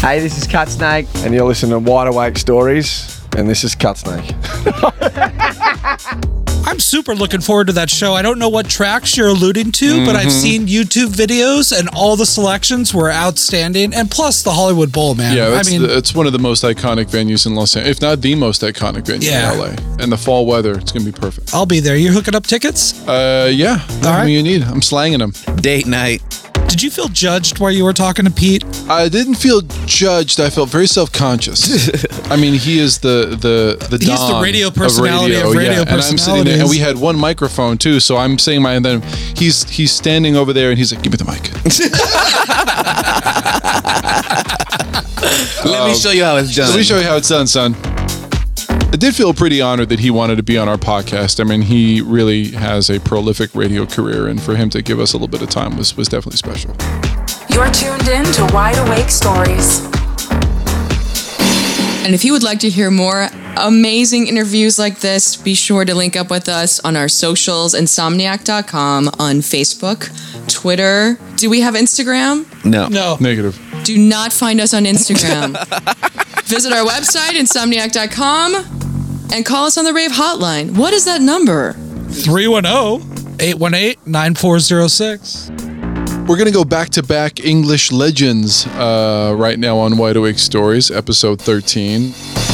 Hey, 0.00 0.20
this 0.20 0.36
is 0.36 0.46
Cut 0.46 0.68
Snake, 0.68 1.06
and 1.16 1.34
you're 1.34 1.46
listening 1.46 1.72
to 1.72 1.78
Wide 1.78 2.08
Awake 2.08 2.36
Stories, 2.36 3.20
and 3.36 3.48
this 3.48 3.64
is 3.64 3.74
Cut 3.74 3.96
Snake. 3.96 4.34
I'm 6.68 6.80
super 6.80 7.14
looking 7.14 7.40
forward 7.40 7.68
to 7.68 7.72
that 7.74 7.88
show. 7.90 8.14
I 8.14 8.22
don't 8.22 8.38
know 8.40 8.48
what 8.48 8.68
tracks 8.68 9.16
you're 9.16 9.28
alluding 9.28 9.70
to, 9.72 10.04
but 10.04 10.16
I've 10.16 10.26
Mhm. 10.28 10.42
seen 10.42 10.66
YouTube 10.66 11.14
videos 11.14 11.70
and 11.76 11.88
all 11.90 12.16
the 12.16 12.26
selections 12.26 12.92
were 12.92 13.10
outstanding. 13.12 13.94
And 13.94 14.10
plus 14.10 14.42
the 14.42 14.50
Hollywood 14.52 14.90
Bowl, 14.90 15.14
man. 15.14 15.36
Yeah, 15.36 15.46
I 15.46 15.50
that's 15.50 15.70
mean, 15.70 15.82
the, 15.82 15.96
it's 15.96 16.12
one 16.14 16.26
of 16.26 16.32
the 16.32 16.40
most 16.40 16.64
iconic 16.64 17.06
venues 17.08 17.46
in 17.46 17.54
Los 17.54 17.76
Angeles, 17.76 17.96
if 17.98 18.02
not 18.02 18.20
the 18.20 18.34
most 18.34 18.62
iconic 18.62 19.06
venue 19.06 19.30
Yeah. 19.30 19.52
in 19.52 19.58
LA. 19.60 19.76
And 20.00 20.10
the 20.10 20.16
fall 20.18 20.44
weather, 20.44 20.72
it's 20.72 20.90
gonna 20.90 21.04
be 21.04 21.12
perfect. 21.12 21.54
I'll 21.54 21.66
be 21.66 21.78
there. 21.78 21.96
You're 21.96 22.12
hooking 22.12 22.34
up 22.34 22.46
tickets? 22.46 22.94
Uh, 23.06 23.48
yeah, 23.52 23.80
everything 24.02 24.34
you 24.34 24.42
need. 24.42 24.62
I'm 24.64 24.82
slanging 24.82 25.20
them. 25.20 25.34
Date 25.60 25.86
night. 25.86 26.20
Did 26.68 26.82
you 26.82 26.90
feel 26.90 27.08
judged 27.08 27.58
while 27.58 27.70
you 27.70 27.84
were 27.84 27.92
talking 27.92 28.24
to 28.24 28.30
Pete? 28.30 28.64
I 28.88 29.08
didn't 29.08 29.36
feel 29.36 29.62
judged. 29.86 30.40
I 30.40 30.50
felt 30.50 30.68
very 30.68 30.86
self 30.86 31.12
conscious. 31.12 32.04
I 32.30 32.36
mean, 32.36 32.54
he 32.54 32.78
is 32.78 32.98
the 32.98 33.36
the 33.40 33.76
the 33.88 33.98
He's 33.98 34.08
the 34.08 34.32
Don 34.32 34.42
radio 34.42 34.70
personality 34.70 35.36
of 35.36 35.54
radio 35.54 35.72
yeah. 35.72 35.80
And 35.82 36.02
I'm 36.02 36.18
sitting 36.18 36.44
there, 36.44 36.60
and 36.60 36.68
we 36.68 36.78
had 36.78 36.98
one 36.98 37.18
microphone 37.18 37.78
too. 37.78 38.00
So 38.00 38.16
I'm 38.16 38.38
saying 38.38 38.62
my, 38.62 38.74
and 38.74 38.84
then 38.84 39.02
he's 39.36 39.68
he's 39.68 39.92
standing 39.92 40.36
over 40.36 40.52
there, 40.52 40.70
and 40.70 40.78
he's 40.78 40.92
like, 40.92 41.02
"Give 41.02 41.12
me 41.12 41.16
the 41.16 41.24
mic." 41.24 41.52
Let 45.64 45.86
me 45.86 45.92
um, 45.92 45.96
show 45.96 46.10
you 46.10 46.24
how 46.24 46.36
it's 46.36 46.54
done. 46.54 46.68
Let 46.68 46.76
me 46.76 46.84
show 46.84 46.98
you 46.98 47.04
how 47.04 47.16
it's 47.16 47.28
done, 47.28 47.46
son. 47.46 47.74
I 48.96 48.98
did 48.98 49.14
feel 49.14 49.34
pretty 49.34 49.60
honored 49.60 49.90
that 49.90 50.00
he 50.00 50.10
wanted 50.10 50.36
to 50.36 50.42
be 50.42 50.56
on 50.56 50.70
our 50.70 50.78
podcast. 50.78 51.38
I 51.38 51.44
mean, 51.44 51.60
he 51.60 52.00
really 52.00 52.52
has 52.52 52.88
a 52.88 52.98
prolific 52.98 53.54
radio 53.54 53.84
career, 53.84 54.26
and 54.26 54.42
for 54.42 54.56
him 54.56 54.70
to 54.70 54.80
give 54.80 55.00
us 55.00 55.12
a 55.12 55.16
little 55.18 55.28
bit 55.28 55.42
of 55.42 55.50
time 55.50 55.76
was 55.76 55.98
was 55.98 56.08
definitely 56.08 56.38
special. 56.38 56.74
You're 57.50 57.70
tuned 57.72 58.08
in 58.08 58.24
to 58.32 58.48
Wide 58.54 58.78
Awake 58.78 59.10
Stories. 59.10 59.84
And 62.06 62.14
if 62.14 62.24
you 62.24 62.32
would 62.32 62.42
like 62.42 62.58
to 62.60 62.70
hear 62.70 62.90
more 62.90 63.28
amazing 63.58 64.28
interviews 64.28 64.78
like 64.78 65.00
this, 65.00 65.36
be 65.36 65.52
sure 65.52 65.84
to 65.84 65.94
link 65.94 66.16
up 66.16 66.30
with 66.30 66.48
us 66.48 66.80
on 66.80 66.96
our 66.96 67.08
socials, 67.08 67.74
insomniac.com, 67.74 69.08
on 69.18 69.36
Facebook, 69.40 70.08
Twitter. 70.50 71.18
Do 71.36 71.50
we 71.50 71.60
have 71.60 71.74
Instagram? 71.74 72.46
No. 72.64 72.88
No. 72.88 73.18
Negative. 73.20 73.60
Do 73.84 73.98
not 73.98 74.32
find 74.32 74.58
us 74.58 74.72
on 74.72 74.84
Instagram. 74.84 75.52
Visit 76.46 76.72
our 76.72 76.86
website, 76.86 77.32
insomniac.com, 77.32 78.85
and 79.32 79.44
call 79.44 79.66
us 79.66 79.76
on 79.78 79.84
the 79.84 79.92
Rave 79.92 80.12
Hotline. 80.12 80.76
What 80.76 80.92
is 80.92 81.04
that 81.04 81.20
number? 81.20 81.72
310 82.10 83.36
818 83.40 83.96
9406. 84.06 85.50
We're 86.28 86.36
going 86.36 86.46
to 86.46 86.52
go 86.52 86.64
back 86.64 86.90
to 86.90 87.04
back 87.04 87.38
English 87.38 87.92
legends 87.92 88.66
uh, 88.66 89.32
right 89.38 89.60
now 89.60 89.78
on 89.78 89.96
Wide 89.96 90.16
Awake 90.16 90.40
Stories, 90.40 90.90
episode 90.90 91.40
13. 91.40 92.06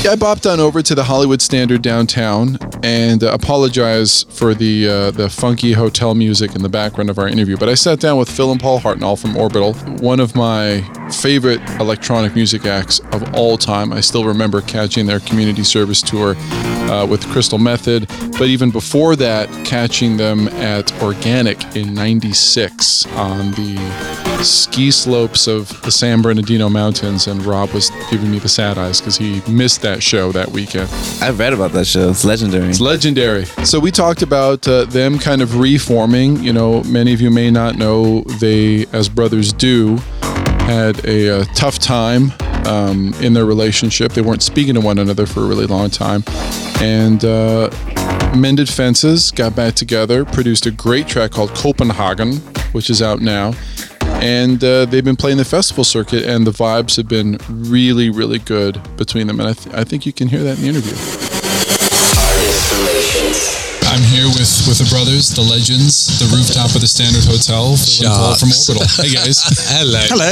Yeah, 0.03 0.11
I 0.11 0.17
bopped 0.17 0.53
on 0.53 0.61
over 0.61 0.83
to 0.83 0.95
the 0.95 1.05
Hollywood 1.05 1.41
Standard 1.41 1.81
downtown 1.81 2.59
and 2.83 3.25
uh, 3.25 3.33
apologize 3.33 4.25
for 4.25 4.53
the 4.53 4.89
uh, 4.89 5.11
the 5.13 5.31
funky 5.31 5.73
hotel 5.73 6.15
music 6.15 6.55
in 6.55 6.63
the 6.63 6.69
background 6.69 7.09
of 7.09 7.19
our 7.19 7.27
interview. 7.27 7.57
But 7.57 7.71
I 7.71 7.75
sat 7.75 7.99
down 7.99 8.19
with 8.19 8.29
Phil 8.29 8.53
and 8.53 8.61
Paul 8.61 8.79
Hartnoll 8.79 9.19
from 9.19 9.39
Orbital, 9.39 9.73
one 10.01 10.21
of 10.21 10.37
my 10.37 10.83
favorite 11.11 11.63
electronic 11.81 12.35
music 12.35 12.67
acts 12.67 12.99
of 13.13 13.33
all 13.33 13.57
time. 13.57 13.91
I 13.91 14.03
still 14.03 14.27
remember 14.27 14.61
catching 14.61 15.07
their 15.07 15.21
community 15.21 15.65
service 15.65 16.03
tour 16.03 16.35
uh, 16.91 17.07
with 17.07 17.27
Crystal 17.29 17.59
Method, 17.59 18.09
but 18.39 18.49
even 18.49 18.71
before 18.71 19.17
that, 19.17 19.49
catching 19.65 20.17
them 20.17 20.49
at 20.49 20.93
Organic 21.03 21.77
in 21.77 21.95
'96 21.95 23.07
on 23.17 23.53
the 23.53 24.43
ski 24.43 24.91
slopes 24.91 25.47
of 25.47 25.81
the 25.83 25.93
San 25.93 26.23
Bernardino 26.23 26.69
Mountains, 26.69 27.27
and 27.27 27.45
Rob 27.45 27.71
was 27.71 27.91
giving 28.11 28.31
me 28.31 28.39
the 28.39 28.49
sad 28.49 28.79
eyes 28.79 29.01
because 29.01 29.17
he 29.17 29.43
missed 29.49 29.83
that 29.83 30.03
show 30.03 30.33
that 30.33 30.51
weekend. 30.51 30.89
I've 31.21 31.39
read 31.39 31.53
about 31.53 31.73
that 31.73 31.87
show. 31.87 32.11
It's 32.11 32.25
legendary. 32.25 32.69
It's 32.69 32.81
legendary. 32.81 33.45
So 33.65 33.79
we 33.79 33.91
talked 33.91 34.23
about 34.23 34.67
uh, 34.67 34.85
them 34.87 35.19
kind 35.19 35.43
of 35.43 35.59
reforming. 35.59 36.43
You 36.43 36.53
know, 36.53 36.83
many 36.85 37.13
of 37.13 37.21
you 37.21 37.31
may 37.31 37.51
not 37.51 37.77
know 37.77 38.23
they, 38.41 38.87
as 38.93 39.09
brothers 39.09 39.53
do, 39.53 39.99
had 40.67 41.05
a, 41.05 41.41
uh 41.41 41.45
tough 41.55 41.79
time 41.79 42.33
um, 42.67 43.15
in 43.21 43.33
their 43.33 43.45
relationship. 43.45 44.13
They 44.13 44.23
weren't 44.23 44.43
speaking 44.43 44.75
to 44.75 44.81
one 44.81 44.99
another 44.99 45.27
for 45.27 45.41
a 45.41 45.47
really 45.47 45.67
long 45.67 45.91
time, 45.91 46.23
and 46.83 47.25
uh, 47.25 47.71
mended 48.37 48.69
fences. 48.69 49.31
Got 49.31 49.55
back 49.55 49.75
together, 49.75 50.25
produced 50.25 50.67
a 50.67 50.73
great 50.73 51.07
track 51.07 51.31
called 51.31 51.55
Copenhagen, 51.55 52.39
which 52.73 52.91
is 52.91 53.01
out 53.01 53.21
now. 53.21 53.55
And 54.21 54.63
uh, 54.63 54.85
they've 54.87 55.05
been 55.05 55.17
playing 55.17 55.39
the 55.39 55.45
festival 55.45 55.85
circuit, 55.85 56.25
and 56.25 56.47
the 56.47 56.51
vibes 56.51 56.97
have 56.97 57.09
been 57.09 57.39
really, 57.49 58.11
really 58.11 58.39
good 58.39 58.81
between 58.97 59.29
them. 59.29 59.41
And 59.41 59.49
I, 59.49 59.53
th- 59.53 59.75
I 59.75 59.85
think 59.85 60.07
you 60.07 60.13
can 60.13 60.29
hear 60.29 60.43
that 60.43 60.59
in 60.59 60.63
the 60.63 60.69
interview. 60.69 60.97
I'm 64.13 64.21
here 64.21 64.29
with 64.29 64.69
with 64.69 64.77
the 64.77 64.85
brothers, 64.93 65.33
the 65.33 65.41
legends, 65.41 66.21
the 66.21 66.29
rooftop 66.37 66.77
of 66.77 66.85
the 66.85 66.87
Standard 66.87 67.25
Hotel, 67.25 67.73
Phil 67.81 68.05
and 68.05 68.13
Paul 68.13 68.37
from 68.37 68.53
Orbital. 68.53 68.85
Hey 69.01 69.09
guys. 69.09 69.41
Hello. 69.73 70.05
Hello. 70.05 70.29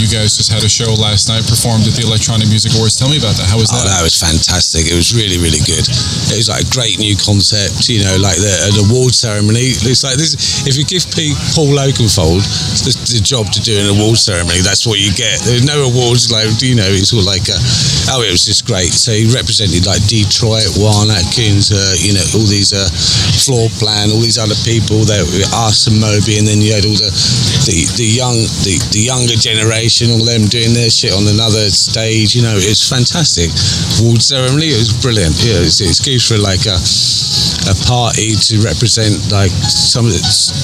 You 0.00 0.06
guys 0.08 0.38
just 0.38 0.48
had 0.48 0.62
a 0.64 0.70
show 0.70 0.88
last 0.96 1.26
night, 1.28 1.42
performed 1.44 1.84
at 1.84 1.92
the 1.98 2.06
Electronic 2.06 2.46
Music 2.48 2.72
Awards. 2.78 2.94
Tell 2.96 3.10
me 3.10 3.18
about 3.18 3.36
that. 3.36 3.50
How 3.50 3.58
was 3.58 3.68
Oh, 3.74 3.76
that? 3.84 3.90
that 3.90 4.06
was 4.06 4.14
fantastic. 4.16 4.86
It 4.88 4.94
was 4.96 5.12
really, 5.12 5.36
really 5.36 5.60
good. 5.66 5.82
It 6.30 6.38
was 6.40 6.46
like 6.48 6.62
a 6.64 6.70
great 6.72 6.96
new 7.02 7.18
concept, 7.20 7.90
you 7.90 8.00
know, 8.06 8.14
like 8.16 8.38
the 8.40 8.54
an 8.70 8.86
award 8.86 9.12
ceremony. 9.12 9.76
It's 9.84 10.00
like 10.06 10.16
this. 10.16 10.64
If 10.64 10.78
you 10.80 10.86
give 10.88 11.04
P- 11.12 11.36
Paul 11.52 11.74
Oakenfold 11.76 12.46
the, 12.86 12.92
the 13.12 13.20
job 13.20 13.50
to 13.52 13.60
do 13.60 13.76
an 13.76 13.90
award 13.92 14.16
ceremony, 14.16 14.62
that's 14.62 14.86
what 14.88 15.02
you 15.02 15.10
get. 15.12 15.42
There's 15.42 15.66
no 15.66 15.90
awards, 15.90 16.30
like 16.32 16.48
you 16.62 16.78
know, 16.78 16.86
it's 16.86 17.10
all 17.12 17.26
like, 17.26 17.50
a, 17.50 17.58
oh, 18.14 18.22
it 18.22 18.30
was 18.30 18.46
just 18.46 18.64
great. 18.70 18.94
So 18.94 19.10
he 19.10 19.26
represented 19.34 19.84
like 19.90 20.00
Detroit, 20.06 20.70
Juan 20.78 21.10
Atkins, 21.10 21.74
uh, 21.74 21.98
you 21.98 22.14
know, 22.14 22.24
all 22.38 22.46
these 22.46 22.69
uh, 22.72 22.88
floor 23.40 23.68
plan, 23.78 24.10
all 24.10 24.20
these 24.20 24.38
other 24.38 24.58
people. 24.64 25.02
Were 25.02 25.50
us 25.66 25.86
and 25.86 25.98
Moby, 26.00 26.38
and 26.38 26.46
then 26.46 26.60
you 26.60 26.72
had 26.72 26.86
all 26.86 26.96
the 26.96 27.12
the, 27.66 27.86
the 27.96 28.08
young 28.08 28.38
the, 28.64 28.78
the 28.92 29.02
younger 29.04 29.36
generation, 29.36 30.10
all 30.10 30.24
them 30.24 30.46
doing 30.46 30.72
their 30.72 30.90
shit 30.90 31.12
on 31.12 31.26
another 31.26 31.70
stage. 31.70 32.34
You 32.34 32.42
know, 32.42 32.56
it's 32.56 32.86
fantastic. 32.86 33.50
Award 34.00 34.22
ceremony, 34.22 34.72
it 34.72 34.80
was 34.80 34.94
brilliant. 34.96 35.34
Yeah, 35.42 35.60
it's, 35.60 35.80
it's 35.80 36.00
good 36.00 36.22
for 36.22 36.38
like 36.38 36.66
a 36.66 36.78
a 37.68 37.76
party 37.84 38.32
to 38.34 38.58
represent 38.64 39.12
like 39.28 39.52
some 39.68 40.06
of 40.06 40.12
the 40.12 40.22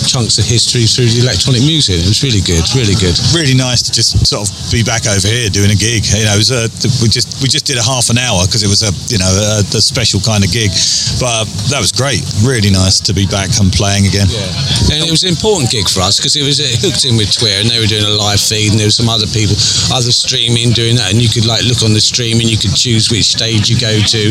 chunks 0.08 0.38
of 0.40 0.44
history 0.48 0.88
through 0.88 1.12
the 1.12 1.20
electronic 1.20 1.60
music. 1.60 2.00
It 2.00 2.08
was 2.08 2.24
really 2.24 2.40
good, 2.40 2.64
really 2.72 2.96
good. 2.96 3.12
really 3.36 3.52
nice 3.52 3.84
to 3.84 3.92
just 3.92 4.16
sort 4.24 4.48
of 4.48 4.50
be 4.72 4.80
back 4.80 5.04
over 5.04 5.28
here 5.28 5.52
doing 5.52 5.70
a 5.70 5.78
gig. 5.78 6.08
You 6.08 6.24
know, 6.24 6.34
it 6.34 6.40
was 6.40 6.50
a, 6.54 6.66
we 7.04 7.12
just 7.12 7.28
we 7.42 7.48
just 7.52 7.68
did 7.68 7.76
a 7.76 7.84
half 7.84 8.08
an 8.08 8.16
hour 8.16 8.46
because 8.48 8.64
it 8.64 8.70
was 8.70 8.80
a 8.80 8.92
you 9.12 9.20
know 9.20 9.28
a, 9.28 9.60
a 9.60 9.82
special 9.82 10.20
kind 10.24 10.42
of 10.42 10.50
gig, 10.50 10.72
but 11.20 11.44
that 11.68 11.78
was 11.78 11.92
great. 11.96 12.22
Really 12.44 12.70
nice 12.70 13.00
to 13.08 13.12
be 13.16 13.26
back 13.26 13.50
and 13.58 13.72
playing 13.72 14.06
again. 14.06 14.28
Yeah. 14.28 14.92
And 14.92 14.98
it 15.02 15.10
was 15.10 15.24
an 15.24 15.32
important 15.32 15.72
gig 15.72 15.88
for 15.88 16.04
us 16.04 16.20
because 16.20 16.36
it 16.36 16.44
was 16.44 16.60
it 16.60 16.76
hooked 16.78 17.08
in 17.08 17.16
with 17.16 17.32
Twitter 17.32 17.64
and 17.64 17.68
they 17.72 17.80
were 17.80 17.88
doing 17.88 18.04
a 18.04 18.12
live 18.12 18.38
feed 18.38 18.70
and 18.70 18.78
there 18.78 18.86
were 18.86 18.94
some 18.94 19.08
other 19.08 19.26
people, 19.26 19.56
other 19.90 20.12
streaming 20.12 20.76
doing 20.76 20.94
that 21.00 21.10
and 21.10 21.18
you 21.18 21.32
could 21.32 21.48
like 21.48 21.64
look 21.64 21.80
on 21.82 21.96
the 21.96 22.00
stream 22.00 22.38
and 22.38 22.46
you 22.46 22.60
could 22.60 22.76
choose 22.76 23.08
which 23.08 23.34
stage 23.34 23.72
you 23.72 23.80
go 23.80 23.96
to. 23.96 24.22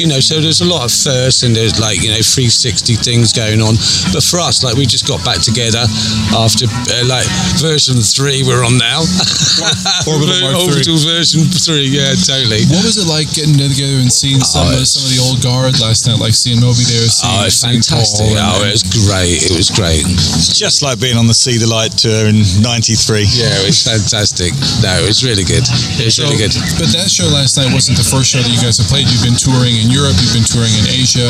You 0.00 0.08
know, 0.08 0.18
so 0.18 0.40
there's 0.40 0.64
a 0.64 0.68
lot 0.68 0.88
of 0.88 0.90
firsts 0.90 1.44
and 1.44 1.54
there's 1.54 1.78
like, 1.78 2.00
you 2.00 2.10
know, 2.10 2.24
360 2.24 2.96
things 3.04 3.30
going 3.30 3.60
on. 3.60 3.76
But 4.10 4.24
for 4.24 4.40
us, 4.40 4.64
like 4.64 4.74
we 4.74 4.88
just 4.88 5.04
got 5.04 5.20
back 5.22 5.44
together 5.44 5.84
after 6.32 6.64
uh, 6.66 7.04
like 7.04 7.28
version 7.60 8.00
three 8.00 8.42
we're 8.42 8.64
on 8.64 8.80
now. 8.80 9.04
Orbital 10.08 10.40
Mark 10.40 10.56
Orbital 10.64 10.98
version 11.04 11.44
three, 11.52 11.92
yeah, 11.92 12.16
totally. 12.16 12.64
What 12.72 12.82
was 12.82 12.96
it 12.96 13.06
like 13.06 13.28
getting 13.36 13.54
together 13.54 14.00
and 14.00 14.10
seeing 14.10 14.40
some, 14.40 14.66
of, 14.66 14.86
some 14.88 15.04
of 15.04 15.10
the 15.12 15.20
old 15.28 15.38
guard 15.42 15.78
last 15.80 16.08
night, 16.08 16.18
like 16.18 16.34
seeing 16.34 16.60
Moby 16.60 16.84
there, 16.88 17.01
seeing, 17.08 17.32
Oh, 17.32 17.46
it's 17.46 17.58
seeing 17.58 17.82
fantastic. 17.82 18.26
Paul 18.36 18.62
Oh, 18.62 18.66
it 18.68 18.72
was 18.76 18.84
great. 18.86 19.38
It 19.42 19.56
was 19.56 19.70
great. 19.70 20.02
It's 20.06 20.52
just 20.54 20.82
like 20.82 21.00
being 21.00 21.16
on 21.16 21.26
the 21.26 21.34
See 21.34 21.58
the 21.58 21.66
Light 21.66 21.96
tour 21.98 22.28
in 22.28 22.42
'93. 22.62 23.26
Yeah, 23.32 23.50
it 23.62 23.66
was 23.66 23.80
fantastic. 23.82 24.52
No, 24.82 24.92
it 25.02 25.06
was 25.08 25.24
really 25.24 25.42
good. 25.46 25.64
It 25.98 26.06
was 26.06 26.18
really 26.18 26.36
good. 26.38 26.52
But 26.78 26.92
that 26.94 27.08
show 27.10 27.26
last 27.32 27.56
night 27.58 27.72
wasn't 27.72 27.98
the 27.98 28.06
first 28.06 28.30
show 28.30 28.42
that 28.42 28.50
you 28.50 28.60
guys 28.60 28.78
have 28.78 28.86
played. 28.92 29.08
You've 29.10 29.24
been 29.24 29.38
touring 29.38 29.78
in 29.80 29.88
Europe, 29.90 30.14
you've 30.20 30.34
been 30.36 30.46
touring 30.46 30.72
in 30.78 30.86
Asia. 30.92 31.26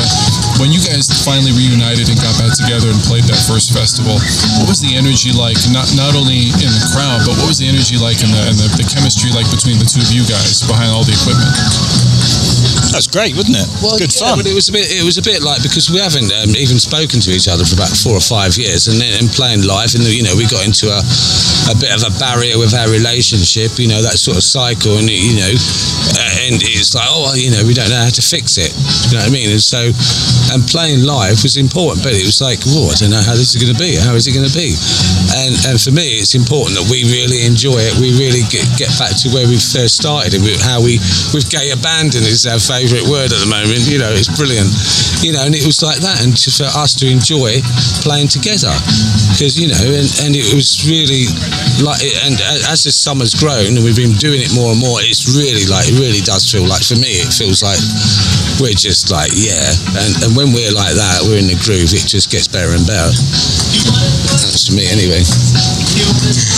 When 0.61 0.69
you 0.73 0.81
guys 0.83 1.07
finally 1.23 1.53
reunited 1.55 2.09
and 2.09 2.17
got 2.19 2.35
back 2.37 2.53
together 2.57 2.89
and 2.91 2.99
played 3.07 3.25
that 3.31 3.39
first 3.49 3.71
festival, 3.73 4.17
what 4.61 4.67
was 4.69 4.81
the 4.83 4.93
energy 4.97 5.31
like? 5.33 5.57
Not 5.71 5.89
not 5.95 6.13
only 6.17 6.51
in 6.59 6.69
the 6.69 6.83
crowd, 6.93 7.23
but 7.25 7.37
what 7.39 7.47
was 7.49 7.57
the 7.61 7.69
energy 7.69 7.95
like 7.97 8.19
and 8.21 8.31
the, 8.33 8.41
and 8.49 8.57
the, 8.59 8.67
the 8.81 8.85
chemistry 8.87 9.31
like 9.31 9.47
between 9.49 9.77
the 9.79 9.87
two 9.87 10.01
of 10.03 10.11
you 10.11 10.23
guys 10.27 10.61
behind 10.65 10.91
all 10.91 11.03
the 11.05 11.15
equipment? 11.15 11.51
That's 12.91 13.07
great, 13.07 13.35
wasn't 13.35 13.57
it? 13.57 13.67
Well, 13.81 13.97
Good 13.97 14.11
yeah, 14.11 14.33
fun. 14.33 14.39
But 14.39 14.47
it 14.47 14.55
was 14.55 14.67
a 14.69 14.73
bit. 14.73 14.91
It 14.91 15.05
was 15.05 15.17
a 15.17 15.25
bit 15.25 15.41
like 15.41 15.63
because 15.63 15.89
we 15.89 15.99
haven't 15.99 16.33
um, 16.33 16.55
even 16.57 16.79
spoken 16.79 17.23
to 17.23 17.31
each 17.31 17.47
other 17.47 17.63
for 17.63 17.75
about 17.79 17.93
four 17.95 18.17
or 18.17 18.23
five 18.23 18.57
years, 18.57 18.87
and 18.91 18.99
then 18.99 19.15
and 19.21 19.29
playing 19.31 19.63
live, 19.63 19.95
and 19.95 20.03
you 20.03 20.23
know, 20.23 20.35
we 20.35 20.45
got 20.49 20.65
into 20.65 20.91
a, 20.91 21.01
a 21.71 21.75
bit 21.79 21.93
of 21.95 22.03
a 22.03 22.11
barrier 22.19 22.59
with 22.59 22.73
our 22.75 22.89
relationship. 22.91 23.79
You 23.79 23.87
know, 23.87 24.01
that 24.01 24.19
sort 24.19 24.37
of 24.37 24.43
cycle, 24.43 24.99
and 24.99 25.07
you 25.07 25.39
know, 25.39 25.53
and 26.33 26.57
it's 26.61 26.93
like, 26.95 27.05
oh, 27.07 27.29
well, 27.29 27.37
you 27.37 27.51
know, 27.53 27.61
we 27.65 27.73
don't 27.73 27.89
know 27.89 28.01
how 28.03 28.13
to 28.13 28.23
fix 28.23 28.57
it. 28.57 28.73
You 29.09 29.17
know 29.17 29.23
what 29.25 29.31
I 29.31 29.33
mean? 29.33 29.49
And 29.53 29.61
so, 29.61 29.93
and 30.53 30.61
playing 30.67 31.05
live 31.05 31.41
was 31.45 31.57
important, 31.57 32.01
but 32.03 32.13
it 32.17 32.25
was 32.25 32.41
like, 32.41 32.59
oh, 32.73 32.89
I 32.89 32.95
don't 32.97 33.13
know 33.13 33.21
how 33.23 33.37
this 33.37 33.53
is 33.53 33.59
going 33.61 33.73
to 33.73 33.79
be. 33.79 33.95
How 33.95 34.13
is 34.17 34.25
it 34.25 34.33
going 34.33 34.47
to 34.47 34.55
be? 34.55 34.73
And 35.37 35.53
and 35.69 35.75
for 35.79 35.91
me, 35.93 36.19
it's 36.21 36.35
important 36.35 36.77
that 36.77 36.87
we 36.89 37.05
really 37.09 37.45
enjoy 37.45 37.77
it. 37.79 37.93
We 38.01 38.13
really 38.17 38.43
get, 38.49 38.65
get 38.77 38.91
back 38.97 39.15
to 39.25 39.31
where 39.31 39.45
we 39.47 39.57
first 39.57 39.97
started, 39.97 40.33
and 40.33 40.43
we- 40.43 40.59
how 40.61 40.79
we 40.81 40.97
with 41.33 41.49
gay 41.49 41.71
abandon 41.73 42.23
is 42.23 42.45
our 42.45 42.59
favourite 42.61 43.03
word 43.09 43.33
at 43.33 43.39
the 43.41 43.49
moment. 43.49 43.83
You 43.89 43.99
know, 43.99 44.11
it's 44.13 44.29
brilliant. 44.31 44.69
You 45.23 45.33
know, 45.33 45.43
and 45.45 45.55
it 45.55 45.65
was 45.65 45.81
like 45.81 45.99
that, 46.03 46.21
and 46.23 46.35
to, 46.35 46.49
for 46.51 46.69
us 46.77 46.93
to 46.99 47.07
enjoy 47.07 47.61
playing 48.03 48.27
together, 48.27 48.71
because 49.33 49.55
you 49.59 49.67
know, 49.71 49.79
and, 49.79 50.09
and 50.23 50.31
it 50.35 50.53
was 50.53 50.83
really 50.85 51.25
like, 51.81 52.03
and 52.27 52.37
as 52.69 52.83
the 52.83 52.91
summer's 52.91 53.33
grown 53.35 53.75
and 53.75 53.83
we've 53.83 53.97
been 53.97 54.15
doing 54.19 54.43
it 54.43 54.51
more 54.53 54.71
and 54.71 54.79
more, 54.79 54.99
it's 55.01 55.25
really 55.33 55.65
like, 55.65 55.87
it 56.23 56.27
does 56.27 56.49
feel 56.49 56.65
like, 56.65 56.83
for 56.83 56.95
me, 56.95 57.19
it 57.19 57.33
feels 57.35 57.59
like 57.59 57.79
we're 58.63 58.71
just 58.71 59.11
like, 59.11 59.31
yeah, 59.35 59.75
and, 59.99 60.23
and 60.23 60.31
when 60.37 60.55
we're 60.55 60.71
like 60.71 60.95
that, 60.95 61.19
we're 61.27 61.37
in 61.37 61.47
the 61.47 61.59
groove, 61.59 61.91
it 61.91 62.07
just 62.07 62.31
gets 62.31 62.47
better 62.47 62.71
and 62.71 62.87
better. 62.87 63.11
That's 64.43 64.67
to 64.67 64.73
me 64.75 64.85
anyway. 64.91 65.23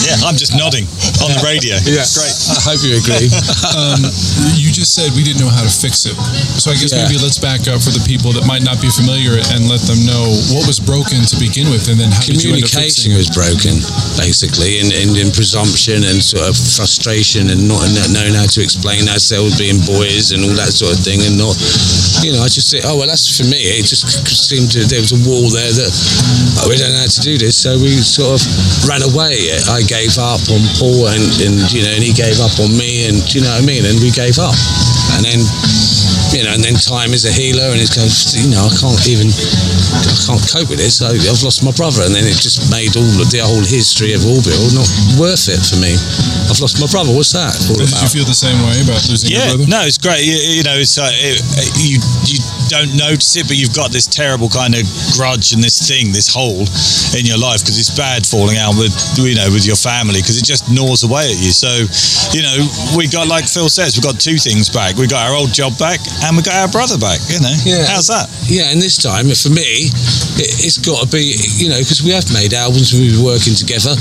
Yeah, 0.06 0.22
I'm 0.26 0.38
just 0.38 0.54
nodding 0.56 0.86
on 1.22 1.34
the 1.34 1.42
radio. 1.46 1.78
Yeah, 1.86 2.04
great. 2.18 2.34
I 2.52 2.60
hope 2.66 2.82
you 2.84 2.98
agree. 2.98 3.30
um, 3.78 4.02
you 4.58 4.74
just 4.74 4.92
said 4.98 5.14
we 5.16 5.24
didn't 5.24 5.40
know 5.40 5.52
how 5.52 5.64
to 5.64 5.70
fix 5.72 6.04
it. 6.10 6.18
So 6.60 6.74
I 6.74 6.76
guess 6.76 6.92
Yeah. 6.92 7.06
maybe 7.06 7.22
let's 7.22 7.38
back 7.40 7.70
up 7.72 7.80
for 7.80 7.94
the 7.94 8.04
people 8.04 8.34
that 8.36 8.44
might 8.44 8.66
not 8.66 8.82
be 8.82 8.90
familiar 8.92 9.38
and 9.54 9.70
let 9.70 9.80
them 9.88 10.02
know 10.04 10.28
what 10.52 10.68
was 10.68 10.82
broken 10.82 11.24
to 11.24 11.36
begin 11.40 11.70
with, 11.72 11.88
and 11.88 11.96
then 12.00 12.12
how 12.12 12.26
did 12.26 12.42
you 12.44 12.58
end 12.58 12.66
up 12.66 12.74
fixing 12.74 13.14
communication 13.14 13.16
was 13.16 13.30
broken 13.32 13.76
basically 14.20 14.82
and, 14.82 14.92
and 14.92 15.14
in 15.16 15.30
presumption 15.32 16.04
and 16.04 16.20
sort 16.20 16.44
of 16.44 16.56
frustration 16.58 17.50
and 17.54 17.62
not 17.64 17.86
not 17.96 18.10
knowing 18.12 18.34
how 18.34 18.48
to 18.50 18.60
explain 18.62 19.08
ourselves 19.08 19.56
being 19.56 19.80
boys 19.86 20.32
and 20.36 20.42
all 20.44 20.56
that 20.58 20.74
sort 20.74 20.92
of 20.92 21.00
thing 21.00 21.22
and 21.24 21.38
not 21.38 21.54
you 22.26 22.34
know 22.34 22.42
I 22.44 22.50
just 22.50 22.68
say 22.68 22.82
oh 22.84 22.98
well 22.98 23.08
that's 23.08 23.30
for 23.30 23.46
me 23.48 23.62
it 23.78 23.86
just 23.86 24.10
seemed 24.26 24.72
to 24.74 24.84
there 24.90 25.02
was 25.02 25.14
a 25.16 25.22
wall 25.28 25.48
there 25.54 25.72
that 25.72 25.92
oh, 26.60 26.68
we 26.68 26.76
don't 26.76 26.92
know 26.92 27.04
how 27.06 27.12
to 27.12 27.22
do 27.22 27.38
this 27.38 27.56
so 27.56 27.75
we 27.82 28.00
sort 28.00 28.40
of 28.40 28.42
ran 28.88 29.02
away. 29.02 29.52
I 29.72 29.82
gave 29.84 30.18
up 30.18 30.42
on 30.52 30.62
Paul 30.78 31.08
and, 31.12 31.26
and 31.42 31.56
you 31.74 31.84
know 31.84 31.92
and 31.92 32.04
he 32.04 32.14
gave 32.14 32.40
up 32.40 32.56
on 32.60 32.72
me 32.78 33.08
and 33.08 33.18
you 33.34 33.42
know 33.42 33.52
what 33.52 33.64
I 33.64 33.66
mean? 33.66 33.86
And 33.86 34.00
we 34.00 34.12
gave 34.12 34.38
up. 34.40 34.56
And 35.16 35.26
then 35.26 35.42
you 36.36 36.44
know, 36.44 36.52
and 36.54 36.60
then 36.64 36.76
time 36.76 37.16
is 37.16 37.24
a 37.24 37.32
healer, 37.32 37.72
and 37.72 37.80
it's 37.80 37.96
going, 37.96 38.12
you 38.36 38.52
know, 38.52 38.68
I 38.68 38.74
can't 38.76 39.00
even, 39.08 39.32
I 39.32 40.16
can't 40.28 40.44
cope 40.52 40.68
with 40.70 40.84
this. 40.84 41.00
I, 41.00 41.16
I've 41.16 41.40
lost 41.42 41.64
my 41.64 41.72
brother, 41.72 42.04
and 42.04 42.12
then 42.14 42.28
it 42.28 42.36
just 42.38 42.68
made 42.68 42.92
all 43.00 43.16
of 43.24 43.32
the 43.32 43.40
whole 43.40 43.64
history 43.64 44.12
of 44.12 44.22
Orbital 44.28 44.68
not 44.76 44.88
worth 45.16 45.48
it 45.48 45.64
for 45.64 45.80
me. 45.80 45.96
I've 46.52 46.60
lost 46.60 46.78
my 46.84 46.88
brother. 46.92 47.10
What's 47.16 47.32
that 47.34 47.56
all 47.72 47.80
Did 47.80 47.90
you 47.90 48.10
feel 48.12 48.28
the 48.28 48.36
same 48.38 48.60
way 48.68 48.78
about 48.84 49.02
losing 49.10 49.32
Yeah, 49.32 49.56
your 49.56 49.66
brother? 49.66 49.72
no, 49.72 49.82
it's 49.88 49.98
great. 49.98 50.22
You, 50.28 50.36
you 50.60 50.64
know, 50.68 50.76
it's 50.78 51.00
like 51.00 51.16
it, 51.18 51.40
it- 51.42 51.74
you 51.80 51.98
you 52.28 52.38
don't 52.68 52.94
notice 52.98 53.38
it, 53.38 53.46
but 53.48 53.56
you've 53.58 53.74
got 53.78 53.92
this 53.92 54.06
terrible 54.10 54.50
kind 54.50 54.74
of 54.76 54.84
grudge 55.16 55.54
and 55.54 55.62
this 55.64 55.78
thing, 55.88 56.12
this 56.12 56.28
hole 56.28 56.66
in 57.18 57.24
your 57.26 57.38
life 57.38 57.62
because 57.62 57.78
it's 57.78 57.94
bad 57.94 58.26
falling 58.26 58.58
out 58.58 58.74
with 58.76 58.92
you 59.22 59.36
know 59.38 59.48
with 59.54 59.66
your 59.66 59.78
family 59.78 60.20
because 60.22 60.38
it 60.42 60.46
just 60.46 60.68
gnaws 60.70 61.04
away 61.06 61.30
at 61.32 61.38
you. 61.40 61.54
So, 61.54 61.70
you 62.36 62.42
know, 62.44 62.58
we 62.98 63.08
got 63.08 63.28
like 63.30 63.46
Phil 63.48 63.70
says, 63.70 63.96
we 63.98 64.02
got 64.02 64.20
two 64.20 64.38
things 64.38 64.68
back. 64.70 64.98
We 64.98 65.08
got 65.08 65.30
our 65.30 65.36
old 65.38 65.54
job 65.54 65.78
back, 65.78 66.02
and 66.26 66.38
we 66.38 66.42
got 66.44 66.56
our 66.58 66.72
brother 66.72 66.98
back. 66.98 67.22
You 67.30 67.40
know, 67.40 67.54
Yeah. 67.66 67.86
how's 67.86 68.08
that? 68.10 68.30
Yeah, 68.50 68.70
and 68.74 68.82
this 68.82 68.98
time, 68.98 69.30
for 69.30 69.50
me, 69.54 69.90
it, 70.42 70.50
it's 70.66 70.78
got 70.82 71.06
to 71.06 71.08
be, 71.10 71.34
you 71.62 71.70
know, 71.70 71.78
because 71.80 72.02
we 72.02 72.12
have 72.12 72.26
made 72.34 72.54
albums 72.54 72.94
and 72.94 73.02
we've 73.02 73.14
been 73.18 73.26
working 73.26 73.54
together. 73.54 73.94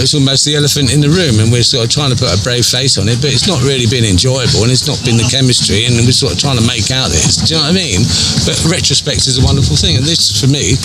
It's 0.00 0.12
almost 0.16 0.44
the 0.44 0.56
elephant 0.56 0.92
in 0.92 1.00
the 1.00 1.08
room, 1.12 1.40
and 1.40 1.52
we're 1.52 1.64
sort 1.66 1.84
of 1.84 1.90
trying 1.92 2.12
to 2.12 2.18
put 2.18 2.32
a 2.32 2.40
brave 2.44 2.64
face 2.64 2.96
on 3.00 3.08
it, 3.08 3.20
but 3.20 3.32
it's 3.32 3.48
not 3.48 3.60
really 3.64 3.86
been 3.88 4.04
enjoyable, 4.04 4.64
and 4.64 4.70
it's 4.72 4.88
not 4.88 5.00
been 5.04 5.16
the 5.20 5.28
chemistry, 5.28 5.84
and 5.88 5.96
we're 6.04 6.12
sort 6.16 6.32
of 6.32 6.38
trying 6.40 6.56
to 6.60 6.66
make 6.66 6.88
out 6.92 7.08
this. 7.12 7.40
Do 7.44 7.54
you 7.54 7.60
know 7.60 7.68
what 7.68 7.76
I 7.76 7.80
mean? 7.80 8.00
But 8.48 8.56
retrospect 8.68 9.24
is 9.28 9.36
a 9.40 9.44
wonderful 9.44 9.76
thing, 9.76 9.96
and 10.00 10.04
this, 10.04 10.32
for 10.40 10.48
me, 10.48 10.76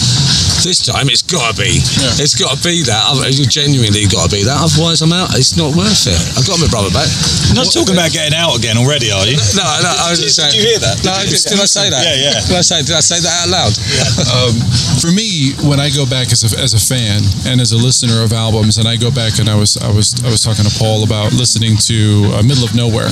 this 0.64 0.84
time, 0.86 1.10
it's 1.10 1.24
got 1.26 1.52
to 1.52 1.56
be. 1.58 1.82
It's 2.22 2.36
got 2.38 2.56
to 2.58 2.60
be 2.64 2.84
that. 2.88 3.02
I've 3.12 3.24
it's 3.28 3.40
genuinely 3.50 4.06
got 4.12 4.30
to 4.30 4.32
be 4.32 4.44
that. 4.46 4.60
Otherwise, 4.62 5.02
I'm 5.02 5.14
out. 5.16 5.34
It's 5.38 5.58
not 5.58 5.74
worth 5.76 6.06
it. 6.08 6.18
I've 6.38 6.46
got 6.48 6.60
my 6.62 6.68
brother 6.70 6.92
back. 6.94 7.10
You're 7.50 7.58
not 7.64 7.72
talking 7.74 7.96
about 7.98 8.12
getting 8.14 8.36
out 8.38 8.54
again 8.58 8.78
already, 8.78 9.10
are 9.12 9.26
you? 9.26 9.38
No, 9.58 9.66
no, 9.66 9.92
I 9.92 10.14
was 10.14 10.22
just 10.22 10.38
saying. 10.38 10.54
did 10.54 10.62
you 10.62 10.68
hear 10.70 10.81
that? 10.82 11.02
No, 11.06 11.14
Did 11.24 11.32
did, 11.38 11.56
did 11.56 11.60
I 11.62 11.70
say 11.70 11.90
that? 11.90 12.02
Yeah, 12.04 12.18
yeah. 12.18 12.38
Did 12.42 12.58
I 12.58 12.66
say? 12.66 12.82
Did 12.84 12.96
I 12.98 13.04
say 13.06 13.20
that 13.22 13.34
out 13.46 13.50
loud? 13.50 13.74
um, 14.36 14.54
for 15.02 15.12
me, 15.14 15.54
when 15.66 15.80
I 15.80 15.90
go 15.94 16.06
back 16.06 16.32
as 16.34 16.42
a, 16.46 16.50
as 16.60 16.74
a 16.74 16.82
fan 16.82 17.22
and 17.48 17.62
as 17.62 17.72
a 17.72 17.80
listener 17.80 18.22
of 18.24 18.34
albums, 18.34 18.78
and 18.78 18.88
I 18.88 18.98
go 18.98 19.10
back 19.14 19.40
and 19.40 19.48
I 19.50 19.56
was 19.56 19.78
I 19.78 19.90
was 19.90 20.14
I 20.26 20.30
was 20.30 20.42
talking 20.44 20.66
to 20.66 20.74
Paul 20.78 21.04
about 21.06 21.34
listening 21.34 21.78
to 21.90 22.34
uh, 22.38 22.44
Middle 22.44 22.66
of 22.66 22.74
Nowhere, 22.76 23.10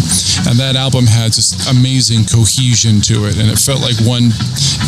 and 0.50 0.58
that 0.60 0.76
album 0.76 1.06
had 1.06 1.32
just 1.34 1.70
amazing 1.70 2.26
cohesion 2.26 3.02
to 3.10 3.26
it, 3.30 3.38
and 3.38 3.48
it 3.50 3.58
felt 3.60 3.82
like 3.82 3.98
one. 4.06 4.34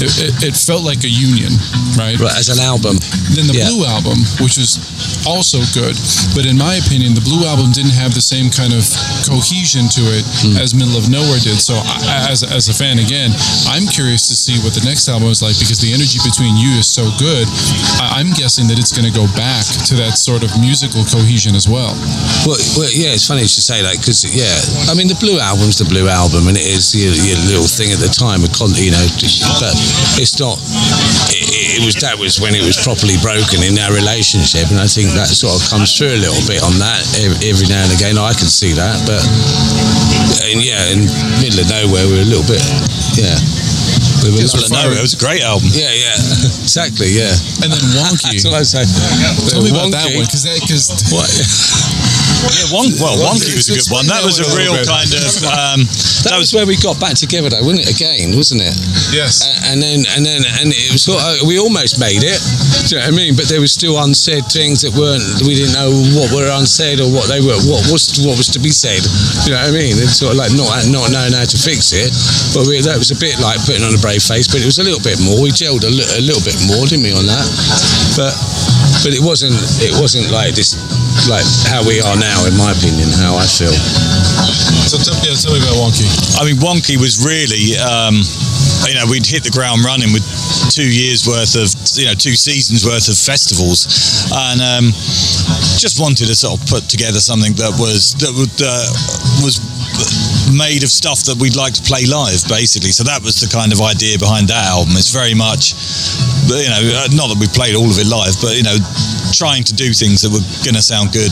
It, 0.01 0.09
it, 0.17 0.33
it 0.53 0.55
felt 0.57 0.81
like 0.81 1.05
a 1.05 1.11
union, 1.13 1.53
right? 1.93 2.17
Right, 2.17 2.33
as 2.33 2.49
an 2.49 2.57
album. 2.57 2.97
Then 3.37 3.45
the 3.45 3.53
Yeah. 3.53 3.69
Blue 3.69 3.85
album, 3.85 4.17
which 4.41 4.57
was 4.57 4.81
also 5.29 5.61
good, 5.77 5.93
but 6.33 6.49
in 6.49 6.57
my 6.57 6.81
opinion, 6.81 7.13
the 7.13 7.21
Blue 7.21 7.45
album 7.45 7.69
didn't 7.71 7.93
have 7.93 8.13
the 8.17 8.23
same 8.23 8.49
kind 8.49 8.73
of 8.73 8.81
cohesion 9.29 9.85
to 9.93 10.03
it 10.17 10.25
Hmm. 10.41 10.57
as 10.57 10.73
Middle 10.73 10.97
of 10.97 11.09
Nowhere 11.11 11.37
did. 11.43 11.61
So, 11.61 11.75
I, 11.77 12.27
as 12.33 12.41
as 12.41 12.70
a 12.71 12.73
fan 12.73 13.03
again, 13.03 13.35
I'm 13.67 13.83
curious 13.83 14.31
to 14.31 14.35
see 14.35 14.55
what 14.63 14.71
the 14.71 14.79
next 14.87 15.11
album 15.11 15.27
is 15.27 15.43
like 15.43 15.59
because 15.59 15.83
the 15.83 15.91
energy 15.91 16.23
between 16.23 16.55
you 16.55 16.79
is 16.79 16.87
so 16.87 17.03
good. 17.19 17.43
I, 17.99 18.23
I'm 18.23 18.31
guessing 18.31 18.71
that 18.71 18.79
it's 18.79 18.95
going 18.95 19.03
to 19.03 19.11
go 19.11 19.27
back 19.35 19.67
to 19.91 19.93
that 19.99 20.15
sort 20.15 20.47
of 20.47 20.55
musical 20.55 21.03
cohesion 21.03 21.51
as 21.51 21.67
well. 21.67 21.91
Well, 22.47 22.55
well, 22.79 22.87
yeah, 22.95 23.11
it's 23.11 23.27
funny 23.27 23.43
should 23.43 23.67
say 23.67 23.83
that 23.83 23.99
because, 23.99 24.23
yeah, 24.23 24.55
I 24.87 24.95
mean, 24.95 25.11
the 25.11 25.19
Blue 25.19 25.43
album's 25.43 25.83
the 25.83 25.87
Blue 25.87 26.07
album, 26.07 26.47
and 26.47 26.55
it 26.55 26.63
is 26.63 26.95
your, 26.95 27.11
your 27.11 27.39
little 27.51 27.67
thing 27.67 27.91
at 27.91 27.99
the 27.99 28.07
time, 28.07 28.39
you 28.79 28.91
know, 28.95 29.05
but 29.59 29.75
it's 30.15 30.39
not. 30.39 30.55
It, 31.35 31.81
it 31.81 31.81
was 31.83 31.99
that 31.99 32.15
was 32.15 32.39
when 32.39 32.55
it 32.55 32.63
was 32.63 32.79
properly 32.79 33.19
broken 33.19 33.59
in 33.67 33.75
our 33.75 33.91
relationship, 33.91 34.71
and 34.71 34.79
I 34.79 34.87
think 34.87 35.11
that 35.19 35.27
sort 35.27 35.59
of 35.59 35.61
comes 35.67 35.91
through 35.91 36.15
a 36.15 36.21
little 36.21 36.43
bit 36.47 36.63
on 36.63 36.79
that 36.79 37.03
every 37.43 37.67
now 37.67 37.83
and 37.83 37.91
again. 37.91 38.15
I 38.15 38.31
can 38.31 38.47
see 38.47 38.71
that, 38.79 38.95
but 39.03 39.19
and 40.47 40.61
yeah, 40.61 40.93
in 40.93 41.05
middle 41.41 41.61
of 41.61 41.67
nowhere, 41.69 42.05
we're 42.07 42.25
a 42.25 42.29
little 42.29 42.47
bit, 42.47 42.61
yeah. 43.17 43.37
We 44.21 44.29
were 44.29 44.37
Middle 44.37 44.61
of 44.61 44.71
Nowhere, 44.71 44.97
it 44.97 45.01
was 45.01 45.17
a 45.17 45.21
great 45.21 45.41
album. 45.41 45.69
Yeah, 45.73 45.89
yeah, 45.89 46.13
exactly, 46.65 47.09
yeah. 47.09 47.33
And 47.65 47.73
then 47.73 47.81
Wonky. 47.97 48.37
That's 48.37 48.45
what 48.45 48.53
I 48.53 48.63
say. 48.63 48.85
Tell 49.49 49.63
me 49.65 49.73
about 49.73 49.89
that 49.91 50.13
one 50.13 50.25
because 50.29 50.45
that 50.45 50.61
because 50.61 51.09
What? 51.09 51.25
Yeah, 52.51 52.73
one, 52.73 52.89
well, 52.97 53.15
Wonky 53.21 53.53
was 53.53 53.69
a 53.69 53.77
good 53.77 53.89
one. 53.93 54.07
That 54.09 54.25
was 54.25 54.41
a 54.41 54.47
real 54.57 54.73
kind 54.83 55.07
of. 55.13 55.31
Um, 55.45 55.79
that 56.25 56.35
was 56.37 56.53
where 56.53 56.65
we 56.65 56.77
got 56.77 56.99
back 56.99 57.15
together, 57.15 57.49
though, 57.49 57.63
wasn't 57.63 57.85
it? 57.85 57.93
Again, 57.93 58.33
wasn't 58.35 58.61
it? 58.65 58.75
Yes. 59.13 59.45
And 59.69 59.81
then, 59.81 60.03
and 60.15 60.25
then, 60.25 60.41
and 60.59 60.73
it 60.73 60.89
was 60.91 61.05
sort 61.05 61.21
of, 61.21 61.45
we 61.47 61.57
almost 61.61 61.99
made 62.01 62.23
it. 62.25 62.39
Do 62.87 62.95
you 62.95 63.01
know 63.01 63.07
what 63.07 63.13
I 63.13 63.17
mean? 63.17 63.33
But 63.37 63.47
there 63.47 63.61
was 63.61 63.71
still 63.71 63.97
unsaid 64.01 64.45
things 64.49 64.81
that 64.81 64.93
weren't. 64.97 65.23
We 65.45 65.53
didn't 65.53 65.77
know 65.77 65.93
what 66.17 66.33
were 66.33 66.49
unsaid 66.49 66.99
or 66.99 67.09
what 67.09 67.29
they 67.29 67.39
were. 67.39 67.57
What 67.69 67.85
was 67.93 68.09
what 68.25 68.35
was 68.37 68.49
to 68.57 68.59
be 68.59 68.73
said. 68.73 69.01
Do 69.45 69.51
you 69.51 69.57
know 69.57 69.61
what 69.61 69.71
I 69.71 69.77
mean? 69.77 69.95
It's 70.01 70.17
sort 70.19 70.33
of 70.33 70.37
like 70.41 70.51
not 70.57 70.69
not 70.89 71.13
knowing 71.13 71.33
how 71.37 71.45
to 71.45 71.59
fix 71.59 71.93
it. 71.93 72.09
But 72.57 72.65
we, 72.67 72.81
that 72.81 72.97
was 72.97 73.13
a 73.13 73.19
bit 73.21 73.37
like 73.39 73.61
putting 73.63 73.85
on 73.85 73.93
a 73.93 74.01
brave 74.01 74.21
face. 74.25 74.49
But 74.49 74.65
it 74.65 74.67
was 74.67 74.81
a 74.81 74.85
little 74.85 75.01
bit 75.01 75.21
more. 75.21 75.37
We 75.39 75.53
gelled 75.53 75.85
a, 75.85 75.91
li- 75.91 76.11
a 76.17 76.23
little 76.23 76.41
bit 76.43 76.57
more, 76.67 76.83
didn't 76.89 77.05
we, 77.05 77.13
on 77.13 77.25
that? 77.29 77.45
But 78.17 78.33
but 79.03 79.15
it 79.15 79.23
wasn't 79.23 79.55
it 79.79 79.95
wasn't 79.99 80.27
like 80.31 80.53
this 80.53 80.75
like 81.29 81.45
how 81.67 81.85
we 81.85 82.01
are 82.01 82.17
now, 82.17 82.45
in 82.47 82.55
my 82.57 82.71
opinion. 82.71 83.09
How 83.19 83.35
I 83.37 83.45
feel. 83.45 83.73
So 84.87 84.97
tell, 84.97 85.15
yeah, 85.21 85.35
tell 85.37 85.53
me 85.53 85.61
about 85.61 85.77
Wonky. 85.77 86.07
I 86.39 86.45
mean, 86.45 86.57
Wonky 86.57 86.97
was 86.97 87.21
really, 87.21 87.77
um, 87.77 88.23
you 88.87 88.95
know, 88.97 89.05
we'd 89.05 89.27
hit 89.27 89.43
the 89.43 89.53
ground 89.53 89.83
running 89.85 90.11
with 90.11 90.25
two 90.71 90.87
years 90.87 91.27
worth 91.27 91.53
of, 91.55 91.69
you 91.95 92.07
know, 92.07 92.15
two 92.15 92.35
seasons 92.35 92.85
worth 92.85 93.07
of 93.07 93.17
festivals, 93.17 93.85
and 94.33 94.59
um, 94.61 94.85
just 95.77 95.99
wanted 95.99 96.27
to 96.27 96.35
sort 96.35 96.59
of 96.59 96.65
put 96.67 96.89
together 96.89 97.19
something 97.19 97.53
that 97.55 97.73
was 97.77 98.15
that 98.19 98.33
would 98.33 98.55
uh, 98.61 98.87
was 99.45 99.59
made 100.51 100.83
of 100.83 100.89
stuff 100.89 101.23
that 101.25 101.37
we'd 101.39 101.55
like 101.55 101.73
to 101.73 101.83
play 101.83 102.05
live, 102.05 102.43
basically. 102.47 102.91
So 102.91 103.03
that 103.03 103.21
was 103.23 103.39
the 103.39 103.49
kind 103.49 103.71
of 103.71 103.81
idea 103.81 104.17
behind 104.17 104.47
that 104.49 104.67
album. 104.67 104.97
It's 104.97 105.11
very 105.11 105.33
much, 105.33 105.73
you 106.49 106.69
know, 106.69 106.83
uh, 107.01 107.07
not 107.13 107.29
that 107.31 107.39
we 107.39 107.47
played 107.51 107.75
all 107.75 107.89
of 107.89 107.97
it 107.97 108.07
live, 108.07 108.35
but 108.41 108.57
you 108.57 108.63
know, 108.63 108.77
trying 109.33 109.63
to 109.65 109.73
do 109.73 109.93
things 109.93 110.21
that 110.21 110.31
were 110.31 110.43
going 110.63 110.75
to 110.75 110.83
sound 110.83 111.13
good 111.13 111.31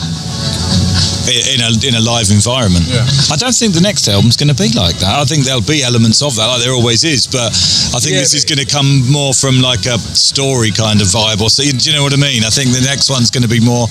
in 1.29 1.61
a 1.61 1.69
in 1.85 1.93
a 1.95 2.03
live 2.03 2.29
environment. 2.33 2.85
I 3.31 3.37
don't 3.37 3.53
think 3.55 3.73
the 3.73 3.81
next 3.83 4.07
album's 4.07 4.35
going 4.37 4.49
to 4.49 4.57
be 4.57 4.69
like 4.73 4.97
that. 4.99 5.19
I 5.19 5.25
think 5.25 5.45
there'll 5.45 5.61
be 5.65 5.83
elements 5.83 6.21
of 6.21 6.35
that, 6.35 6.47
like 6.49 6.61
there 6.61 6.73
always 6.73 7.03
is. 7.03 7.27
But 7.27 7.53
I 7.93 7.99
think 8.01 8.17
Yeah, 8.17 8.25
this 8.25 8.33
is 8.33 8.45
going 8.45 8.59
to 8.59 8.67
come 8.69 9.05
more 9.11 9.33
from 9.33 9.61
like 9.61 9.85
a 9.85 9.97
story 10.17 10.71
kind 10.71 11.01
of 11.01 11.07
vibe. 11.09 11.41
Or 11.41 11.49
so, 11.49 11.63
do 11.63 11.71
you 11.71 11.93
know 11.95 12.03
what 12.03 12.13
I 12.13 12.21
mean? 12.21 12.43
I 12.43 12.51
think 12.51 12.73
the 12.73 12.83
next 12.83 13.09
one's 13.09 13.29
going 13.29 13.45
to 13.45 13.51
be 13.51 13.59
more 13.61 13.85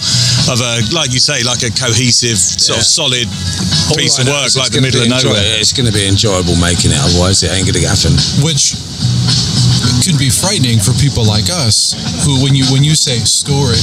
of 0.50 0.58
a, 0.60 0.72
like 0.94 1.12
you 1.14 1.20
say, 1.22 1.42
like 1.44 1.62
a 1.62 1.70
cohesive, 1.74 2.38
sort 2.38 2.78
of 2.80 2.86
solid 2.86 3.26
All 3.90 3.96
piece 3.96 4.18
I 4.18 4.22
of 4.22 4.28
know 4.28 4.38
work, 4.42 4.52
like 4.56 4.72
the 4.74 4.82
middle 4.82 5.00
of 5.02 5.08
enjoy- 5.10 5.32
nowhere. 5.34 5.58
It's 5.62 5.72
going 5.72 5.86
to 5.88 5.94
be 5.94 6.06
enjoyable 6.08 6.56
making 6.58 6.90
it. 6.94 7.00
Otherwise, 7.00 7.42
it 7.42 7.50
ain't 7.54 7.66
going 7.68 7.78
to 7.78 7.86
happen. 7.86 8.14
Which 8.42 8.74
could 10.08 10.16
be 10.16 10.32
frightening 10.32 10.80
for 10.80 10.96
people 10.96 11.20
like 11.20 11.52
us 11.52 11.92
who 12.24 12.40
when 12.40 12.56
you 12.56 12.64
when 12.72 12.80
you 12.80 12.96
say 12.96 13.20
story 13.28 13.76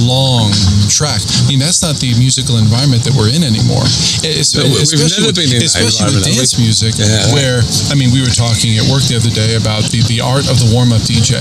long 0.00 0.48
track 0.88 1.20
i 1.20 1.44
mean 1.44 1.60
that's 1.60 1.84
not 1.84 2.00
the 2.00 2.16
musical 2.16 2.56
environment 2.56 3.04
that 3.04 3.12
we're 3.12 3.28
in 3.28 3.44
anymore 3.44 3.84
Es- 4.24 4.56
No, 4.56 4.64
especially 4.80 5.20
never 5.20 5.36
with, 5.36 5.36
been 5.36 5.52
in 5.52 5.60
especially 5.60 6.16
with 6.16 6.24
dance 6.24 6.56
music 6.56 6.96
Yeah. 6.96 7.28
where 7.36 7.60
i 7.92 7.94
mean 7.94 8.08
we 8.08 8.24
were 8.24 8.32
talking 8.32 8.72
at 8.80 8.88
work 8.88 9.04
the 9.04 9.20
other 9.20 9.28
day 9.28 9.60
about 9.60 9.84
the, 9.92 10.00
the 10.08 10.24
art 10.24 10.48
of 10.48 10.56
the 10.56 10.68
warm-up 10.72 11.04
dj 11.04 11.36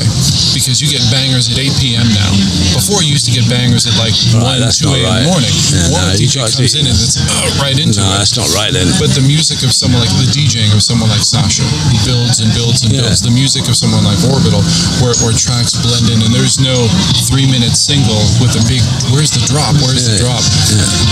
because 0.52 0.84
you 0.84 0.92
get 0.92 1.00
bangers 1.08 1.48
at 1.48 1.56
8 1.56 1.72
p.m 1.80 2.04
now 2.12 2.32
before 2.76 3.00
you 3.08 3.16
used 3.16 3.24
to 3.32 3.34
get 3.36 3.48
bangers 3.48 3.88
at 3.88 3.96
like 3.96 4.12
1 4.36 4.44
that's 4.60 4.84
2 4.84 4.92
a.m 4.92 5.00
in 5.00 5.04
right. 5.08 5.24
the 5.24 5.32
morning 5.32 5.54
Yeah, 5.72 5.96
warm-up 5.96 6.12
no, 6.12 6.20
dj 6.20 6.36
comes 6.44 6.76
in 6.76 6.84
and 6.92 6.96
it's 7.00 7.16
uh, 7.24 7.64
right 7.64 7.80
into 7.80 8.04
No, 8.04 8.12
it 8.12 8.20
that's 8.20 8.36
not 8.36 8.52
right 8.52 8.76
then. 8.76 8.92
but 9.00 9.16
the 9.16 9.24
music 9.24 9.64
of 9.64 9.72
someone 9.72 10.04
like 10.04 10.12
the 10.20 10.28
DJing 10.36 10.76
of 10.76 10.84
someone 10.84 11.08
like 11.08 11.24
Sasha, 11.24 11.64
who 11.64 11.96
builds 12.04 12.44
and 12.44 12.52
builds 12.52 12.84
and 12.84 12.92
Yeah. 12.92 13.06
builds, 13.08 13.22
the 13.24 13.32
music 13.32 13.68
of 13.72 13.76
someone 13.78 14.04
like 14.04 14.20
Orbital, 14.32 14.62
where, 15.04 15.14
where 15.24 15.36
tracks 15.36 15.76
blend 15.78 16.10
in, 16.10 16.20
and 16.26 16.32
there's 16.34 16.58
no 16.62 16.76
three 17.30 17.46
minute 17.50 17.74
single 17.78 18.20
with 18.42 18.56
a 18.58 18.64
big, 18.70 18.82
where's 19.14 19.30
the 19.34 19.42
drop? 19.50 19.74
Where's 19.86 20.06
the 20.10 20.18
Yeah. 20.18 20.26
drop? 20.26 20.44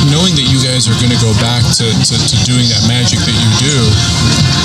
Knowing 0.09 0.33
that 0.39 0.47
you 0.49 0.59
guys 0.63 0.85
are 0.89 0.97
going 1.01 1.13
to 1.13 1.21
go 1.21 1.31
back 1.43 1.61
to, 1.79 1.85
to, 1.85 2.15
to 2.17 2.35
doing 2.47 2.65
that 2.73 2.83
magic 2.89 3.19
that 3.23 3.35
you 3.37 3.49
do, 3.61 3.75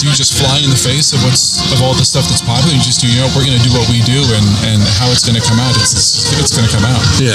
do 0.00 0.08
you 0.08 0.14
just 0.14 0.34
fly 0.38 0.58
in 0.62 0.70
the 0.70 0.78
face 0.78 1.10
of 1.12 1.20
what's 1.26 1.58
of 1.74 1.82
all 1.82 1.92
the 1.94 2.04
stuff 2.06 2.24
that's 2.30 2.42
popular? 2.44 2.72
You 2.74 2.82
just 2.84 3.00
do, 3.02 3.08
you 3.10 3.18
know, 3.20 3.28
we're 3.34 3.44
going 3.46 3.58
to 3.58 3.64
do 3.66 3.72
what 3.74 3.84
we 3.90 4.00
do, 4.06 4.20
and, 4.34 4.46
and 4.70 4.78
how 5.00 5.10
it's 5.10 5.26
going 5.26 5.36
to 5.38 5.44
come 5.44 5.58
out, 5.58 5.74
it's, 5.76 5.92
it's, 5.92 6.30
it's 6.38 6.54
going 6.54 6.66
to 6.68 6.72
come 6.74 6.86
out. 6.86 7.02
Yeah, 7.20 7.34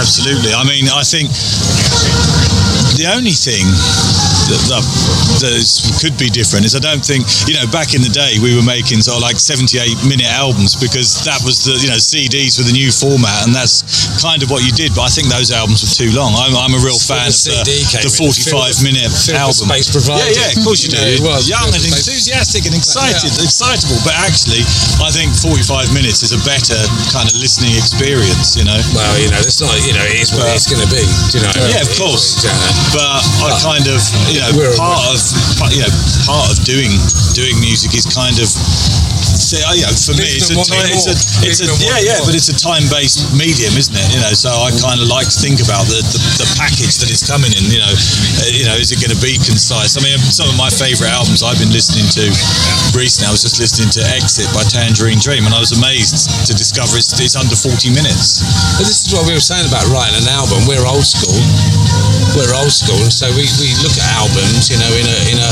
absolutely. 0.00 0.52
I 0.56 0.64
mean, 0.64 0.88
I 0.88 1.04
think 1.04 1.28
the 2.98 3.06
only 3.16 3.32
thing 3.32 3.64
that, 4.50 4.60
that, 4.68 4.84
that 5.40 5.52
is, 5.54 5.80
could 6.02 6.16
be 6.18 6.28
different 6.28 6.66
is 6.66 6.74
I 6.74 6.82
don't 6.82 7.04
think 7.04 7.22
you 7.46 7.54
know 7.54 7.64
back 7.70 7.94
in 7.94 8.02
the 8.02 8.10
day 8.10 8.36
we 8.42 8.52
were 8.56 8.66
making 8.66 9.00
sort 9.00 9.16
of 9.16 9.22
like 9.22 9.38
78 9.38 9.94
minute 10.04 10.26
albums 10.40 10.72
because 10.80 11.20
that 11.28 11.36
was 11.44 11.60
the 11.68 11.76
you 11.84 11.92
know 11.92 12.00
CDs 12.00 12.56
with 12.56 12.64
the 12.72 12.76
new 12.76 12.88
format 12.88 13.44
and 13.44 13.52
that's 13.52 13.84
kind 14.24 14.40
of 14.40 14.48
what 14.48 14.64
you 14.64 14.72
did. 14.72 14.96
But 14.96 15.06
I 15.08 15.12
think 15.12 15.28
those 15.28 15.52
albums 15.52 15.84
were 15.84 15.92
too 15.92 16.10
long. 16.16 16.32
I'm, 16.32 16.56
I'm 16.56 16.72
a 16.72 16.80
real 16.80 16.96
fan 16.96 17.28
of 17.28 17.36
the, 17.44 17.60
the 17.68 17.76
in, 18.00 18.08
45 18.08 18.80
minute 18.80 19.12
the 19.28 19.36
album. 19.36 19.68
space 19.68 19.92
provided. 19.92 20.32
Yeah, 20.32 20.48
yeah, 20.48 20.56
of 20.56 20.64
course 20.64 20.80
you 20.80 20.90
do. 20.90 20.96
Yeah, 20.96 21.20
was. 21.20 21.44
Young 21.44 21.68
and 21.68 21.76
Feel 21.76 21.92
the 21.92 22.00
space- 22.00 22.08
enthusiastic 22.08 22.62
and 22.64 22.74
excited, 22.74 23.28
excitable. 23.44 24.00
But 24.02 24.16
actually, 24.16 24.64
I 25.04 25.12
think 25.12 25.28
45 25.36 25.92
minutes 25.92 26.24
is 26.24 26.32
a 26.32 26.40
better 26.48 26.78
kind 27.12 27.28
of 27.28 27.36
listening 27.36 27.76
experience. 27.76 28.56
You 28.56 28.64
know. 28.64 28.80
Well, 28.96 29.12
you 29.20 29.28
know, 29.28 29.40
that's 29.44 29.60
not, 29.60 29.76
you 29.84 29.92
know, 29.92 30.04
it 30.08 30.24
is 30.24 30.32
what 30.32 30.48
it's 30.56 30.64
going 30.66 30.80
to 30.80 30.90
be. 30.90 31.04
Do 31.30 31.38
you 31.38 31.44
know? 31.44 31.52
Yeah, 31.68 31.84
of 31.84 31.92
course. 32.00 32.40
it's, 32.40 32.48
uh, 32.48 32.96
But 32.96 33.08
I 33.44 33.50
kind 33.60 33.84
of, 33.92 34.00
you 34.32 34.40
know, 34.40 34.50
We're- 34.56 34.76
part 34.80 35.04
of, 35.12 35.18
you 35.74 35.84
know, 35.84 35.92
part 36.24 36.48
of 36.48 36.56
doing 36.64 36.90
doing 37.36 37.60
music 37.60 37.92
is 37.92 38.06
kind 38.08 38.38
of. 38.40 38.48
See, 39.30 39.58
you 39.58 39.86
know, 39.86 39.94
for 39.96 40.14
me, 40.14 40.26
it's 40.36 40.50
a, 40.52 40.54
it's 40.94 41.06
a, 41.10 41.14
it's 41.46 41.60
a, 41.64 41.66
yeah, 41.80 41.98
yeah, 42.02 42.18
but 42.26 42.34
it's 42.36 42.50
a 42.52 42.56
time-based 42.56 43.34
medium, 43.34 43.72
isn't 43.74 43.94
it? 43.96 44.06
You 44.14 44.20
know, 44.20 44.32
so 44.36 44.50
I 44.52 44.70
kind 44.78 45.00
of 45.00 45.08
like 45.08 45.26
to 45.30 45.38
think 45.38 45.58
about 45.64 45.86
the, 45.90 45.98
the, 46.12 46.20
the 46.44 46.48
package 46.60 47.00
that 47.00 47.08
it's 47.08 47.24
coming 47.24 47.50
in. 47.54 47.64
You 47.70 47.80
know, 47.80 47.94
uh, 47.94 48.50
you 48.52 48.64
know, 48.68 48.76
is 48.76 48.92
it 48.92 49.00
going 49.00 49.14
to 49.14 49.22
be 49.22 49.40
concise? 49.40 49.96
I 49.96 50.04
mean, 50.04 50.18
some 50.30 50.46
of 50.50 50.56
my 50.60 50.68
favourite 50.68 51.10
albums 51.10 51.40
I've 51.42 51.58
been 51.58 51.72
listening 51.72 52.06
to 52.20 52.24
recently. 52.92 53.30
I 53.30 53.32
was 53.32 53.42
just 53.42 53.56
listening 53.62 53.88
to 53.96 54.02
Exit 54.12 54.46
by 54.52 54.62
Tangerine 54.68 55.18
Dream, 55.22 55.46
and 55.48 55.54
I 55.56 55.60
was 55.62 55.72
amazed 55.72 56.28
to 56.46 56.52
discover 56.52 56.98
it's, 57.00 57.10
it's 57.16 57.34
under 57.38 57.56
40 57.56 57.90
minutes. 57.96 58.44
But 58.76 58.84
this 58.86 59.06
is 59.06 59.10
what 59.14 59.24
we 59.24 59.32
were 59.32 59.42
saying 59.42 59.64
about 59.66 59.88
writing 59.88 60.20
an 60.20 60.28
album. 60.28 60.68
We're 60.68 60.84
old 60.84 61.06
school. 61.06 61.38
We're 62.38 62.54
old 62.60 62.70
school, 62.70 63.00
and 63.02 63.10
so 63.10 63.26
we, 63.34 63.42
we 63.58 63.68
look 63.82 63.94
at 63.98 64.06
albums, 64.20 64.70
you 64.70 64.78
know, 64.78 64.90
in 64.94 65.06
a 65.06 65.18
in 65.34 65.38
a, 65.42 65.50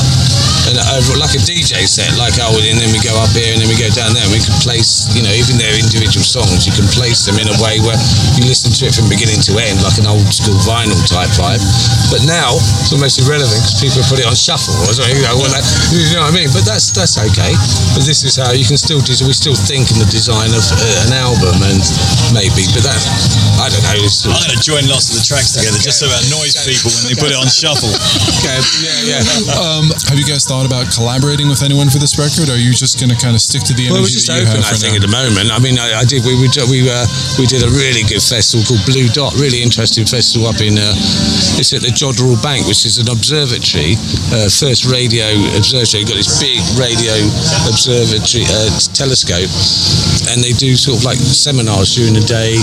in 0.70 0.74
a 0.78 0.84
over- 0.94 1.18
like 1.18 1.34
a 1.34 1.42
DJ 1.42 1.82
set, 1.90 2.06
like 2.14 2.38
oh, 2.38 2.54
and 2.54 2.78
then 2.78 2.90
we 2.94 3.02
go 3.02 3.10
up 3.18 3.34
here 3.34 3.50
and 3.50 3.58
then 3.58 3.67
we 3.68 3.76
go 3.76 3.88
down 3.92 4.16
there. 4.16 4.24
And 4.24 4.32
we 4.34 4.42
can 4.42 4.56
place, 4.64 5.06
you 5.14 5.22
know, 5.22 5.30
even 5.30 5.60
their 5.60 5.76
individual 5.76 6.24
songs, 6.24 6.66
you 6.66 6.74
can 6.74 6.88
place 6.90 7.28
them 7.28 7.38
in 7.38 7.46
a 7.46 7.56
way 7.62 7.78
where 7.84 7.96
you 8.34 8.48
listen 8.48 8.72
to 8.72 8.82
it 8.88 8.96
from 8.96 9.06
beginning 9.06 9.38
to 9.46 9.52
end, 9.60 9.84
like 9.84 10.00
an 10.00 10.08
old 10.08 10.26
school 10.32 10.56
vinyl 10.64 10.98
type 11.06 11.30
vibe. 11.38 11.62
But 12.10 12.24
now 12.26 12.56
it's 12.82 12.90
almost 12.90 13.20
irrelevant 13.22 13.60
because 13.62 13.78
people 13.78 14.02
put 14.08 14.18
it 14.18 14.26
on 14.26 14.34
shuffle 14.34 14.74
or 14.88 14.92
something. 14.96 15.14
You 15.14 15.24
know, 15.28 15.36
well, 15.38 15.52
that, 15.52 15.62
you 15.94 16.16
know 16.16 16.26
what 16.26 16.34
I 16.34 16.36
mean? 16.36 16.50
But 16.50 16.64
that's 16.64 16.90
that's 16.90 17.20
okay. 17.20 17.52
But 17.94 18.08
this 18.08 18.24
is 18.24 18.34
how 18.34 18.50
you 18.56 18.64
can 18.64 18.80
still 18.80 19.04
des- 19.04 19.22
we 19.22 19.36
still 19.36 19.56
think 19.56 19.92
in 19.92 20.00
the 20.00 20.08
design 20.08 20.50
of 20.56 20.64
uh, 20.64 21.06
an 21.06 21.12
album 21.14 21.60
and 21.68 21.80
maybe, 22.32 22.64
but 22.72 22.82
that 22.88 23.00
I 23.58 23.66
don't 23.68 23.82
know. 23.82 23.98
It's, 24.06 24.22
I'm 24.22 24.38
going 24.38 24.54
to 24.54 24.62
join 24.62 24.86
lots 24.86 25.10
of 25.10 25.18
the 25.18 25.24
tracks 25.26 25.52
together 25.58 25.78
just 25.82 25.98
so 25.98 26.06
it 26.06 26.18
annoys 26.30 26.54
people 26.62 26.94
when 26.94 27.10
they 27.10 27.16
put 27.18 27.34
it 27.34 27.38
on 27.38 27.50
shuffle. 27.50 27.90
Okay, 28.38 28.58
yeah, 28.86 29.18
yeah. 29.18 29.58
Um, 29.58 29.90
have 30.06 30.14
you 30.14 30.26
guys 30.26 30.46
thought 30.46 30.62
about 30.62 30.94
collaborating 30.94 31.50
with 31.50 31.66
anyone 31.66 31.90
for 31.90 31.98
this 31.98 32.14
record? 32.16 32.46
Or 32.48 32.54
are 32.54 32.62
you 32.62 32.70
just 32.70 33.02
going 33.02 33.10
to 33.10 33.18
kind 33.18 33.34
of 33.34 33.42
stick 33.42 33.57
to 33.66 33.74
the 33.74 33.90
Well, 33.90 34.02
we're 34.02 34.12
just 34.12 34.28
that 34.28 34.42
you 34.42 34.48
open, 34.48 34.62
I 34.62 34.74
think, 34.76 34.94
now? 34.94 35.00
at 35.00 35.04
the 35.04 35.14
moment. 35.14 35.46
I 35.50 35.58
mean, 35.58 35.76
I, 35.78 36.02
I 36.02 36.04
did. 36.04 36.22
We 36.22 36.34
we 36.38 36.48
we 36.68 36.78
uh, 36.86 37.06
we 37.38 37.46
did 37.46 37.62
a 37.64 37.70
really 37.74 38.04
good 38.06 38.22
festival 38.22 38.62
called 38.66 38.82
Blue 38.86 39.08
Dot. 39.10 39.34
Really 39.38 39.62
interesting 39.62 40.04
festival 40.06 40.46
up 40.50 40.60
in. 40.60 40.78
Uh, 40.78 40.94
it's 41.58 41.74
at 41.74 41.82
the 41.82 41.90
Jodrell 41.90 42.38
Bank, 42.42 42.66
which 42.70 42.86
is 42.86 42.98
an 43.02 43.08
observatory, 43.10 43.98
uh, 44.34 44.46
first 44.50 44.86
radio 44.86 45.26
observatory. 45.58 46.06
Got 46.06 46.20
this 46.20 46.38
big 46.38 46.62
radio 46.78 47.14
observatory 47.66 48.46
uh, 48.46 48.78
telescope, 48.94 49.50
and 50.30 50.42
they 50.44 50.54
do 50.54 50.78
sort 50.78 51.00
of 51.00 51.04
like 51.04 51.18
seminars 51.18 51.94
during 51.98 52.14
the 52.14 52.24
day 52.26 52.56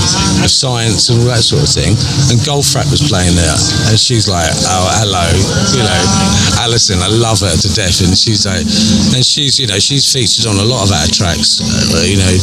of 0.43 0.49
science 0.51 1.09
and 1.11 1.19
all 1.23 1.29
that 1.31 1.43
sort 1.43 1.63
of 1.65 1.71
thing. 1.71 1.97
And 2.31 2.39
Goldfrapp 2.45 2.87
was 2.93 3.03
playing 3.03 3.35
there, 3.35 3.57
and 3.91 3.97
she's 3.99 4.29
like, 4.29 4.51
"Oh, 4.69 4.85
hello, 5.01 5.25
you 5.75 5.83
know, 5.83 6.01
Alison. 6.63 7.01
I 7.01 7.09
love 7.11 7.41
her 7.41 7.55
to 7.55 7.69
death." 7.73 7.99
And 8.05 8.15
she's 8.15 8.45
like, 8.45 8.63
and 9.15 9.23
she's 9.25 9.59
you 9.59 9.67
know 9.67 9.79
she's 9.79 10.05
featured 10.07 10.45
on 10.45 10.57
a 10.59 10.65
lot 10.65 10.84
of 10.85 10.93
our 10.93 11.09
tracks, 11.09 11.65
uh, 11.65 12.05
you 12.05 12.21
know, 12.21 12.35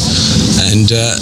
and 0.75 0.91
uh, 0.91 1.15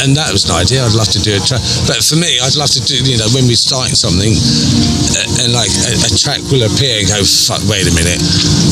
and 0.00 0.16
that 0.16 0.32
was 0.32 0.48
an 0.48 0.56
idea. 0.56 0.80
I'd 0.80 0.96
love 0.96 1.12
to 1.12 1.20
do 1.20 1.36
a 1.36 1.42
track, 1.44 1.60
but 1.84 2.00
for 2.00 2.16
me, 2.16 2.40
I'd 2.40 2.56
love 2.56 2.72
to 2.72 2.80
do 2.80 2.96
you 3.04 3.20
know 3.20 3.28
when 3.36 3.44
we're 3.44 3.60
starting 3.60 3.92
something, 3.92 4.32
uh, 4.32 5.44
and 5.44 5.52
like 5.52 5.68
a, 5.92 5.92
a 6.08 6.10
track 6.16 6.40
will 6.48 6.64
appear 6.64 7.04
and 7.04 7.06
go, 7.06 7.20
"Fuck, 7.20 7.60
wait 7.68 7.84
a 7.84 7.92
minute," 7.92 8.20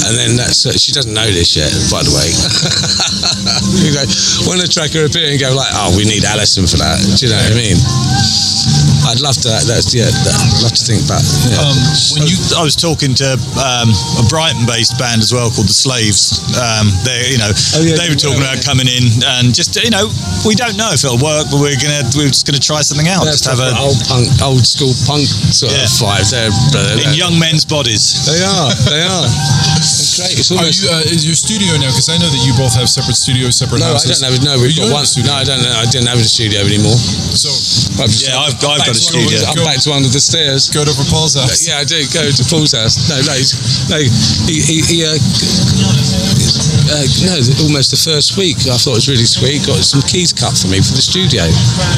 and 0.09 0.16
then 0.16 0.40
that's 0.40 0.64
uh, 0.64 0.72
she 0.72 0.97
doesn't 0.97 1.12
know 1.12 1.28
this 1.28 1.53
yet, 1.53 1.68
by 1.93 2.01
the 2.01 2.12
way. 2.16 2.28
you 3.84 3.93
know, 3.93 4.07
when 4.49 4.64
a 4.64 4.68
track 4.68 4.97
will 4.97 5.05
appear 5.05 5.28
and 5.28 5.36
go 5.36 5.53
like, 5.53 5.70
"Oh, 5.76 5.93
we 5.93 6.09
need 6.09 6.24
Alison 6.24 6.64
for 6.64 6.80
that," 6.80 6.97
do 7.20 7.28
you 7.28 7.30
know 7.30 7.40
what 7.45 7.53
I 7.53 7.61
mean? 7.61 8.91
I'd 9.09 9.21
love 9.21 9.37
to. 9.43 9.51
That's 9.67 9.91
yeah. 9.95 10.07
I'd 10.09 10.63
love 10.63 10.73
to 10.75 10.85
think 10.85 11.03
about. 11.05 11.23
Yeah. 11.49 11.59
Um, 11.63 11.77
when 12.15 12.23
you, 12.31 12.37
I 12.57 12.63
was 12.63 12.77
talking 12.79 13.13
to 13.19 13.35
um, 13.59 13.91
a 14.21 14.25
Brighton-based 14.31 14.95
band 14.99 15.21
as 15.23 15.33
well 15.35 15.51
called 15.51 15.67
the 15.69 15.75
Slaves. 15.77 16.39
Um, 16.57 16.89
they, 17.05 17.35
you 17.35 17.39
know, 17.43 17.51
Oh, 17.77 17.83
yeah, 17.83 17.99
they 17.99 18.09
were 18.09 18.19
talking 18.19 18.39
yeah. 18.41 18.55
about 18.55 18.63
coming 18.65 18.87
in 18.87 19.11
and 19.39 19.51
just, 19.55 19.75
you 19.77 19.91
know, 19.91 20.09
we 20.47 20.55
don't 20.55 20.77
know 20.79 20.91
if 20.95 21.03
it'll 21.05 21.19
work, 21.21 21.51
but 21.51 21.59
we're 21.61 21.79
gonna, 21.79 22.07
we're 22.15 22.31
just 22.31 22.47
gonna 22.47 22.63
try 22.63 22.81
something 22.81 23.09
out. 23.11 23.25
That's 23.27 23.43
just 23.43 23.51
have 23.51 23.61
a 23.61 23.75
old 23.81 23.99
punk, 24.07 24.27
old 24.41 24.65
school 24.65 24.95
punk 25.05 25.27
sort 25.27 25.73
Yeah. 25.75 25.85
of 25.89 25.93
vibe. 25.99 26.27
They're, 26.31 26.53
they're, 26.73 27.11
in 27.11 27.15
young 27.19 27.37
men's 27.39 27.67
bodies. 27.67 28.23
They 28.29 28.39
are. 28.43 28.71
They 28.89 29.03
are. 29.03 29.27
It's 29.83 30.15
great. 30.15 30.39
It's 30.39 30.51
Are 30.53 30.61
almost. 30.63 30.85
you, 30.85 30.91
uh, 30.95 31.03
is 31.11 31.27
your 31.27 31.35
studio 31.35 31.75
now? 31.83 31.91
Because 31.91 32.07
I 32.07 32.15
know 32.21 32.31
that 32.31 32.43
you 32.47 32.55
both 32.55 32.71
have 32.79 32.87
separate 32.87 33.19
studios, 33.19 33.59
separate 33.59 33.81
no, 33.83 33.91
I 33.91 33.99
houses. 33.99 34.21
don't 34.23 34.31
have. 34.31 34.39
No, 34.45 34.55
we've 34.63 34.77
got 34.79 34.93
one. 34.95 35.03
studio? 35.09 35.33
No, 35.33 35.41
I 35.41 35.45
don't 35.45 35.59
know. 35.59 35.75
I 35.75 35.87
didn't 35.91 36.07
have 36.07 36.23
a 36.23 36.29
studio 36.29 36.63
anymore. 36.63 36.95
So 37.35 37.51
Yeah, 38.23 38.39
I've, 38.39 38.55
I've 38.63 38.91
got 39.01 39.14
a 39.14 39.24
back 39.24 39.40
to- 39.40 39.49
I'm 39.61 39.64
back 39.64 39.80
to 39.82 39.93
under 39.93 40.09
the 40.09 40.20
stairs. 40.20 40.68
go 40.70 40.84
to 40.84 40.93
Paul's 41.11 41.34
house. 41.34 41.66
Yeah, 41.66 41.78
I 41.78 41.84
do 41.84 42.03
go 42.12 42.30
to 42.30 42.45
Paul's 42.49 42.72
house. 42.72 43.09
No, 43.09 43.16
no, 43.22 43.32
he's, 43.32 43.53
no. 43.88 43.99
He, 43.99 44.61
he, 44.61 44.80
he 44.82 45.05
uh, 45.05 45.18
uh, 46.91 47.07
no, 47.26 47.35
almost 47.66 47.95
the 47.95 48.01
first 48.01 48.35
week. 48.39 48.59
I 48.66 48.78
thought 48.78 48.99
it 48.99 49.07
was 49.07 49.11
really 49.11 49.28
sweet. 49.28 49.62
Got 49.66 49.83
some 49.85 50.03
keys 50.07 50.33
cut 50.33 50.55
for 50.57 50.66
me 50.66 50.83
for 50.83 50.95
the 50.97 51.05
studio, 51.05 51.47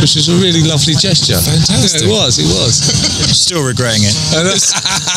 which 0.01 0.17
was 0.19 0.29
a 0.29 0.37
really 0.37 0.65
lovely 0.65 0.97
gesture. 0.97 1.39
Fantastic. 1.39 2.05
Yeah, 2.05 2.09
it 2.09 2.13
was. 2.13 2.33
It 2.41 2.49
was. 2.51 2.75
Still 3.47 3.65
regretting 3.65 4.05
it. 4.05 4.15
Has 4.35 4.73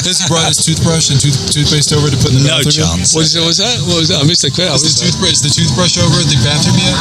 he 0.05 0.25
brought 0.27 0.47
his 0.47 0.63
toothbrush 0.63 1.11
and 1.11 1.19
tooth, 1.19 1.37
toothpaste 1.51 1.91
over 1.91 2.07
to 2.07 2.17
put 2.17 2.31
in 2.31 2.43
the 2.43 2.47
No 2.47 2.63
bathroom? 2.63 2.99
chance. 2.99 3.15
What, 3.15 3.27
is, 3.27 3.35
what 3.35 3.47
was 3.51 3.59
that? 3.59 3.75
What 3.87 3.97
was 3.99 4.09
that? 4.11 4.19
I 4.21 4.25
missed 4.27 4.43
the 4.43 4.53
question. 4.53 4.87
Is 4.87 4.95
the, 4.95 5.11
toothbrush, 5.11 5.39
is 5.39 5.43
the 5.43 5.53
toothbrush 5.53 5.95
over 5.99 6.17
at 6.19 6.27
the 6.27 6.39
bathroom 6.43 6.77
yet? 6.79 6.95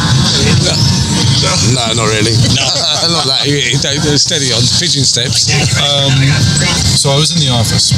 No, 1.75 1.85
not 1.95 2.09
really. 2.11 2.35
No, 2.57 2.67
not 3.15 3.27
that. 3.29 3.43
He, 3.45 3.55
he, 3.61 3.77
he, 3.77 4.19
steady 4.19 4.51
on 4.51 4.63
pigeon 4.81 5.05
steps. 5.05 5.47
Um, 5.79 6.11
so 6.97 7.11
I 7.13 7.17
was 7.19 7.31
in 7.31 7.39
the 7.39 7.53
office 7.53 7.93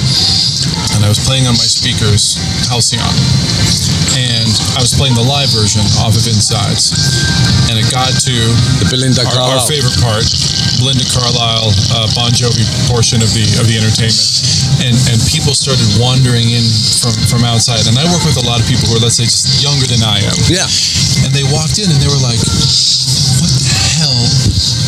and 0.94 1.04
I 1.04 1.08
was 1.08 1.22
playing 1.22 1.46
on 1.46 1.54
my 1.54 1.68
speakers 1.68 2.36
Halcyon. 2.66 3.06
And 4.18 4.50
I 4.76 4.80
was 4.80 4.94
playing 4.94 5.14
the 5.18 5.26
live 5.26 5.50
version 5.50 5.82
off 6.02 6.14
of 6.14 6.24
Insides. 6.26 6.94
And 7.68 7.76
it 7.76 7.86
got 7.90 8.08
to 8.14 8.34
The 8.80 8.88
Belinda 8.88 9.26
our, 9.26 9.58
our 9.58 9.62
favorite 9.68 9.96
part, 10.00 10.24
Belinda 10.80 11.04
Carlisle, 11.10 11.68
uh, 11.92 12.08
Bon 12.16 12.30
Jovi 12.32 12.64
portion 12.88 13.20
of 13.20 13.28
the 13.34 13.44
of 13.60 13.68
the 13.68 13.76
entertainment, 13.76 14.24
and 14.86 14.94
and 15.12 15.18
people 15.28 15.52
started 15.52 15.84
wandering 16.00 16.48
in 16.48 16.64
from 17.02 17.12
from 17.28 17.42
outside. 17.44 17.84
And 17.90 17.98
I 17.98 18.06
work 18.08 18.24
with 18.24 18.40
a 18.40 18.46
lot 18.46 18.62
of 18.62 18.66
people 18.70 18.88
who 18.88 18.96
are, 18.96 19.04
let's 19.04 19.20
say, 19.20 19.28
just 19.28 19.60
younger 19.60 19.84
than 19.84 20.00
I 20.00 20.22
am. 20.24 20.36
Yeah. 20.48 20.64
And 21.26 21.34
they 21.34 21.44
walked 21.52 21.76
in 21.82 21.90
and 21.90 21.98
they 22.00 22.08
were 22.08 22.22
like, 22.24 22.40
"What 22.40 23.52
the 23.52 23.74
hell 24.00 24.22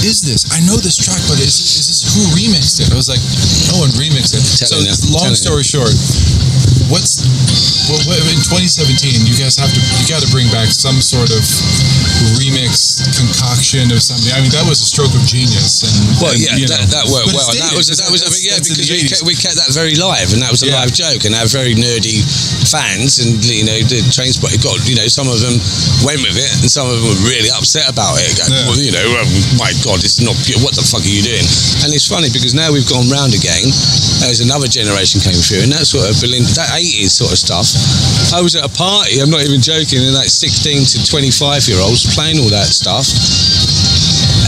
is 0.07 0.23
this? 0.25 0.49
I 0.55 0.63
know 0.65 0.79
this 0.81 0.97
track, 0.97 1.21
but 1.29 1.37
is, 1.43 1.59
is 1.59 1.85
this 1.91 2.01
who 2.17 2.23
remixed 2.33 2.81
it?" 2.81 2.89
I 2.89 2.97
was 2.97 3.11
like, 3.11 3.21
"No 3.75 3.83
one 3.83 3.91
remixed 3.99 4.33
it." 4.33 4.41
so, 4.41 4.73
Telling 4.73 4.89
you, 4.89 4.97
long 5.13 5.29
telling 5.29 5.37
you. 5.37 5.45
story 5.45 5.65
short, 5.67 5.93
what's 6.91 7.23
what, 7.91 8.03
what, 8.07 8.19
in 8.31 8.39
2017? 8.39 9.27
You 9.27 9.35
guys 9.35 9.59
have 9.59 9.71
to 9.73 9.81
you 9.99 10.05
got 10.07 10.23
to 10.23 10.31
bring 10.31 10.47
back 10.55 10.71
some 10.71 10.99
sort 11.03 11.31
of 11.35 11.43
remix 12.39 13.01
concoction 13.17 13.91
of 13.91 13.99
something. 14.03 14.31
I 14.35 14.39
mean, 14.45 14.53
that 14.55 14.63
was 14.69 14.79
a 14.85 14.87
stroke 14.87 15.11
of 15.17 15.23
genius. 15.27 15.83
And 15.83 15.95
Well, 16.23 16.35
and, 16.37 16.43
yeah, 16.43 16.55
you 16.61 16.69
that, 16.71 16.87
know. 16.87 16.95
that 17.03 17.05
worked 17.11 17.33
well. 17.35 17.49
That 17.57 17.75
was 17.75 17.89
that 17.91 18.11
was 18.13 18.23
that's- 18.23 18.45
yeah 18.45 18.55
that's 18.61 18.69
because 18.71 18.91
we 18.91 19.01
kept, 19.09 19.23
we 19.27 19.35
kept 19.35 19.57
that 19.59 19.71
very 19.75 19.97
live, 19.97 20.31
and 20.37 20.43
that 20.43 20.51
was 20.53 20.63
a 20.63 20.71
Yeah. 20.71 20.83
live 20.85 20.93
joke, 20.95 21.25
and 21.27 21.35
our 21.35 21.47
very 21.51 21.75
nerdy 21.75 22.23
fans, 22.71 23.19
and 23.25 23.43
you 23.43 23.65
know 23.67 23.79
the 23.91 24.05
train 24.15 24.31
spot 24.31 24.55
got 24.63 24.79
you 24.87 24.95
know 24.95 25.09
some 25.11 25.27
of 25.27 25.41
them 25.41 25.57
went 26.07 26.21
with 26.23 26.37
it, 26.39 26.51
and 26.63 26.69
some 26.71 26.87
of 26.87 26.95
them 27.01 27.05
were 27.11 27.21
really 27.27 27.51
upset 27.51 27.89
about 27.91 28.15
it. 28.21 28.31
Going, 28.39 28.53
Yeah. 28.55 28.67
well, 28.71 28.79
you 28.79 28.93
know, 28.95 29.03
oh, 29.03 29.27
my 29.59 29.73
God, 29.83 29.99
it's 30.05 30.21
not 30.21 30.37
pure. 30.47 30.61
What 30.63 30.77
the 30.77 30.85
fuck 30.85 31.03
are 31.03 31.11
you 31.11 31.23
doing? 31.25 31.47
And 31.83 31.91
it's 31.95 32.07
funny 32.07 32.31
because 32.31 32.55
now 32.55 32.71
we've 32.71 32.87
gone 32.89 33.09
round 33.11 33.35
again. 33.35 33.67
There's 34.21 34.41
another 34.45 34.69
generation 34.69 35.21
came 35.21 35.41
through, 35.41 35.65
and 35.65 35.73
that 35.73 35.87
sort 35.89 36.07
of 36.09 36.15
Belinda, 36.21 36.53
that 36.61 36.71
80s 36.81 37.13
sort 37.21 37.33
of 37.33 37.39
stuff. 37.39 37.69
I 38.33 38.41
was 38.41 38.57
at 38.57 38.65
a 38.65 38.73
party. 38.73 39.21
I'm 39.21 39.29
not 39.29 39.45
even 39.45 39.61
joking. 39.61 40.01
And 40.01 40.17
like 40.17 40.33
16 40.33 40.89
to 40.97 40.97
25 41.05 41.69
year 41.69 41.81
olds 41.81 42.09
playing 42.17 42.41
all 42.41 42.49
that 42.49 42.73
stuff. 42.73 43.05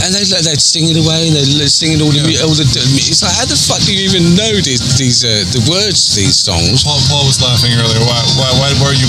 And 0.03 0.11
they'd, 0.11 0.27
they'd 0.27 0.59
sing 0.59 0.91
it 0.91 0.99
away, 0.99 1.31
and 1.31 1.35
they're 1.37 1.71
singing 1.71 2.03
all 2.03 2.11
the 2.11 2.19
all 2.43 2.51
the. 2.51 2.67
It's 2.67 3.23
like 3.23 3.31
how 3.39 3.47
the 3.47 3.55
fuck 3.55 3.79
do 3.87 3.95
you 3.95 4.03
even 4.03 4.35
know 4.35 4.51
these 4.59 4.83
these 4.99 5.23
uh, 5.23 5.47
the 5.55 5.63
words 5.71 6.11
to 6.11 6.19
these 6.19 6.43
songs? 6.43 6.83
Paul, 6.83 6.99
Paul 7.07 7.23
was 7.23 7.39
laughing 7.39 7.71
earlier. 7.71 8.03
Why, 8.03 8.19
why, 8.35 8.51
why 8.59 8.69
were 8.83 8.91
you? 8.91 9.07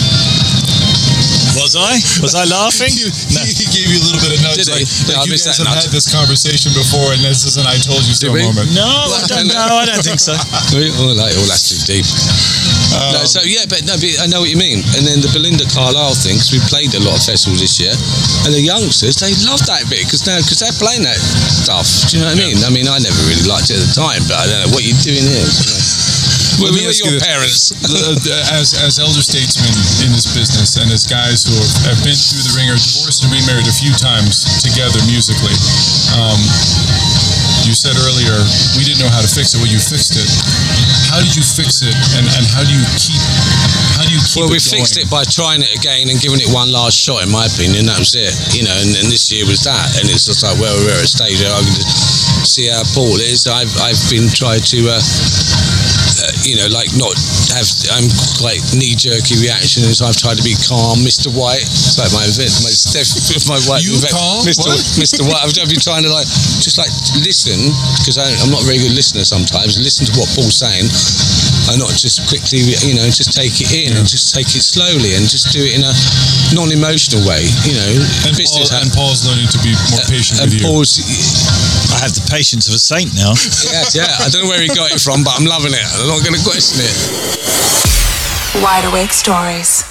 Was 1.61 1.79
I? 1.79 1.95
Was 2.21 2.35
I 2.35 2.45
laughing? 2.51 2.91
he, 2.99 3.07
he 3.63 3.67
gave 3.71 3.87
you 3.87 3.99
a 3.99 4.05
little 4.05 4.23
bit 4.23 4.33
of 4.37 4.41
notes. 4.43 4.67
Did 4.67 4.75
like, 4.75 4.83
he? 4.83 5.15
like 5.15 5.23
Yeah, 5.23 5.31
you 5.31 5.39
guys 5.39 5.59
have 5.59 5.69
nudge. 5.71 5.87
had 5.87 5.93
this 5.95 6.09
conversation 6.11 6.75
before, 6.75 7.15
and 7.15 7.23
this 7.23 7.47
is 7.47 7.57
an 7.57 7.67
"I 7.67 7.79
told 7.79 8.03
you 8.05 8.15
so" 8.15 8.29
Did 8.29 8.35
we? 8.35 8.43
moment. 8.43 8.75
No, 8.75 8.87
I 8.87 9.23
don't 9.31 9.49
know. 9.55 9.79
I 9.79 9.87
don't 9.87 10.03
think 10.03 10.19
so. 10.19 10.35
oh, 10.35 11.15
like, 11.15 11.35
oh, 11.39 11.47
that's 11.47 11.71
too 11.71 11.81
deep. 11.87 12.07
Um, 12.95 13.19
no, 13.19 13.21
so 13.27 13.43
yeah, 13.43 13.67
but 13.67 13.83
no, 13.87 13.95
but 13.99 14.11
I 14.23 14.27
know 14.31 14.43
what 14.43 14.51
you 14.51 14.59
mean. 14.61 14.83
And 14.95 15.03
then 15.07 15.19
the 15.19 15.31
Belinda 15.35 15.67
Carlisle 15.71 16.15
thing, 16.23 16.39
because 16.39 16.55
we 16.55 16.61
played 16.71 16.95
a 16.95 17.03
lot 17.03 17.19
of 17.19 17.23
festivals 17.27 17.59
this 17.59 17.79
year, 17.83 17.95
and 18.47 18.55
the 18.55 18.63
youngsters 18.63 19.19
they 19.19 19.35
love 19.47 19.63
that 19.67 19.87
bit 19.91 20.07
because 20.07 20.27
now 20.27 20.39
because 20.43 20.63
they're 20.63 20.79
playing 20.79 21.03
that 21.07 21.19
stuff. 21.19 21.87
Do 22.11 22.19
you 22.19 22.23
know 22.23 22.31
what 22.31 22.39
I 22.39 22.45
mean? 22.45 22.57
I 22.63 22.71
mean, 22.71 22.87
I 22.87 22.99
never 23.03 23.19
really 23.27 23.47
liked 23.47 23.71
it 23.71 23.79
at 23.79 23.85
the 23.87 23.95
time, 23.95 24.23
but 24.27 24.39
I 24.39 24.45
don't 24.47 24.61
know 24.69 24.73
what 24.75 24.83
you're 24.87 24.99
doing 25.03 25.23
here. 25.23 25.49
Where 25.49 26.44
Let 26.63 26.73
me 26.75 26.83
were 26.87 26.91
ask 26.91 27.03
your 27.03 27.13
you 27.15 27.19
this. 27.19 27.27
parents? 27.27 27.61
As 28.55 28.73
as 28.79 28.99
elder 29.03 29.21
statesmen 29.23 29.71
in 30.07 30.11
this 30.15 30.27
business, 30.31 30.77
and 30.79 30.89
as 30.95 31.05
guys 31.07 31.43
who 31.45 31.53
have, 31.55 31.95
have 31.95 32.01
been 32.07 32.15
through 32.17 32.43
the 32.47 32.55
ringer, 32.57 32.77
divorced 32.79 33.25
and 33.27 33.31
remarried 33.35 33.67
a 33.67 33.75
few 33.75 33.91
times 33.99 34.63
together 34.63 34.99
musically, 35.11 35.55
um, 36.17 36.39
you 37.67 37.73
said 37.75 37.97
earlier 38.07 38.37
we 38.79 38.85
didn't 38.87 39.01
know 39.03 39.11
how 39.11 39.21
to 39.25 39.29
fix 39.31 39.53
it. 39.55 39.59
Well, 39.61 39.69
you 39.71 39.81
fixed 39.83 40.15
it. 40.17 40.29
How 41.11 41.19
did 41.23 41.35
you 41.35 41.43
fix 41.45 41.83
it, 41.83 41.95
and, 42.19 42.27
and 42.27 42.45
how 42.55 42.63
do 42.63 42.73
you 42.73 42.85
keep 42.99 43.21
how 43.99 44.03
do 44.07 44.13
you 44.15 44.23
keep 44.23 44.43
Well, 44.47 44.51
we 44.51 44.59
going? 44.63 44.79
fixed 44.83 44.97
it 44.99 45.07
by 45.11 45.23
trying 45.27 45.63
it 45.63 45.71
again 45.75 46.09
and 46.11 46.19
giving 46.23 46.41
it 46.43 46.51
one 46.55 46.71
last 46.71 46.97
shot, 46.99 47.23
in 47.27 47.31
my 47.31 47.47
opinion. 47.47 47.87
That 47.87 47.99
was 48.03 48.15
it, 48.19 48.33
you 48.55 48.63
know. 48.67 48.75
And, 48.75 48.91
and 48.99 49.07
this 49.11 49.31
year 49.31 49.47
was 49.47 49.63
that, 49.67 49.87
and 50.01 50.07
it's 50.11 50.27
just 50.27 50.43
like, 50.43 50.57
well, 50.59 50.75
we're 50.83 50.97
at 50.99 51.07
a 51.07 51.11
stage 51.11 51.39
where 51.43 51.53
I 51.55 51.61
can 51.63 51.75
just 51.79 52.47
see 52.47 52.67
how 52.71 52.83
Paul 52.97 53.19
is. 53.23 53.47
I've 53.47 53.71
I've 53.83 54.01
been 54.11 54.27
trying 54.31 54.63
to, 54.75 54.79
uh, 54.91 55.03
Uh, 56.25 56.33
you 56.41 56.57
know, 56.57 56.73
like 56.73 56.89
not 56.97 57.13
have. 57.53 57.69
Um, 57.93 58.05
I'm 58.05 58.09
quite 58.41 58.65
knee 58.73 58.97
jerky 58.97 59.37
reactions. 59.45 60.01
I've 60.01 60.17
tried 60.17 60.41
to 60.41 60.45
be 60.45 60.57
calm, 60.65 61.05
Mr. 61.05 61.29
White. 61.29 61.63
It's 61.63 62.01
like 62.01 62.11
my 62.17 62.25
event, 62.25 62.49
my 62.65 62.73
Steph, 62.73 63.13
my 63.53 63.61
white. 63.69 63.85
You 63.85 63.93
event, 63.93 64.17
calm? 64.17 64.41
Mr. 64.41 64.67
What? 64.67 64.81
Mr. 64.97 65.21
White. 65.23 65.45
I've, 65.45 65.53
I've 65.61 65.69
been 65.69 65.85
trying 65.85 66.03
to 66.03 66.11
like 66.11 66.27
just 66.65 66.81
like 66.81 66.91
listen 67.21 67.61
because 68.01 68.17
I'm 68.17 68.51
not 68.51 68.65
a 68.65 68.67
very 68.67 68.81
good 68.81 68.97
listener 68.97 69.23
sometimes. 69.23 69.77
Listen 69.77 70.09
to 70.09 70.13
what 70.17 70.33
Paul's 70.33 70.57
saying 70.57 70.89
and 71.71 71.81
not 71.81 71.93
just 71.97 72.21
quickly, 72.29 72.61
you 72.85 72.95
know, 72.95 73.09
just 73.09 73.33
take 73.33 73.57
it 73.61 73.73
in 73.73 73.97
and 73.97 74.05
just 74.05 74.35
take 74.35 74.49
it 74.53 74.65
slowly 74.65 75.17
and 75.17 75.25
just 75.29 75.53
do 75.53 75.65
it 75.65 75.77
in 75.79 75.83
a 75.85 75.93
non-emotional 76.53 77.25
way, 77.25 77.49
you 77.65 77.75
know. 77.75 77.93
And, 78.29 78.37
Paul, 78.37 78.41
business 78.41 78.71
and 78.73 78.89
Paul's 78.93 79.25
learning 79.25 79.49
to 79.49 79.59
be 79.65 79.73
more 79.93 80.05
patient 80.07 80.41
and 80.45 80.53
with 80.53 80.61
you. 80.61 80.67
Paul's, 80.67 81.01
I 81.95 82.05
have 82.05 82.13
the 82.13 82.27
patience 82.29 82.69
of 82.69 82.75
a 82.77 82.83
saint 82.83 83.15
now. 83.17 83.33
yeah, 83.73 83.85
yeah, 83.97 84.25
I 84.25 84.29
don't 84.29 84.45
know 84.45 84.51
where 84.53 84.61
he 84.61 84.69
got 84.69 84.93
it 84.93 85.01
from, 85.01 85.25
but 85.25 85.33
I'm 85.37 85.47
loving 85.49 85.73
it. 85.73 85.85
I'm 85.99 86.09
not 86.09 86.21
going 86.21 86.37
to 86.37 86.45
question 86.45 86.85
it. 86.85 86.95
Wide 88.63 88.85
Awake 88.85 89.13
Stories. 89.13 89.83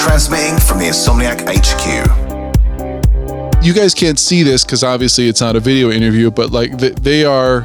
Transmitting 0.00 0.58
from 0.58 0.78
the 0.78 0.88
Insomniac 0.88 1.44
HQ. 1.46 1.84
you 3.62 3.72
guys 3.74 3.94
can't 3.94 4.18
see 4.18 4.42
this 4.42 4.64
because 4.64 4.82
obviously 4.82 5.28
it's 5.28 5.40
not 5.40 5.54
a 5.54 5.60
video 5.60 5.90
interview, 5.90 6.30
but 6.30 6.50
like 6.50 6.78
th- 6.78 6.94
they 6.96 7.24
are 7.24 7.60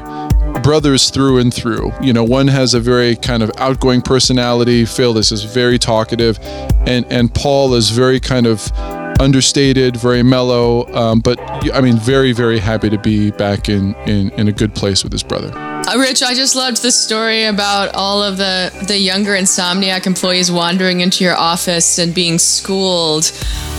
brothers 0.65 1.11
through 1.11 1.37
and 1.37 1.53
through. 1.53 1.93
You 2.01 2.11
know, 2.11 2.23
one 2.23 2.47
has 2.47 2.73
a 2.73 2.79
very 2.79 3.15
kind 3.15 3.43
of 3.43 3.51
outgoing 3.57 4.01
personality. 4.01 4.83
Phil, 4.83 5.15
is 5.15 5.43
very 5.43 5.77
talkative, 5.77 6.39
and 6.87 7.05
and 7.11 7.33
Paul 7.33 7.75
is 7.75 7.91
very 7.91 8.19
kind 8.19 8.47
of 8.47 8.71
understated, 9.19 9.95
very 9.95 10.23
mellow. 10.23 10.91
Um, 10.95 11.19
but 11.19 11.39
I 11.71 11.81
mean, 11.81 11.97
very 11.97 12.31
very 12.31 12.57
happy 12.57 12.89
to 12.89 12.97
be 12.97 13.29
back 13.29 13.69
in 13.69 13.93
in 14.07 14.31
in 14.31 14.47
a 14.47 14.51
good 14.51 14.73
place 14.73 15.03
with 15.03 15.13
his 15.13 15.21
brother. 15.21 15.55
Uh, 15.55 15.97
Rich, 15.99 16.23
I 16.23 16.33
just 16.33 16.55
loved 16.55 16.81
the 16.81 16.91
story 16.91 17.43
about 17.43 17.93
all 17.93 18.23
of 18.23 18.37
the 18.37 18.71
the 18.87 18.97
younger 18.97 19.33
Insomniac 19.33 20.07
employees 20.07 20.51
wandering 20.51 21.01
into 21.01 21.23
your 21.23 21.35
office 21.35 21.99
and 21.99 22.11
being 22.11 22.39
schooled 22.39 23.31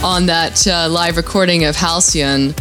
on 0.04 0.26
that 0.26 0.64
uh, 0.68 0.88
live 0.88 1.16
recording 1.16 1.64
of 1.64 1.74
Halcyon. 1.74 2.54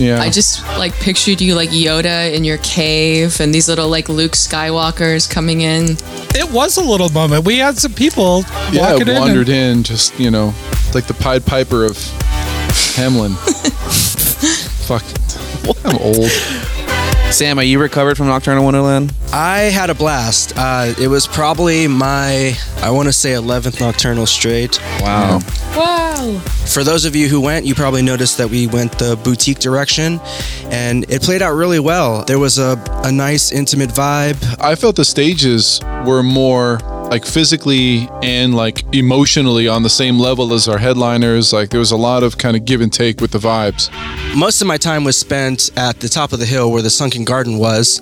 Yeah. 0.00 0.18
I 0.20 0.30
just 0.30 0.66
like 0.78 0.94
pictured 0.94 1.42
you 1.42 1.54
like 1.54 1.68
Yoda 1.68 2.32
in 2.32 2.42
your 2.42 2.56
cave 2.58 3.38
and 3.38 3.52
these 3.52 3.68
little 3.68 3.88
like 3.88 4.08
Luke 4.08 4.32
Skywalkers 4.32 5.28
coming 5.28 5.60
in. 5.60 5.98
It 6.34 6.50
was 6.50 6.78
a 6.78 6.82
little 6.82 7.10
moment. 7.10 7.44
We 7.44 7.58
had 7.58 7.76
some 7.76 7.92
people 7.92 8.42
yeah, 8.72 8.92
walking 8.92 9.02
in. 9.02 9.08
and- 9.10 9.18
wandered 9.20 9.50
in, 9.50 9.82
just 9.82 10.18
you 10.18 10.30
know, 10.30 10.54
like 10.94 11.06
the 11.06 11.14
Pied 11.14 11.44
Piper 11.44 11.84
of 11.84 11.98
Hamelin. 12.96 13.36
Fuck, 14.88 15.04
I'm 15.84 15.96
old. 15.98 16.66
Sam, 17.30 17.58
are 17.58 17.62
you 17.62 17.80
recovered 17.80 18.16
from 18.16 18.26
Nocturnal 18.26 18.64
Wonderland? 18.64 19.14
I 19.32 19.60
had 19.60 19.88
a 19.88 19.94
blast. 19.94 20.52
Uh, 20.56 20.92
it 21.00 21.06
was 21.06 21.28
probably 21.28 21.86
my, 21.86 22.54
I 22.78 22.90
want 22.90 23.06
to 23.08 23.12
say, 23.12 23.30
11th 23.30 23.80
Nocturnal 23.80 24.26
straight. 24.26 24.80
Wow. 25.00 25.40
Wow. 25.74 26.38
For 26.66 26.82
those 26.82 27.04
of 27.04 27.14
you 27.14 27.28
who 27.28 27.40
went, 27.40 27.64
you 27.64 27.74
probably 27.74 28.02
noticed 28.02 28.36
that 28.38 28.50
we 28.50 28.66
went 28.66 28.98
the 28.98 29.16
boutique 29.22 29.58
direction 29.60 30.20
and 30.64 31.08
it 31.08 31.22
played 31.22 31.40
out 31.40 31.54
really 31.54 31.78
well. 31.80 32.24
There 32.24 32.38
was 32.38 32.58
a, 32.58 32.82
a 33.04 33.12
nice, 33.12 33.52
intimate 33.52 33.90
vibe. 33.90 34.36
I 34.60 34.74
felt 34.74 34.96
the 34.96 35.04
stages 35.04 35.80
were 36.04 36.22
more 36.24 36.78
like 37.10 37.26
physically 37.26 38.08
and 38.22 38.54
like 38.54 38.84
emotionally 38.94 39.66
on 39.66 39.82
the 39.82 39.90
same 39.90 40.18
level 40.18 40.54
as 40.54 40.68
our 40.68 40.78
headliners. 40.78 41.52
Like 41.52 41.70
there 41.70 41.80
was 41.80 41.90
a 41.90 41.96
lot 41.96 42.22
of 42.22 42.38
kind 42.38 42.56
of 42.56 42.64
give 42.64 42.80
and 42.80 42.92
take 42.92 43.20
with 43.20 43.32
the 43.32 43.38
vibes. 43.38 43.90
Most 44.36 44.62
of 44.62 44.68
my 44.68 44.76
time 44.76 45.02
was 45.02 45.18
spent 45.18 45.70
at 45.76 45.98
the 45.98 46.08
top 46.08 46.32
of 46.32 46.38
the 46.38 46.46
hill 46.46 46.70
where 46.70 46.82
the 46.82 46.90
Sunken 46.90 47.24
Garden 47.24 47.58
was. 47.58 48.00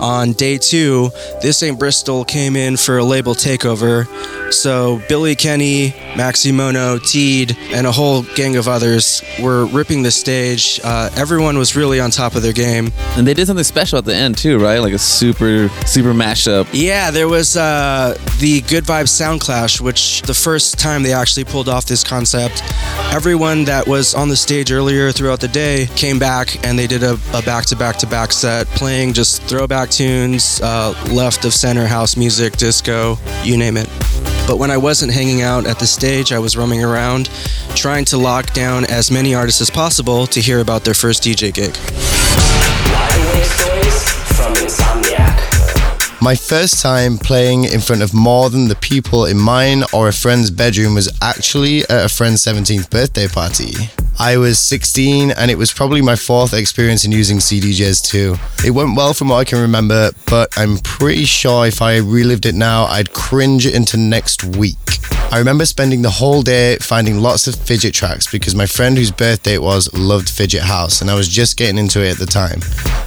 On 0.00 0.32
day 0.32 0.58
two, 0.58 1.10
This 1.42 1.62
Ain't 1.62 1.78
Bristol 1.78 2.24
came 2.24 2.54
in 2.56 2.76
for 2.76 2.98
a 2.98 3.04
label 3.04 3.34
takeover. 3.34 4.06
So 4.52 5.02
Billy 5.08 5.34
Kenny, 5.34 5.90
Maxi 6.14 6.54
Mono, 6.54 6.98
Teed, 6.98 7.56
and 7.72 7.86
a 7.86 7.92
whole 7.92 8.22
gang 8.34 8.56
of 8.56 8.66
others 8.66 9.22
were 9.42 9.66
ripping 9.66 10.02
the 10.02 10.10
stage. 10.10 10.80
Uh, 10.82 11.10
everyone 11.16 11.58
was 11.58 11.76
really 11.76 12.00
on 12.00 12.10
top 12.10 12.34
of 12.34 12.42
their 12.42 12.52
game. 12.52 12.90
And 13.16 13.26
they 13.26 13.34
did 13.34 13.46
something 13.46 13.64
special 13.64 13.98
at 13.98 14.04
the 14.04 14.14
end 14.14 14.38
too, 14.38 14.58
right? 14.58 14.78
Like 14.78 14.94
a 14.94 14.98
super, 14.98 15.68
super 15.84 16.14
mashup. 16.14 16.66
Yeah, 16.72 17.10
there 17.10 17.28
was 17.28 17.56
uh, 17.56 18.16
the 18.38 18.62
Good 18.62 18.84
Vibes 18.84 19.10
Sound 19.10 19.40
Clash, 19.40 19.80
which 19.80 20.22
the 20.22 20.34
first 20.34 20.78
time 20.78 21.02
they 21.02 21.12
actually 21.12 21.44
pulled 21.44 21.68
off 21.68 21.84
this 21.84 22.02
concept, 22.02 22.62
everyone 23.12 23.64
that 23.64 23.86
was 23.86 24.14
on 24.14 24.28
the 24.28 24.36
stage 24.36 24.72
earlier 24.72 25.12
throughout 25.12 25.40
the 25.40 25.48
day 25.48 25.86
came 25.96 26.18
back 26.18 26.64
and 26.64 26.78
they 26.78 26.86
did 26.86 27.02
a, 27.02 27.18
a 27.34 27.42
back-to-back-to-back 27.42 28.32
set, 28.32 28.66
playing 28.68 29.12
just 29.12 29.42
throwback 29.42 29.87
tunes, 29.90 30.60
uh, 30.62 30.92
left 31.12 31.44
of 31.44 31.52
center 31.52 31.86
house 31.86 32.16
music, 32.16 32.56
disco, 32.56 33.18
you 33.42 33.56
name 33.56 33.76
it. 33.76 33.88
But 34.46 34.58
when 34.58 34.70
I 34.70 34.76
wasn't 34.76 35.12
hanging 35.12 35.42
out 35.42 35.66
at 35.66 35.78
the 35.78 35.86
stage, 35.86 36.32
I 36.32 36.38
was 36.38 36.56
roaming 36.56 36.82
around, 36.82 37.28
trying 37.74 38.04
to 38.06 38.16
lock 38.16 38.52
down 38.52 38.84
as 38.86 39.10
many 39.10 39.34
artists 39.34 39.60
as 39.60 39.70
possible 39.70 40.26
to 40.28 40.40
hear 40.40 40.60
about 40.60 40.84
their 40.84 40.94
first 40.94 41.22
DJ 41.22 41.52
gig. 41.52 41.74
My 46.20 46.34
first 46.34 46.82
time 46.82 47.16
playing 47.16 47.64
in 47.64 47.80
front 47.80 48.02
of 48.02 48.12
more 48.12 48.50
than 48.50 48.68
the 48.68 48.74
people 48.74 49.24
in 49.24 49.38
mine 49.38 49.84
or 49.92 50.08
a 50.08 50.12
friend's 50.12 50.50
bedroom 50.50 50.94
was 50.94 51.08
actually 51.22 51.82
at 51.82 52.06
a 52.06 52.08
friend's 52.08 52.42
17th 52.44 52.90
birthday 52.90 53.28
party. 53.28 53.72
I 54.20 54.36
was 54.36 54.58
16 54.58 55.30
and 55.30 55.48
it 55.48 55.56
was 55.56 55.72
probably 55.72 56.02
my 56.02 56.16
fourth 56.16 56.52
experience 56.52 57.04
in 57.04 57.12
using 57.12 57.38
CDJs 57.38 58.02
too. 58.02 58.34
It 58.66 58.72
went 58.72 58.96
well 58.96 59.14
from 59.14 59.28
what 59.28 59.36
I 59.36 59.44
can 59.44 59.60
remember, 59.60 60.10
but 60.26 60.48
I'm 60.58 60.78
pretty 60.78 61.24
sure 61.24 61.66
if 61.66 61.80
I 61.80 61.98
relived 61.98 62.44
it 62.44 62.56
now, 62.56 62.86
I'd 62.86 63.12
cringe 63.12 63.64
into 63.64 63.96
next 63.96 64.42
week. 64.42 64.76
I 65.30 65.38
remember 65.38 65.66
spending 65.66 66.02
the 66.02 66.10
whole 66.10 66.42
day 66.42 66.78
finding 66.78 67.20
lots 67.20 67.46
of 67.46 67.54
fidget 67.54 67.94
tracks 67.94 68.28
because 68.30 68.56
my 68.56 68.66
friend 68.66 68.96
whose 68.96 69.12
birthday 69.12 69.54
it 69.54 69.62
was 69.62 69.92
loved 69.94 70.28
Fidget 70.28 70.62
House 70.62 71.00
and 71.00 71.10
I 71.10 71.14
was 71.14 71.28
just 71.28 71.56
getting 71.56 71.78
into 71.78 72.02
it 72.04 72.12
at 72.12 72.18
the 72.18 72.26
time. 72.26 72.60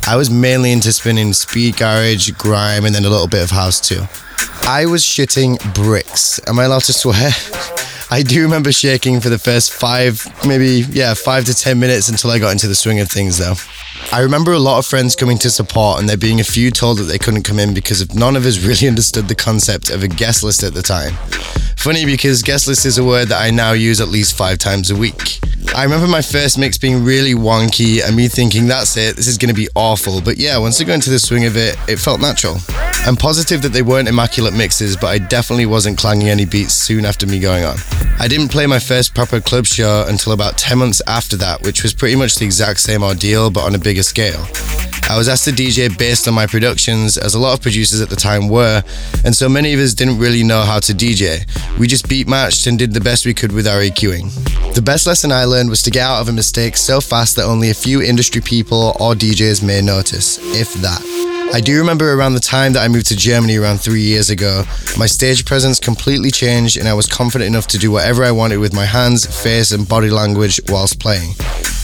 I 0.07 0.15
was 0.15 0.29
mainly 0.29 0.71
into 0.71 0.93
spinning 0.93 1.33
speed 1.33 1.75
garage, 1.75 2.31
grime, 2.31 2.85
and 2.85 2.95
then 2.95 3.03
a 3.03 3.09
little 3.09 3.27
bit 3.27 3.43
of 3.43 3.49
house 3.49 3.81
too. 3.81 4.03
I 4.63 4.85
was 4.85 5.03
shitting 5.03 5.57
bricks. 5.73 6.39
Am 6.47 6.57
I 6.57 6.63
allowed 6.65 6.83
to 6.83 6.93
swear? 6.93 7.31
I 8.13 8.23
do 8.23 8.43
remember 8.43 8.73
shaking 8.73 9.21
for 9.21 9.29
the 9.29 9.39
first 9.39 9.71
five, 9.71 10.27
maybe, 10.45 10.85
yeah, 10.91 11.13
five 11.13 11.45
to 11.45 11.53
10 11.53 11.79
minutes 11.79 12.09
until 12.09 12.29
I 12.29 12.39
got 12.39 12.51
into 12.51 12.67
the 12.67 12.75
swing 12.75 12.99
of 12.99 13.09
things, 13.09 13.37
though. 13.37 13.53
I 14.11 14.19
remember 14.19 14.51
a 14.51 14.59
lot 14.59 14.79
of 14.79 14.85
friends 14.85 15.15
coming 15.15 15.37
to 15.37 15.49
support 15.49 15.97
and 15.97 16.09
there 16.09 16.17
being 16.17 16.41
a 16.41 16.43
few 16.43 16.71
told 16.71 16.97
that 16.97 17.03
they 17.03 17.17
couldn't 17.17 17.43
come 17.43 17.57
in 17.57 17.73
because 17.73 18.13
none 18.13 18.35
of 18.35 18.45
us 18.45 18.59
really 18.65 18.89
understood 18.89 19.29
the 19.29 19.35
concept 19.35 19.89
of 19.89 20.03
a 20.03 20.09
guest 20.09 20.43
list 20.43 20.61
at 20.61 20.73
the 20.73 20.81
time. 20.81 21.13
Funny 21.77 22.05
because 22.05 22.41
guest 22.41 22.67
list 22.67 22.85
is 22.85 22.97
a 22.97 23.03
word 23.03 23.29
that 23.29 23.41
I 23.41 23.49
now 23.49 23.71
use 23.71 24.01
at 24.01 24.09
least 24.09 24.35
five 24.35 24.57
times 24.57 24.91
a 24.91 24.95
week. 24.95 25.39
I 25.73 25.83
remember 25.83 26.05
my 26.05 26.21
first 26.21 26.57
mix 26.57 26.77
being 26.77 27.05
really 27.05 27.33
wonky 27.33 28.05
and 28.05 28.13
me 28.13 28.27
thinking, 28.27 28.67
that's 28.67 28.97
it, 28.97 29.15
this 29.15 29.27
is 29.27 29.37
going 29.37 29.55
to 29.55 29.55
be 29.55 29.69
awful. 29.73 30.19
But 30.19 30.35
yeah, 30.35 30.57
once 30.57 30.81
I 30.81 30.83
got 30.83 30.95
into 30.95 31.11
the 31.11 31.19
swing 31.19 31.45
of 31.45 31.55
it, 31.55 31.77
it 31.87 31.97
felt 31.97 32.19
natural. 32.19 32.57
I'm 33.05 33.15
positive 33.15 33.61
that 33.61 33.69
they 33.69 33.81
weren't 33.81 34.09
immaculate 34.09 34.53
mixes, 34.53 34.97
but 34.97 35.07
I 35.07 35.17
definitely 35.17 35.65
wasn't 35.65 35.97
clanging 35.97 36.27
any 36.29 36.45
beats 36.45 36.73
soon 36.73 37.05
after 37.05 37.25
me 37.25 37.39
going 37.39 37.63
on. 37.63 37.77
I 38.19 38.27
didn't 38.27 38.49
play 38.49 38.67
my 38.67 38.79
first 38.79 39.15
proper 39.15 39.41
club 39.41 39.65
show 39.65 40.05
until 40.07 40.31
about 40.31 40.57
10 40.57 40.77
months 40.77 41.01
after 41.07 41.35
that, 41.37 41.61
which 41.63 41.83
was 41.83 41.93
pretty 41.93 42.15
much 42.15 42.35
the 42.35 42.45
exact 42.45 42.79
same 42.79 43.03
ordeal, 43.03 43.49
but 43.49 43.63
on 43.63 43.73
a 43.73 43.79
bigger 43.79 44.03
scale. 44.03 44.45
I 45.09 45.17
was 45.17 45.27
asked 45.27 45.45
to 45.45 45.51
DJ 45.51 45.97
based 45.97 46.27
on 46.27 46.33
my 46.33 46.47
productions, 46.47 47.17
as 47.17 47.35
a 47.35 47.39
lot 47.39 47.53
of 47.53 47.61
producers 47.61 47.99
at 47.99 48.09
the 48.09 48.15
time 48.15 48.47
were, 48.47 48.83
and 49.25 49.35
so 49.35 49.49
many 49.49 49.73
of 49.73 49.79
us 49.79 49.93
didn't 49.93 50.19
really 50.19 50.43
know 50.43 50.61
how 50.61 50.79
to 50.79 50.93
DJ. 50.93 51.45
We 51.77 51.87
just 51.87 52.07
beat 52.07 52.27
matched 52.27 52.67
and 52.67 52.79
did 52.79 52.93
the 52.93 53.01
best 53.01 53.25
we 53.25 53.33
could 53.33 53.51
with 53.51 53.67
our 53.67 53.81
EQing. 53.81 54.31
The 54.75 54.81
best 54.81 55.07
lesson 55.07 55.31
I 55.31 55.45
learned 55.45 55.69
was 55.69 55.81
to 55.81 55.91
get 55.91 56.03
out 56.03 56.21
of 56.21 56.29
a 56.29 56.31
mistake 56.31 56.77
so 56.77 57.01
fast 57.01 57.35
that 57.35 57.43
only 57.43 57.71
a 57.71 57.73
few 57.73 58.01
industry 58.01 58.41
people 58.41 58.95
or 58.99 59.13
DJs 59.13 59.63
may 59.63 59.81
notice, 59.81 60.37
if 60.55 60.73
that. 60.75 61.40
I 61.53 61.59
do 61.59 61.77
remember 61.79 62.13
around 62.13 62.33
the 62.33 62.39
time 62.39 62.71
that 62.73 62.79
I 62.81 62.87
moved 62.87 63.07
to 63.07 63.15
Germany 63.15 63.57
around 63.57 63.81
three 63.81 64.01
years 64.01 64.29
ago, 64.29 64.63
my 64.97 65.05
stage 65.05 65.43
presence 65.45 65.79
completely 65.79 66.31
changed 66.31 66.77
and 66.77 66.87
I 66.87 66.93
was 66.93 67.07
confident 67.07 67.49
enough 67.49 67.67
to 67.67 67.77
do 67.77 67.91
whatever 67.91 68.23
I 68.23 68.31
wanted 68.31 68.57
with 68.59 68.73
my 68.73 68.85
hands, 68.85 69.25
face, 69.25 69.71
and 69.71 69.87
body 69.87 70.09
language 70.09 70.61
whilst 70.69 71.01
playing. 71.01 71.33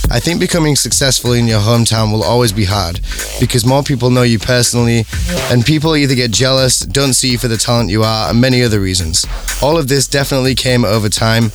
I 0.09 0.21
think 0.21 0.39
becoming 0.39 0.77
successful 0.77 1.33
in 1.33 1.47
your 1.47 1.59
hometown 1.59 2.13
will 2.13 2.23
always 2.23 2.53
be 2.53 2.63
hard 2.63 3.01
because 3.41 3.65
more 3.65 3.83
people 3.83 4.09
know 4.09 4.21
you 4.21 4.39
personally, 4.39 5.05
and 5.51 5.65
people 5.65 5.97
either 5.97 6.15
get 6.15 6.31
jealous, 6.31 6.79
don't 6.79 7.13
see 7.13 7.31
you 7.31 7.37
for 7.37 7.49
the 7.49 7.57
talent 7.57 7.89
you 7.89 8.03
are, 8.03 8.29
and 8.29 8.39
many 8.39 8.63
other 8.63 8.79
reasons. 8.79 9.25
All 9.61 9.77
of 9.77 9.89
this 9.89 10.07
definitely 10.07 10.55
came 10.55 10.85
over 10.85 11.09
time, 11.09 11.51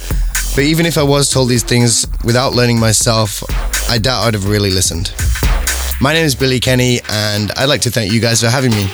but 0.54 0.64
even 0.64 0.84
if 0.84 0.98
I 0.98 1.02
was 1.02 1.30
told 1.30 1.48
these 1.48 1.64
things 1.64 2.06
without 2.24 2.52
learning 2.52 2.78
myself, 2.78 3.42
I 3.88 3.96
doubt 3.96 4.24
I'd 4.24 4.34
have 4.34 4.50
really 4.50 4.70
listened. 4.70 5.14
My 6.02 6.12
name 6.12 6.24
is 6.24 6.34
Billy 6.34 6.58
Kenny, 6.58 6.98
and 7.08 7.52
I'd 7.52 7.66
like 7.66 7.82
to 7.82 7.90
thank 7.92 8.12
you 8.12 8.20
guys 8.20 8.40
for 8.40 8.48
having 8.48 8.72
me. 8.72 8.88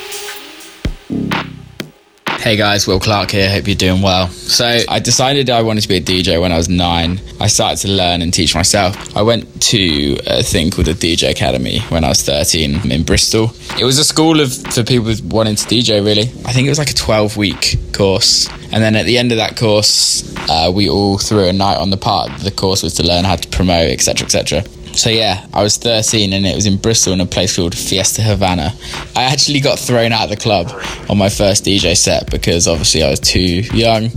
Hey 2.29 2.55
guys, 2.55 2.87
Will 2.87 3.01
Clarke 3.01 3.31
here. 3.31 3.51
Hope 3.51 3.67
you're 3.67 3.77
doing 3.77 4.03
well. 4.03 4.29
So, 4.29 4.81
I 4.87 4.99
decided 4.99 5.49
I 5.49 5.63
wanted 5.63 5.81
to 5.81 5.89
be 5.89 5.97
a 5.97 6.03
DJ 6.03 6.39
when 6.39 6.53
I 6.53 6.59
was 6.59 6.69
nine. 6.69 7.19
I 7.41 7.47
started 7.47 7.79
to 7.87 7.89
learn 7.89 8.21
and 8.21 8.31
teach 8.31 8.55
myself. 8.55 9.17
I 9.17 9.23
went 9.23 9.63
to 9.63 10.19
a 10.27 10.43
thing 10.43 10.71
called 10.71 10.89
the 10.89 10.93
DJ 10.93 11.31
Academy 11.31 11.79
when 11.89 12.05
I 12.05 12.09
was 12.09 12.23
13 12.23 12.91
in 12.93 13.03
Bristol. 13.05 13.53
It 13.81 13.85
was 13.85 13.97
a 13.99 14.05
school 14.05 14.39
of 14.41 14.53
for 14.53 14.85
people 14.85 15.11
wanting 15.29 15.57
to 15.57 15.65
DJ, 15.65 16.05
really. 16.05 16.25
I 16.45 16.53
think 16.53 16.67
it 16.67 16.69
was 16.69 16.79
like 16.79 16.91
a 16.91 16.95
12 16.95 17.39
week 17.39 17.79
course. 17.95 18.51
And 18.71 18.83
then 18.83 18.95
at 18.97 19.07
the 19.07 19.17
end 19.17 19.33
of 19.33 19.39
that 19.39 19.57
course, 19.57 20.37
uh, 20.51 20.71
we 20.75 20.91
all 20.91 21.17
threw 21.17 21.49
a 21.49 21.55
night 21.55 21.79
on 21.79 21.89
the 21.89 21.97
park. 21.97 22.37
The 22.41 22.51
course 22.51 22.83
was 22.83 22.93
to 22.97 23.03
learn 23.03 23.25
how 23.25 23.37
to 23.37 23.49
promote, 23.49 23.93
etc., 23.93 24.27
etc. 24.27 24.63
So 24.99 25.11
yeah, 25.11 25.47
I 25.55 25.63
was 25.63 25.77
13 25.77 26.33
and 26.33 26.45
it 26.45 26.57
was 26.57 26.67
in 26.67 26.77
Bristol 26.77 27.13
in 27.13 27.21
a 27.21 27.27
place 27.27 27.55
called 27.55 27.73
Fiesta 27.73 28.21
Havana. 28.21 28.73
I 29.15 29.23
actually 29.23 29.61
got 29.61 29.79
thrown 29.79 30.11
out 30.11 30.25
of 30.25 30.31
the 30.31 30.37
club 30.37 30.73
on 31.09 31.17
my 31.17 31.29
first 31.29 31.65
DJ 31.65 31.97
set 31.97 32.29
because 32.33 32.67
obviously 32.67 33.05
I 33.05 33.11
was 33.11 33.21
too 33.21 33.61
young, 33.73 34.11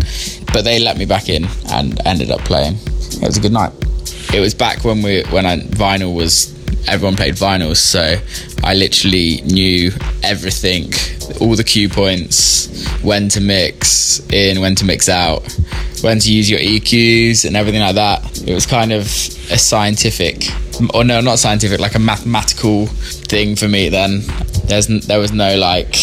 but 0.52 0.64
they 0.64 0.80
let 0.80 0.98
me 0.98 1.06
back 1.06 1.30
in 1.30 1.46
and 1.70 2.02
ended 2.08 2.32
up 2.32 2.40
playing. 2.40 2.78
It 3.12 3.22
was 3.22 3.38
a 3.38 3.42
good 3.42 3.52
night. 3.52 3.72
It 4.34 4.40
was 4.40 4.56
back 4.56 4.84
when 4.84 5.04
we 5.04 5.22
when 5.30 5.46
I, 5.46 5.60
vinyl 5.60 6.16
was 6.16 6.52
everyone 6.88 7.16
played 7.16 7.36
vinyls, 7.36 7.78
so 7.78 8.18
I 8.64 8.74
literally 8.74 9.42
knew 9.42 9.92
everything, 10.24 10.94
all 11.40 11.56
the 11.56 11.64
cue 11.64 11.90
points, 11.90 12.88
when 13.02 13.30
to 13.30 13.42
mix 13.42 14.20
in, 14.32 14.62
when 14.62 14.76
to 14.76 14.86
mix 14.86 15.10
out, 15.10 15.42
when 16.02 16.20
to 16.20 16.34
use 16.34 16.50
your 16.50 16.60
EQs 16.60 17.46
and 17.46 17.56
everything 17.56 17.82
like 17.82 17.96
that. 17.96 18.42
It 18.48 18.54
was 18.54 18.66
kind 18.66 18.92
of 18.92 19.04
a 19.04 19.58
scientific, 19.58 20.48
or 20.94 21.04
no, 21.04 21.22
not 21.22 21.40
scientific, 21.40 21.80
like 21.80 21.96
a 21.96 22.00
mathematical 22.00 22.88
thing 22.88 23.56
for 23.56 23.68
me. 23.68 23.90
Then 23.90 24.22
there's 24.66 24.88
there 24.88 25.20
was 25.20 25.32
no 25.32 25.58
like 25.58 25.96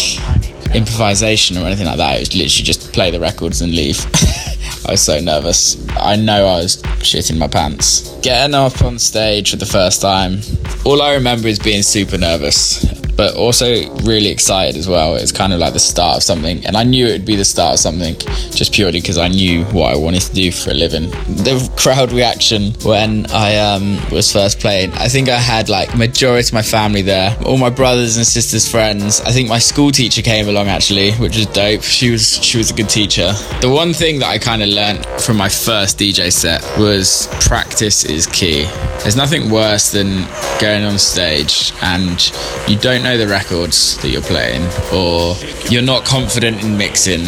improvisation 0.75 1.57
or 1.57 1.65
anything 1.65 1.85
like 1.85 1.97
that. 1.97 2.17
It 2.17 2.19
was 2.19 2.35
literally 2.35 2.63
just 2.63 2.93
play 2.93 3.11
the 3.11 3.19
records 3.19 3.61
and 3.61 3.73
leave. 3.73 4.05
I 4.85 4.91
was 4.91 5.01
so 5.01 5.19
nervous. 5.19 5.77
I 5.97 6.15
know 6.15 6.45
I 6.47 6.59
was 6.61 6.77
shitting 7.01 7.37
my 7.37 7.47
pants. 7.47 8.15
Getting 8.21 8.55
up 8.55 8.81
on 8.81 8.97
stage 8.99 9.51
for 9.51 9.57
the 9.57 9.65
first 9.65 10.01
time, 10.01 10.39
all 10.85 11.01
I 11.01 11.13
remember 11.13 11.47
is 11.47 11.59
being 11.59 11.83
super 11.83 12.17
nervous, 12.17 12.85
but 13.19 13.35
also 13.35 13.65
really 14.05 14.29
excited 14.29 14.77
as 14.77 14.87
well. 14.87 15.15
It's 15.15 15.33
kind 15.33 15.51
of 15.51 15.59
like 15.59 15.73
the 15.73 15.79
start 15.79 16.15
of 16.15 16.23
something, 16.23 16.65
and 16.65 16.77
I 16.77 16.83
knew 16.83 17.05
it 17.05 17.11
would 17.11 17.25
be 17.25 17.35
the 17.35 17.43
start 17.43 17.73
of 17.73 17.79
something 17.79 18.15
just 18.51 18.73
purely 18.73 19.01
because 19.01 19.17
I 19.17 19.27
knew 19.27 19.65
what 19.65 19.93
I 19.93 19.97
wanted 19.97 20.21
to 20.21 20.33
do 20.33 20.53
for 20.53 20.71
a 20.71 20.73
living. 20.73 21.09
The 21.27 21.69
crowd 21.75 22.13
reaction 22.13 22.71
when 22.85 23.25
I 23.29 23.57
um, 23.57 23.99
was 24.09 24.31
first 24.31 24.61
playing, 24.61 24.93
I 24.93 25.09
think 25.09 25.27
I 25.27 25.35
had 25.35 25.67
like 25.67 25.97
majority 25.97 26.47
of 26.47 26.53
my 26.53 26.61
family 26.61 27.01
there, 27.01 27.35
all 27.45 27.57
my 27.57 27.69
brothers 27.69 28.15
and 28.15 28.25
sisters' 28.25 28.71
friends. 28.71 29.19
I 29.19 29.31
think 29.31 29.49
my 29.49 29.59
school 29.59 29.91
teacher 29.91 30.21
came 30.21 30.47
along 30.47 30.69
actually, 30.69 31.11
which 31.15 31.35
was 31.35 31.47
dope. 31.47 31.83
She 31.83 32.11
was 32.11 32.41
she 32.41 32.57
was 32.57 32.71
a 32.71 32.73
good 32.73 32.87
teacher. 32.87 33.33
The 33.59 33.69
one 33.69 33.91
thing 33.91 34.19
that 34.19 34.29
I 34.29 34.37
kind 34.37 34.63
of 34.63 34.69
learned 34.69 35.05
from 35.19 35.35
my 35.35 35.49
first 35.49 35.99
DJ 35.99 36.31
set 36.31 36.61
was 36.79 37.27
practice 37.41 38.05
is 38.05 38.27
key. 38.27 38.63
There's 39.01 39.17
nothing 39.17 39.49
worse 39.49 39.91
than 39.91 40.25
going 40.61 40.85
on 40.85 40.97
stage 40.97 41.73
and 41.81 42.31
you 42.67 42.77
don't 42.77 43.03
know 43.03 43.08
know 43.09 43.17
the 43.17 43.27
records 43.27 43.97
that 44.03 44.09
you're 44.09 44.21
playing, 44.21 44.61
or 44.93 45.33
you're 45.71 45.81
not 45.81 46.05
confident 46.05 46.63
in 46.63 46.77
mixing, 46.77 47.25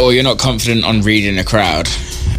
or 0.00 0.12
you're 0.12 0.22
not 0.22 0.38
confident 0.38 0.84
on 0.84 1.00
reading 1.00 1.36
a 1.38 1.42
crowd. 1.42 1.88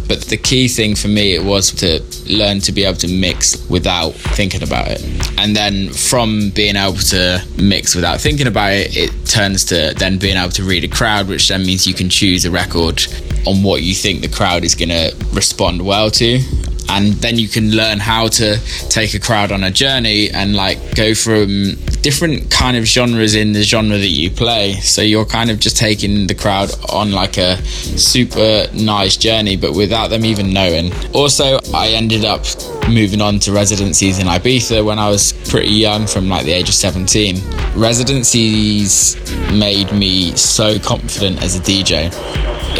But 0.08 0.22
the 0.22 0.38
key 0.38 0.68
thing 0.68 0.94
for 0.94 1.08
me 1.08 1.34
it 1.34 1.44
was 1.44 1.70
to 1.82 2.02
learn 2.32 2.60
to 2.60 2.72
be 2.72 2.84
able 2.84 2.96
to 2.98 3.08
mix 3.08 3.68
without 3.68 4.12
thinking 4.12 4.62
about 4.62 4.88
it. 4.88 5.02
And 5.38 5.54
then 5.54 5.90
from 5.90 6.48
being 6.54 6.76
able 6.76 6.96
to 7.12 7.44
mix 7.58 7.94
without 7.94 8.22
thinking 8.22 8.46
about 8.46 8.72
it, 8.72 8.96
it 8.96 9.26
turns 9.26 9.66
to 9.66 9.92
then 9.98 10.16
being 10.16 10.38
able 10.38 10.52
to 10.52 10.62
read 10.62 10.82
a 10.84 10.88
crowd, 10.88 11.28
which 11.28 11.48
then 11.48 11.66
means 11.66 11.86
you 11.86 11.92
can 11.92 12.08
choose 12.08 12.46
a 12.46 12.50
record 12.50 13.06
on 13.46 13.62
what 13.62 13.82
you 13.82 13.94
think 13.94 14.22
the 14.22 14.28
crowd 14.28 14.64
is 14.64 14.74
going 14.74 14.88
to 14.88 15.14
respond 15.34 15.84
well 15.84 16.10
to 16.12 16.40
and 16.88 17.14
then 17.14 17.38
you 17.38 17.48
can 17.48 17.70
learn 17.70 17.98
how 17.98 18.28
to 18.28 18.58
take 18.88 19.14
a 19.14 19.20
crowd 19.20 19.52
on 19.52 19.64
a 19.64 19.70
journey 19.70 20.30
and 20.30 20.54
like 20.54 20.78
go 20.94 21.14
from 21.14 21.74
different 22.02 22.50
kind 22.50 22.76
of 22.76 22.84
genres 22.84 23.34
in 23.34 23.52
the 23.52 23.62
genre 23.62 23.98
that 23.98 24.08
you 24.08 24.30
play. 24.30 24.74
So 24.74 25.02
you're 25.02 25.26
kind 25.26 25.50
of 25.50 25.58
just 25.58 25.76
taking 25.76 26.26
the 26.26 26.34
crowd 26.34 26.70
on 26.90 27.12
like 27.12 27.36
a 27.38 27.56
super 27.62 28.66
nice 28.72 29.16
journey 29.16 29.56
but 29.56 29.72
without 29.74 30.08
them 30.08 30.24
even 30.24 30.52
knowing. 30.52 30.92
Also 31.14 31.58
i 31.74 31.88
ended 31.88 32.24
up 32.24 32.44
moving 32.88 33.20
on 33.20 33.38
to 33.38 33.52
residencies 33.52 34.18
in 34.18 34.26
ibiza 34.26 34.84
when 34.84 34.98
i 34.98 35.08
was 35.08 35.32
pretty 35.50 35.68
young 35.68 36.06
from 36.06 36.28
like 36.28 36.44
the 36.44 36.52
age 36.52 36.68
of 36.68 36.74
17 36.74 37.36
residencies 37.76 39.16
made 39.52 39.92
me 39.92 40.34
so 40.36 40.78
confident 40.78 41.42
as 41.42 41.56
a 41.56 41.60
dj 41.60 42.12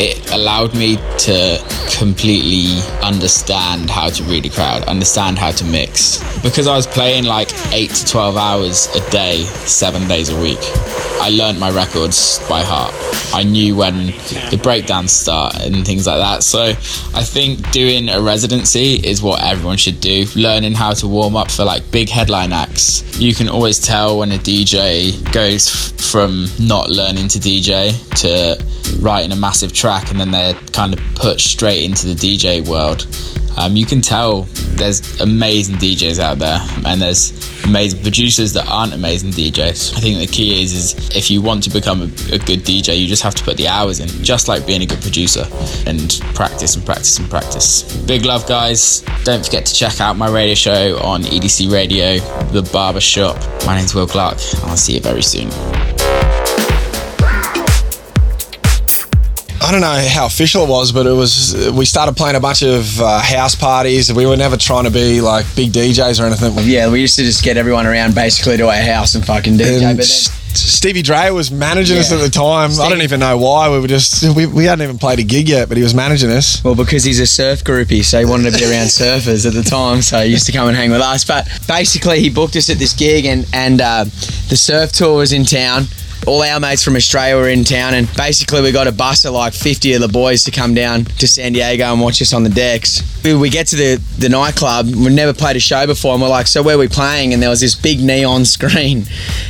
it 0.00 0.32
allowed 0.32 0.74
me 0.74 0.96
to 1.18 1.58
completely 1.98 2.80
understand 3.02 3.90
how 3.90 4.08
to 4.08 4.22
read 4.24 4.46
a 4.46 4.48
crowd, 4.48 4.84
understand 4.84 5.38
how 5.38 5.50
to 5.50 5.64
mix. 5.64 6.22
Because 6.40 6.68
I 6.68 6.76
was 6.76 6.86
playing 6.86 7.24
like 7.24 7.50
8 7.72 7.90
to 7.90 8.06
12 8.06 8.36
hours 8.36 8.94
a 8.94 9.10
day, 9.10 9.42
seven 9.42 10.06
days 10.06 10.28
a 10.30 10.40
week, 10.40 10.60
I 11.20 11.30
learned 11.30 11.58
my 11.58 11.70
records 11.70 12.38
by 12.48 12.62
heart. 12.62 12.94
I 13.34 13.42
knew 13.42 13.76
when 13.76 14.06
the 14.50 14.60
breakdowns 14.62 15.12
start 15.12 15.56
and 15.56 15.84
things 15.84 16.06
like 16.06 16.18
that. 16.18 16.44
So 16.44 16.60
I 16.60 17.24
think 17.24 17.70
doing 17.72 18.08
a 18.08 18.20
residency 18.20 18.94
is 18.94 19.20
what 19.20 19.42
everyone 19.42 19.78
should 19.78 19.97
do. 20.00 20.26
Learning 20.36 20.72
how 20.74 20.92
to 20.94 21.06
warm 21.08 21.36
up 21.36 21.50
for 21.50 21.64
like 21.64 21.88
big 21.90 22.08
headline 22.08 22.52
acts. 22.52 23.02
You 23.18 23.34
can 23.34 23.48
always 23.48 23.78
tell 23.78 24.18
when 24.18 24.32
a 24.32 24.38
DJ 24.38 25.12
goes 25.32 25.68
f- 25.68 26.00
from 26.00 26.46
not 26.58 26.90
learning 26.90 27.28
to 27.28 27.38
DJ 27.38 27.92
to 28.22 28.62
writing 29.00 29.32
a 29.32 29.36
massive 29.36 29.72
track 29.72 30.10
and 30.10 30.18
then 30.18 30.30
they're 30.30 30.54
kind 30.72 30.94
of 30.94 31.00
put 31.14 31.40
straight 31.40 31.84
into 31.84 32.06
the 32.06 32.14
DJ 32.14 32.66
world. 32.68 33.06
Um, 33.58 33.76
you 33.76 33.84
can 33.86 34.00
tell 34.00 34.42
there's 34.76 35.20
amazing 35.20 35.76
DJs 35.76 36.20
out 36.20 36.38
there 36.38 36.60
and 36.86 37.02
there's 37.02 37.32
amazing 37.64 38.00
producers 38.02 38.52
that 38.52 38.68
aren't 38.68 38.94
amazing 38.94 39.30
DJs. 39.30 39.96
I 39.96 40.00
think 40.00 40.20
the 40.20 40.32
key 40.32 40.62
is 40.62 40.72
is 40.72 41.16
if 41.16 41.30
you 41.30 41.42
want 41.42 41.64
to 41.64 41.70
become 41.70 42.02
a, 42.02 42.04
a 42.32 42.38
good 42.38 42.60
DJ, 42.60 42.98
you 43.00 43.08
just 43.08 43.22
have 43.22 43.34
to 43.34 43.42
put 43.42 43.56
the 43.56 43.66
hours 43.66 44.00
in, 44.00 44.08
just 44.22 44.46
like 44.46 44.66
being 44.66 44.82
a 44.82 44.86
good 44.86 45.00
producer, 45.00 45.44
and 45.86 46.20
practice 46.34 46.76
and 46.76 46.86
practice 46.86 47.18
and 47.18 47.28
practice. 47.28 47.82
Big 48.06 48.24
love, 48.24 48.46
guys. 48.46 49.02
Don't 49.24 49.44
forget 49.44 49.66
to 49.66 49.74
check 49.74 50.00
out 50.00 50.16
my 50.16 50.28
radio 50.28 50.54
show 50.54 50.98
on 51.02 51.22
EDC 51.22 51.70
Radio, 51.72 52.18
The 52.52 52.68
Barber 52.72 53.00
Shop. 53.00 53.36
My 53.66 53.76
name's 53.76 53.94
Will 53.94 54.06
Clarke. 54.06 54.38
and 54.54 54.70
I'll 54.70 54.76
see 54.76 54.94
you 54.94 55.00
very 55.00 55.22
soon. 55.22 55.48
I 59.60 59.72
don't 59.72 59.80
know 59.80 60.08
how 60.08 60.26
official 60.26 60.64
it 60.64 60.68
was, 60.68 60.92
but 60.92 61.06
it 61.06 61.12
was. 61.12 61.68
We 61.72 61.84
started 61.84 62.16
playing 62.16 62.36
a 62.36 62.40
bunch 62.40 62.62
of 62.62 63.00
uh, 63.00 63.20
house 63.20 63.54
parties. 63.54 64.12
We 64.12 64.24
were 64.24 64.36
never 64.36 64.56
trying 64.56 64.84
to 64.84 64.90
be 64.90 65.20
like 65.20 65.44
big 65.56 65.72
DJs 65.72 66.20
or 66.22 66.26
anything. 66.26 66.52
Yeah, 66.68 66.90
we 66.90 67.00
used 67.00 67.16
to 67.16 67.24
just 67.24 67.42
get 67.42 67.56
everyone 67.56 67.86
around 67.86 68.14
basically 68.14 68.56
to 68.58 68.68
our 68.68 68.80
house 68.82 69.14
and 69.14 69.24
fucking 69.26 69.54
DJ. 69.54 69.82
And 69.82 69.96
but 69.98 70.04
S- 70.04 70.30
Stevie 70.54 71.02
Dre 71.02 71.30
was 71.30 71.50
managing 71.50 71.98
us 71.98 72.12
at 72.12 72.20
the 72.20 72.30
time. 72.30 72.70
I 72.80 72.88
don't 72.88 73.02
even 73.02 73.20
know 73.20 73.36
why. 73.36 73.68
We 73.68 73.80
were 73.80 73.88
just 73.88 74.34
we, 74.34 74.46
we 74.46 74.64
hadn't 74.64 74.84
even 74.84 74.96
played 74.98 75.18
a 75.18 75.24
gig 75.24 75.48
yet, 75.48 75.68
but 75.68 75.76
he 75.76 75.82
was 75.82 75.92
managing 75.94 76.30
us. 76.30 76.62
Well, 76.62 76.76
because 76.76 77.02
he's 77.02 77.18
a 77.20 77.26
surf 77.26 77.64
groupie, 77.64 78.04
so 78.04 78.20
he 78.20 78.24
wanted 78.26 78.52
to 78.52 78.58
be 78.58 78.64
around 78.64 78.86
surfers 78.86 79.44
at 79.44 79.54
the 79.54 79.62
time, 79.64 80.02
so 80.02 80.20
he 80.20 80.30
used 80.30 80.46
to 80.46 80.52
come 80.52 80.68
and 80.68 80.76
hang 80.76 80.92
with 80.92 81.00
us. 81.00 81.24
But 81.24 81.46
basically, 81.66 82.20
he 82.20 82.30
booked 82.30 82.54
us 82.56 82.70
at 82.70 82.78
this 82.78 82.92
gig, 82.94 83.24
and 83.26 83.44
and 83.52 83.80
uh, 83.80 84.04
the 84.48 84.56
surf 84.56 84.92
tour 84.92 85.16
was 85.18 85.32
in 85.32 85.44
town. 85.44 85.86
All 86.26 86.42
our 86.42 86.60
mates 86.60 86.84
from 86.84 86.96
Australia 86.96 87.36
were 87.36 87.48
in 87.48 87.64
town, 87.64 87.94
and 87.94 88.12
basically 88.14 88.60
we 88.60 88.72
got 88.72 88.86
a 88.86 88.92
bus 88.92 89.24
of 89.24 89.32
like 89.32 89.54
50 89.54 89.94
of 89.94 90.00
the 90.00 90.08
boys 90.08 90.44
to 90.44 90.50
come 90.50 90.74
down 90.74 91.04
to 91.04 91.28
San 91.28 91.52
Diego 91.52 91.84
and 91.84 92.00
watch 92.00 92.20
us 92.20 92.34
on 92.34 92.42
the 92.42 92.50
decks. 92.50 93.02
We, 93.24 93.48
get 93.50 93.66
to 93.68 93.76
the, 93.76 94.02
the 94.18 94.28
nightclub, 94.28 94.86
we've 94.86 95.12
never 95.12 95.32
played 95.32 95.56
a 95.56 95.60
show 95.60 95.86
before, 95.86 96.12
and 96.12 96.22
we're 96.22 96.28
like, 96.28 96.46
So 96.46 96.62
where 96.62 96.76
are 96.76 96.78
we 96.78 96.88
playing? 96.88 97.32
And 97.32 97.42
there 97.42 97.48
was 97.50 97.60
this 97.60 97.74
big 97.74 98.00
neon 98.00 98.44
screen, 98.44 99.04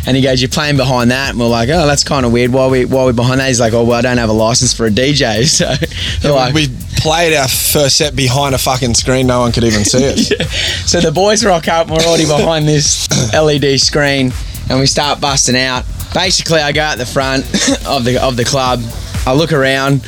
and 0.07 0.17
he 0.17 0.23
goes, 0.23 0.41
You're 0.41 0.49
playing 0.51 0.77
behind 0.77 1.11
that? 1.11 1.31
And 1.31 1.39
we're 1.41 1.49
like, 1.49 1.69
Oh, 1.69 1.87
that's 1.87 2.05
kind 2.05 2.25
of 2.25 2.33
weird. 2.33 2.53
Why 2.53 2.63
are 2.63 2.71
we, 2.71 2.85
why 2.85 3.03
are 3.03 3.07
we 3.07 3.13
behind 3.13 3.41
that? 3.41 3.49
He's 3.49 3.61
like, 3.61 3.73
Oh, 3.73 3.85
well, 3.85 3.99
I 3.99 4.03
don't 4.03 4.19
have 4.19 4.31
a 4.31 4.33
license 4.33 4.73
for 4.73 4.87
a 4.87 4.91
DJ. 4.91 5.47
So 5.59 5.75
they're 6.21 6.33
like, 6.33 6.55
we 6.55 6.69
played 6.99 7.35
our 7.35 7.49
first 7.49 7.97
set 7.97 8.15
behind 8.15 8.55
a 8.55 8.59
fucking 8.59 8.95
screen. 8.95 9.27
No 9.27 9.41
one 9.41 9.51
could 9.53 9.65
even 9.65 9.85
see 9.85 10.07
us. 10.09 10.31
So 10.89 11.01
the 11.01 11.13
boys 11.13 11.45
rock 11.45 11.69
up, 11.69 11.89
and 11.89 11.97
we're 11.97 12.05
already 12.05 12.27
behind 12.27 12.67
this 12.69 13.09
LED 13.35 13.81
screen, 13.81 14.33
and 14.71 14.79
we 14.79 14.87
start 14.87 15.21
busting 15.21 15.57
out. 15.57 15.85
Basically, 16.15 16.61
I 16.61 16.73
go 16.73 16.83
out 16.83 16.99
the 16.99 17.07
front 17.07 17.45
of 17.87 18.05
the 18.05 18.19
of 18.23 18.37
the 18.37 18.45
club. 18.45 18.81
I 19.27 19.33
look 19.35 19.53
around. 19.53 20.07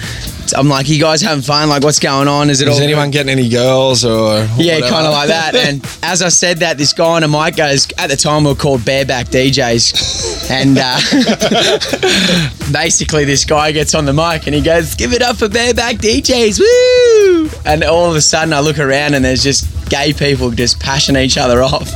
I'm 0.56 0.68
like, 0.68 0.88
"You 0.88 1.00
guys 1.00 1.20
having 1.20 1.42
fun? 1.42 1.68
Like, 1.68 1.82
what's 1.84 1.98
going 2.00 2.26
on? 2.26 2.50
Is 2.50 2.60
it 2.60 2.68
Is 2.68 2.76
all 2.78 2.82
anyone 2.82 3.10
getting 3.10 3.30
any 3.30 3.48
girls 3.48 4.04
or 4.04 4.38
yeah, 4.56 4.80
kind 4.80 5.06
of 5.06 5.12
like 5.12 5.28
that. 5.28 5.54
And 5.54 5.84
as 6.02 6.22
I 6.22 6.28
said 6.28 6.58
that, 6.58 6.76
this 6.76 6.92
guy 6.92 7.16
on 7.16 7.22
a 7.22 7.28
mic 7.28 7.56
goes, 7.56 7.86
at 7.98 8.08
the 8.08 8.16
time 8.16 8.44
we 8.44 8.50
were 8.50 8.56
called 8.56 8.84
bareback 8.84 9.26
DJs. 9.26 10.50
And 10.50 10.78
uh, 10.80 10.98
basically, 12.72 13.24
this 13.24 13.44
guy 13.44 13.70
gets 13.70 13.94
on 13.94 14.04
the 14.04 14.12
mic 14.12 14.46
and 14.46 14.54
he 14.54 14.60
goes, 14.60 14.96
give 14.96 15.12
it 15.12 15.22
up 15.22 15.36
for 15.36 15.48
bareback 15.48 15.96
DJs, 15.96 16.58
woo! 16.58 17.50
And 17.64 17.84
all 17.84 18.10
of 18.10 18.16
a 18.16 18.20
sudden, 18.20 18.52
I 18.52 18.58
look 18.58 18.80
around 18.80 19.14
and 19.14 19.24
there's 19.24 19.44
just 19.44 19.68
gay 19.90 20.12
people 20.12 20.50
just 20.50 20.80
pashing 20.80 21.16
each 21.16 21.36
other 21.36 21.62
off. 21.62 21.90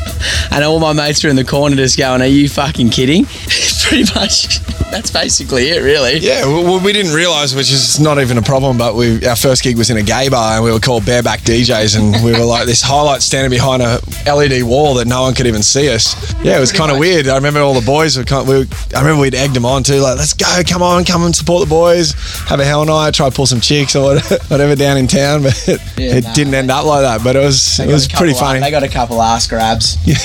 And 0.53 0.62
all 0.64 0.78
my 0.80 0.92
mates 0.92 1.24
are 1.24 1.28
in 1.28 1.36
the 1.36 1.45
corner 1.45 1.76
just 1.76 1.97
going, 1.99 2.20
are 2.20 2.26
you 2.26 2.49
fucking 2.49 2.90
kidding? 2.90 3.24
Pretty 3.84 4.12
much, 4.14 4.61
that's 4.90 5.11
basically 5.11 5.68
it, 5.68 5.82
really. 5.82 6.18
Yeah, 6.18 6.47
well, 6.47 6.82
we 6.82 6.92
didn't 6.92 7.12
realise, 7.12 7.55
which 7.55 7.70
is 7.70 8.01
not 8.01 8.18
even 8.18 8.38
a 8.38 8.42
problem. 8.42 8.78
But 8.78 8.95
we, 8.95 9.24
our 9.26 9.36
first 9.36 9.62
gig 9.62 9.76
was 9.76 9.90
in 9.90 9.99
a 9.99 10.03
gay 10.03 10.30
bar, 10.30 10.55
and 10.57 10.64
we 10.64 10.72
were 10.72 10.80
called 10.80 11.05
bareback 11.05 11.40
DJs, 11.40 11.99
and 11.99 12.24
we 12.24 12.32
were 12.32 12.45
like 12.45 12.64
this 12.66 12.80
highlight 12.80 13.22
standing 13.22 13.51
behind 13.51 13.82
a 13.82 14.01
LED 14.26 14.62
wall 14.62 14.95
that 14.95 15.07
no 15.07 15.22
one 15.22 15.34
could 15.34 15.47
even 15.47 15.62
see 15.62 15.90
us. 15.90 16.14
Yeah, 16.42 16.57
it 16.57 16.61
was 16.61 16.72
kind 16.72 16.90
of 16.90 16.99
weird. 16.99 17.28
I 17.28 17.36
remember 17.36 17.61
all 17.61 17.74
the 17.78 17.84
boys 17.84 18.16
were 18.16 18.24
kind. 18.24 18.49
We 18.49 18.61
were, 18.61 18.64
I 18.97 19.01
remember 19.01 19.20
we'd 19.20 19.34
egged 19.34 19.55
them 19.55 19.66
on 19.66 19.82
too, 19.82 20.01
like 20.01 20.16
let's 20.16 20.32
go, 20.32 20.62
come 20.66 20.82
on, 20.82 21.05
come 21.05 21.24
and 21.24 21.36
support 21.36 21.62
the 21.62 21.70
boys, 21.70 22.14
have 22.49 22.59
a 22.61 22.64
hell 22.64 22.86
night, 22.86 23.12
try 23.14 23.28
to 23.28 23.34
pull 23.34 23.47
some 23.47 23.61
chicks 23.61 23.95
or 23.95 24.18
whatever, 24.49 24.74
down 24.74 24.97
in 24.97 25.07
town. 25.07 25.42
But 25.42 25.68
it, 25.68 25.80
Yeah, 25.99 26.16
it 26.16 26.24
nah, 26.24 26.32
didn't 26.32 26.55
end 26.55 26.70
up 26.70 26.86
like 26.86 27.03
that. 27.03 27.22
But 27.22 27.36
it 27.36 27.40
was 27.40 27.78
They 27.85 27.91
it 27.91 27.95
was 27.95 28.09
pretty 28.09 28.35
funny. 28.35 28.61
They 28.61 28.70
got 28.70 28.82
a 28.82 28.89
couple 28.89 29.20
ass 29.22 29.47
grabs. 29.47 29.97
Yeah. 30.07 30.16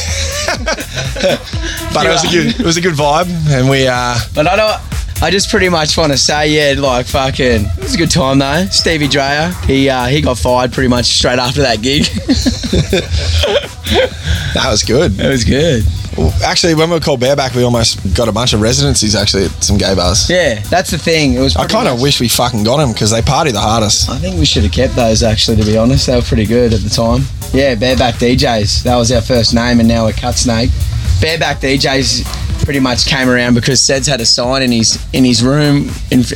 but 1.94 2.06
it 2.06 2.10
was 2.10 2.24
a 2.24 2.28
good 2.28 2.60
it 2.60 2.66
was 2.66 2.78
a 2.78 2.82
good 2.82 2.96
vibe, 2.96 3.28
and 3.50 3.70
we. 3.70 3.88
uh 3.88 4.18
But 4.34 4.48
I 4.48 4.56
don't. 4.56 4.82
I 5.22 5.30
just 5.32 5.50
pretty 5.50 5.68
much 5.68 5.98
want 5.98 6.14
to 6.14 6.18
say, 6.18 6.48
yeah, 6.50 6.80
like 6.80 7.06
fucking, 7.06 7.66
it 7.66 7.78
was 7.84 7.94
a 7.94 7.98
good 7.98 8.10
time 8.10 8.40
though. 8.40 8.66
Stevie 8.72 9.10
Dreyer, 9.10 9.52
he 9.66 9.90
uh, 9.90 10.06
he 10.06 10.22
got 10.22 10.38
fired 10.38 10.72
pretty 10.72 10.88
much 10.88 11.06
straight 11.08 11.40
after 11.40 11.62
that 11.62 11.82
gig. 11.82 12.06
That 14.54 14.70
was 14.72 14.84
good. 14.84 15.12
That 15.14 15.30
was 15.30 15.44
good. 15.44 15.84
Actually, 16.44 16.76
when 16.76 16.90
we 16.90 16.96
were 16.96 17.00
called 17.00 17.20
Bareback, 17.20 17.54
we 17.56 17.64
almost 17.64 18.16
got 18.16 18.28
a 18.28 18.32
bunch 18.32 18.54
of 18.54 18.62
residencies 18.62 19.16
actually 19.16 19.46
at 19.46 19.52
some 19.64 19.78
gay 19.78 19.96
bars. 19.96 20.30
yeah, 20.30 20.60
that's 20.70 20.92
the 20.92 20.98
thing. 20.98 21.34
It 21.34 21.40
was. 21.40 21.56
I 21.56 21.68
kind 21.68 21.88
of 21.88 22.02
wish 22.02 22.20
we 22.20 22.28
fucking 22.28 22.64
got 22.64 22.78
them 22.78 22.92
because 22.94 23.12
they 23.12 23.22
party 23.22 23.52
the 23.52 23.60
hardest. 23.60 24.10
I 24.10 24.18
think 24.18 24.38
we 24.40 24.46
should 24.46 24.64
have 24.64 24.72
kept 24.72 24.96
those 24.96 25.24
actually. 25.24 25.58
To 25.58 25.66
be 25.66 25.78
honest, 25.78 26.08
they 26.08 26.16
were 26.16 26.22
pretty 26.22 26.46
good 26.46 26.74
at 26.74 26.82
the 26.82 26.90
time. 26.90 27.22
Yeah, 27.54 27.76
Bareback 27.76 28.16
DJs. 28.16 28.84
That 28.84 28.96
was 28.96 29.12
our 29.12 29.22
first 29.22 29.54
name, 29.54 29.80
and 29.80 29.88
now 29.88 30.06
we're 30.06 30.14
Cut 30.14 30.36
Snake. 30.36 30.70
Bareback 31.22 31.60
DJs 31.60 32.64
pretty 32.64 32.80
much 32.80 33.06
came 33.06 33.30
around 33.30 33.56
because 33.56 33.82
Seds 33.82 34.08
had 34.08 34.22
a 34.22 34.26
sign 34.26 34.62
in 34.62 34.72
his 34.72 35.04
in 35.14 35.24
his 35.26 35.44
room 35.44 35.90
in. 36.12 36.24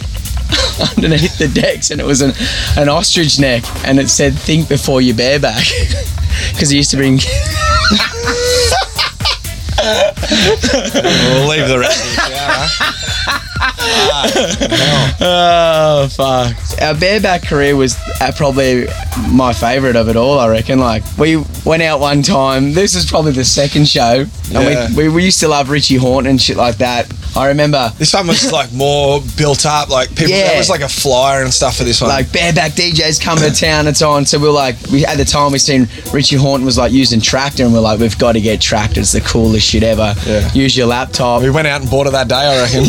underneath 0.97 1.37
the 1.37 1.47
decks 1.47 1.89
and 1.89 1.99
it 2.01 2.03
was 2.03 2.21
an, 2.21 2.31
an 2.77 2.89
ostrich 2.89 3.39
neck 3.39 3.63
and 3.85 3.99
it 3.99 4.07
said 4.09 4.33
think 4.33 4.67
before 4.69 5.01
you 5.01 5.13
bareback 5.13 5.63
because 6.51 6.69
he 6.69 6.77
used 6.77 6.91
to 6.91 6.97
bring 6.97 7.17
we'll 9.83 11.49
leave 11.49 11.67
the 11.67 11.77
rest. 11.79 12.03
oh 15.21 16.07
fuck! 16.11 16.55
Our 16.81 16.95
bareback 16.95 17.43
career 17.43 17.75
was 17.75 17.95
uh, 18.21 18.31
probably 18.35 18.87
my 19.29 19.53
favourite 19.53 19.95
of 19.95 20.09
it 20.09 20.15
all. 20.15 20.39
I 20.39 20.49
reckon. 20.49 20.79
Like 20.79 21.03
we 21.17 21.37
went 21.65 21.83
out 21.83 21.99
one 21.99 22.21
time. 22.21 22.73
This 22.73 22.95
is 22.95 23.05
probably 23.09 23.31
the 23.31 23.45
second 23.45 23.87
show, 23.87 24.25
Yeah. 24.49 24.59
and 24.59 24.95
we, 24.95 25.07
we 25.09 25.15
we 25.15 25.23
used 25.25 25.39
to 25.41 25.47
love 25.47 25.69
Richie 25.69 25.97
Hawtin 25.97 26.27
and 26.29 26.41
shit 26.41 26.57
like 26.57 26.77
that. 26.77 27.11
I 27.35 27.47
remember 27.47 27.91
This 27.97 28.13
one 28.13 28.27
was 28.27 28.51
like 28.51 28.71
more 28.73 29.19
built 29.37 29.65
up. 29.65 29.89
Like 29.89 30.09
people, 30.09 30.27
Yeah. 30.27 30.49
there 30.49 30.57
was 30.59 30.69
like 30.69 30.81
a 30.81 30.89
flyer 30.89 31.41
and 31.43 31.51
stuff 31.51 31.77
for 31.77 31.83
this 31.83 31.99
one. 31.99 32.09
like 32.11 32.31
bareback 32.31 32.73
DJs 32.73 33.19
coming 33.19 33.43
to 33.43 33.51
town 33.59 33.87
and 33.87 33.97
so 33.97 34.11
on. 34.11 34.23
So 34.25 34.37
we 34.37 34.45
we're 34.45 34.51
like, 34.51 34.75
we 34.91 35.03
at 35.05 35.17
the 35.17 35.25
time 35.25 35.51
we 35.51 35.57
seen 35.57 35.87
Richie 36.13 36.35
Hawtin 36.35 36.63
was 36.63 36.77
like 36.77 36.91
using 36.91 37.19
Traktor, 37.19 37.65
and 37.65 37.73
we're 37.73 37.79
like, 37.79 37.99
we've 37.99 38.17
got 38.19 38.33
to 38.33 38.41
get 38.41 38.59
Traktor. 38.59 38.97
It's 38.97 39.13
the 39.13 39.21
coolest 39.21 39.72
shit 39.73 39.83
ever. 39.83 40.13
Yeah. 40.27 40.53
Use 40.53 40.77
your 40.77 40.85
laptop. 40.85 41.41
we 41.41 41.49
went 41.49 41.67
out 41.67 41.81
and 41.81 41.89
bought 41.89 42.05
it 42.05 42.11
that 42.11 42.27
day, 42.27 42.35
I 42.35 42.61
reckon. 42.61 42.85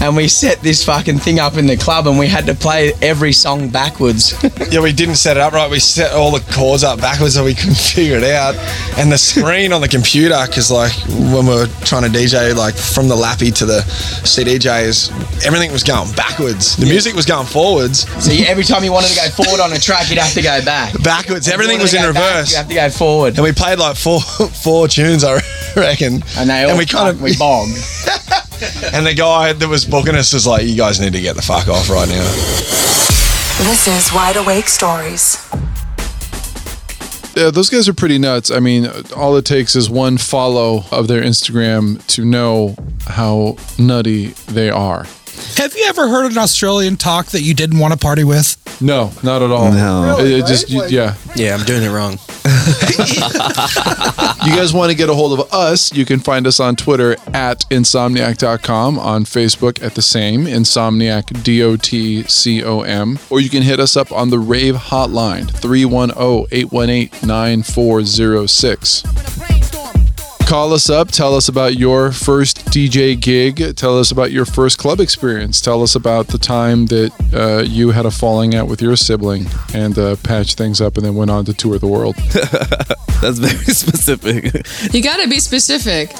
and 0.00 0.16
we 0.16 0.28
set 0.28 0.60
this 0.60 0.84
fucking 0.84 1.18
thing 1.18 1.40
up 1.40 1.56
in 1.56 1.66
the 1.66 1.76
club, 1.76 2.06
and 2.06 2.16
we 2.16 2.28
had 2.28 2.46
to 2.46 2.54
play 2.54 2.92
every 3.02 3.32
song 3.32 3.68
backwards. 3.68 4.32
yeah, 4.70 4.80
we 4.80 4.92
didn't 4.92 5.16
set 5.16 5.36
it 5.36 5.40
up 5.40 5.52
right. 5.52 5.68
We 5.68 5.80
set 5.80 6.12
all 6.12 6.30
the 6.30 6.44
cords 6.54 6.84
up 6.84 7.00
backwards 7.00 7.34
so 7.34 7.44
we 7.44 7.54
couldn't 7.54 7.76
figure 7.94 8.18
it 8.18 8.22
out. 8.22 8.54
And 8.98 9.10
the 9.10 9.18
screen 9.18 9.72
on 9.72 9.80
the 9.80 9.88
computer, 9.88 10.38
because 10.46 10.70
like 10.70 10.92
when 11.34 11.46
we 11.46 11.54
were 11.54 11.66
trying 11.82 12.04
to 12.04 12.08
DJ, 12.16 12.54
like 12.54 12.76
from 12.76 13.08
the 13.08 13.16
lappy 13.16 13.50
to 13.50 13.66
the 13.66 13.80
CDJs, 14.22 15.44
everything 15.44 15.72
was 15.72 15.82
going 15.82 16.12
backwards. 16.12 16.76
The 16.76 16.86
music 16.86 17.14
was 17.16 17.26
going 17.26 17.46
forwards. 17.46 18.06
so 18.24 18.30
you, 18.30 18.44
every 18.46 18.64
time 18.64 18.84
you 18.84 18.92
wanted 18.92 19.08
to 19.08 19.16
go 19.16 19.28
forward 19.42 19.60
on 19.60 19.72
a 19.72 19.78
track, 19.78 20.08
you'd 20.08 20.20
have 20.20 20.34
to 20.34 20.42
go 20.42 20.64
back. 20.64 20.94
Backwards, 21.02 21.48
everything 21.48 21.80
was 21.80 21.94
in 21.94 22.02
go 22.02 22.12
back, 22.12 22.36
reverse. 22.36 22.50
you 22.52 22.58
have 22.58 22.68
to 22.68 22.74
go 22.74 22.90
forward. 22.90 23.34
And 23.34 23.42
we 23.42 23.50
played 23.50 23.80
like 23.80 23.96
four 23.96 24.20
four 24.20 24.86
tunes, 24.86 25.24
I 25.24 25.34
reckon. 25.34 25.59
And 26.36 26.50
they 26.50 26.64
all 26.64 26.70
and 26.70 26.78
we 26.78 26.86
kind 26.86 27.08
of 27.08 27.20
we 27.20 27.36
bogged. 27.36 27.72
And 28.92 29.06
the 29.06 29.14
guy 29.14 29.54
that 29.54 29.68
was 29.68 29.86
booking 29.86 30.14
us 30.14 30.34
was 30.34 30.46
like, 30.46 30.66
"You 30.66 30.76
guys 30.76 31.00
need 31.00 31.14
to 31.14 31.20
get 31.20 31.34
the 31.34 31.42
fuck 31.42 31.68
off 31.68 31.88
right 31.88 32.08
now." 32.08 32.30
This 33.64 33.88
is 33.88 34.12
Wide 34.12 34.36
Awake 34.36 34.68
Stories. 34.68 35.38
Yeah, 37.34 37.50
those 37.50 37.70
guys 37.70 37.88
are 37.88 37.94
pretty 37.94 38.18
nuts. 38.18 38.50
I 38.50 38.58
mean, 38.58 38.90
all 39.16 39.36
it 39.36 39.46
takes 39.46 39.74
is 39.76 39.88
one 39.88 40.18
follow 40.18 40.84
of 40.90 41.08
their 41.08 41.22
Instagram 41.22 42.04
to 42.08 42.24
know 42.24 42.74
how 43.06 43.56
nutty 43.78 44.28
they 44.48 44.68
are. 44.68 45.06
Have 45.60 45.76
you 45.76 45.84
ever 45.88 46.08
heard 46.08 46.32
an 46.32 46.38
Australian 46.38 46.96
talk 46.96 47.26
that 47.26 47.42
you 47.42 47.52
didn't 47.52 47.80
want 47.80 47.92
to 47.92 47.98
party 47.98 48.24
with? 48.24 48.56
No, 48.80 49.12
not 49.22 49.42
at 49.42 49.50
all. 49.50 49.70
No. 49.70 50.16
It, 50.18 50.30
it 50.38 50.46
just, 50.46 50.70
you- 50.70 50.86
yeah. 50.86 51.16
Yeah, 51.36 51.54
I'm 51.54 51.66
doing 51.66 51.82
it 51.82 51.90
wrong. 51.90 52.12
you 54.46 54.56
guys 54.56 54.72
want 54.72 54.90
to 54.90 54.96
get 54.96 55.10
a 55.10 55.14
hold 55.14 55.38
of 55.38 55.52
us, 55.52 55.92
you 55.92 56.06
can 56.06 56.18
find 56.18 56.46
us 56.46 56.60
on 56.60 56.76
Twitter 56.76 57.14
at 57.34 57.60
insomniac.com, 57.68 58.98
on 58.98 59.24
Facebook 59.24 59.82
at 59.82 59.94
the 59.94 60.00
same, 60.00 60.46
Insomniac 60.46 61.42
D 61.42 61.62
O 61.62 61.76
T 61.76 62.22
C 62.22 62.64
O 62.64 62.80
M, 62.80 63.18
or 63.28 63.38
you 63.40 63.50
can 63.50 63.62
hit 63.62 63.80
us 63.80 63.98
up 63.98 64.10
on 64.12 64.30
the 64.30 64.38
Rave 64.38 64.76
Hotline, 64.76 65.50
oh, 65.54 65.58
310 65.58 66.46
818 66.50 67.28
9406. 67.28 69.02
Call 70.50 70.72
us 70.72 70.90
up, 70.90 71.12
tell 71.12 71.36
us 71.36 71.46
about 71.46 71.76
your 71.76 72.10
first 72.10 72.66
DJ 72.72 73.14
gig, 73.14 73.76
tell 73.76 73.96
us 73.96 74.10
about 74.10 74.32
your 74.32 74.44
first 74.44 74.78
club 74.78 74.98
experience, 74.98 75.60
tell 75.60 75.80
us 75.80 75.94
about 75.94 76.26
the 76.26 76.38
time 76.38 76.86
that 76.86 77.12
uh, 77.32 77.62
you 77.62 77.92
had 77.92 78.04
a 78.04 78.10
falling 78.10 78.56
out 78.56 78.66
with 78.66 78.82
your 78.82 78.96
sibling 78.96 79.46
and 79.74 79.96
uh, 79.96 80.16
patched 80.24 80.58
things 80.58 80.80
up 80.80 80.96
and 80.96 81.06
then 81.06 81.14
went 81.14 81.30
on 81.30 81.44
to 81.44 81.54
tour 81.54 81.78
the 81.78 81.86
world. 81.86 82.16
That's 83.22 83.38
very 83.38 83.62
specific. 83.72 84.66
You 84.92 85.00
gotta 85.04 85.28
be 85.28 85.38
specific. 85.38 86.10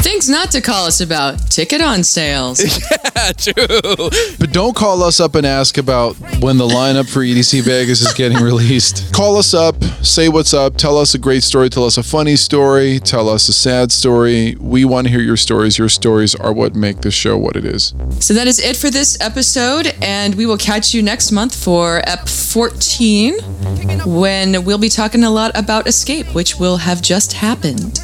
Things 0.00 0.28
not 0.28 0.52
to 0.52 0.60
call 0.60 0.86
us 0.86 1.00
about. 1.00 1.50
Ticket 1.50 1.80
on 1.80 2.04
sales. 2.04 2.60
yeah, 3.16 3.32
true. 3.32 4.08
But 4.38 4.52
don't 4.52 4.76
call 4.76 5.02
us 5.02 5.18
up 5.18 5.34
and 5.34 5.44
ask 5.44 5.76
about 5.76 6.14
when 6.40 6.56
the 6.56 6.66
lineup 6.68 7.12
for 7.12 7.20
EDC 7.20 7.62
Vegas 7.62 8.00
is 8.00 8.14
getting 8.14 8.38
released. 8.38 9.12
Call 9.12 9.36
us 9.36 9.54
up, 9.54 9.82
say 10.02 10.28
what's 10.28 10.54
up, 10.54 10.76
tell 10.76 10.96
us 10.96 11.14
a 11.14 11.18
great 11.18 11.42
story, 11.42 11.68
tell 11.68 11.84
us 11.84 11.98
a 11.98 12.04
funny 12.04 12.36
story, 12.36 13.00
tell 13.00 13.28
us 13.28 13.48
a 13.48 13.52
sad 13.52 13.90
story. 13.90 14.56
We 14.60 14.84
want 14.84 15.08
to 15.08 15.10
hear 15.10 15.20
your 15.20 15.36
stories. 15.36 15.78
Your 15.78 15.88
stories 15.88 16.34
are 16.36 16.52
what 16.52 16.76
make 16.76 17.00
this 17.00 17.14
show 17.14 17.36
what 17.36 17.56
it 17.56 17.64
is. 17.64 17.92
So 18.20 18.34
that 18.34 18.46
is 18.46 18.60
it 18.60 18.76
for 18.76 18.90
this 18.90 19.20
episode, 19.20 19.94
and 20.00 20.36
we 20.36 20.46
will 20.46 20.58
catch 20.58 20.94
you 20.94 21.02
next 21.02 21.32
month 21.32 21.56
for 21.60 22.02
EP 22.06 22.28
14 22.28 23.34
when 24.06 24.64
we'll 24.64 24.78
be 24.78 24.88
talking 24.88 25.24
a 25.24 25.30
lot 25.30 25.50
about 25.56 25.88
Escape, 25.88 26.34
which 26.34 26.56
will 26.56 26.76
have 26.76 27.02
just 27.02 27.32
happened. 27.32 27.98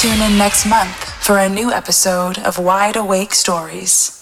Tune 0.00 0.22
in 0.22 0.38
next 0.38 0.64
month 0.64 0.96
for 1.22 1.36
a 1.36 1.46
new 1.46 1.70
episode 1.70 2.38
of 2.38 2.58
Wide 2.58 2.96
Awake 2.96 3.34
Stories. 3.34 4.19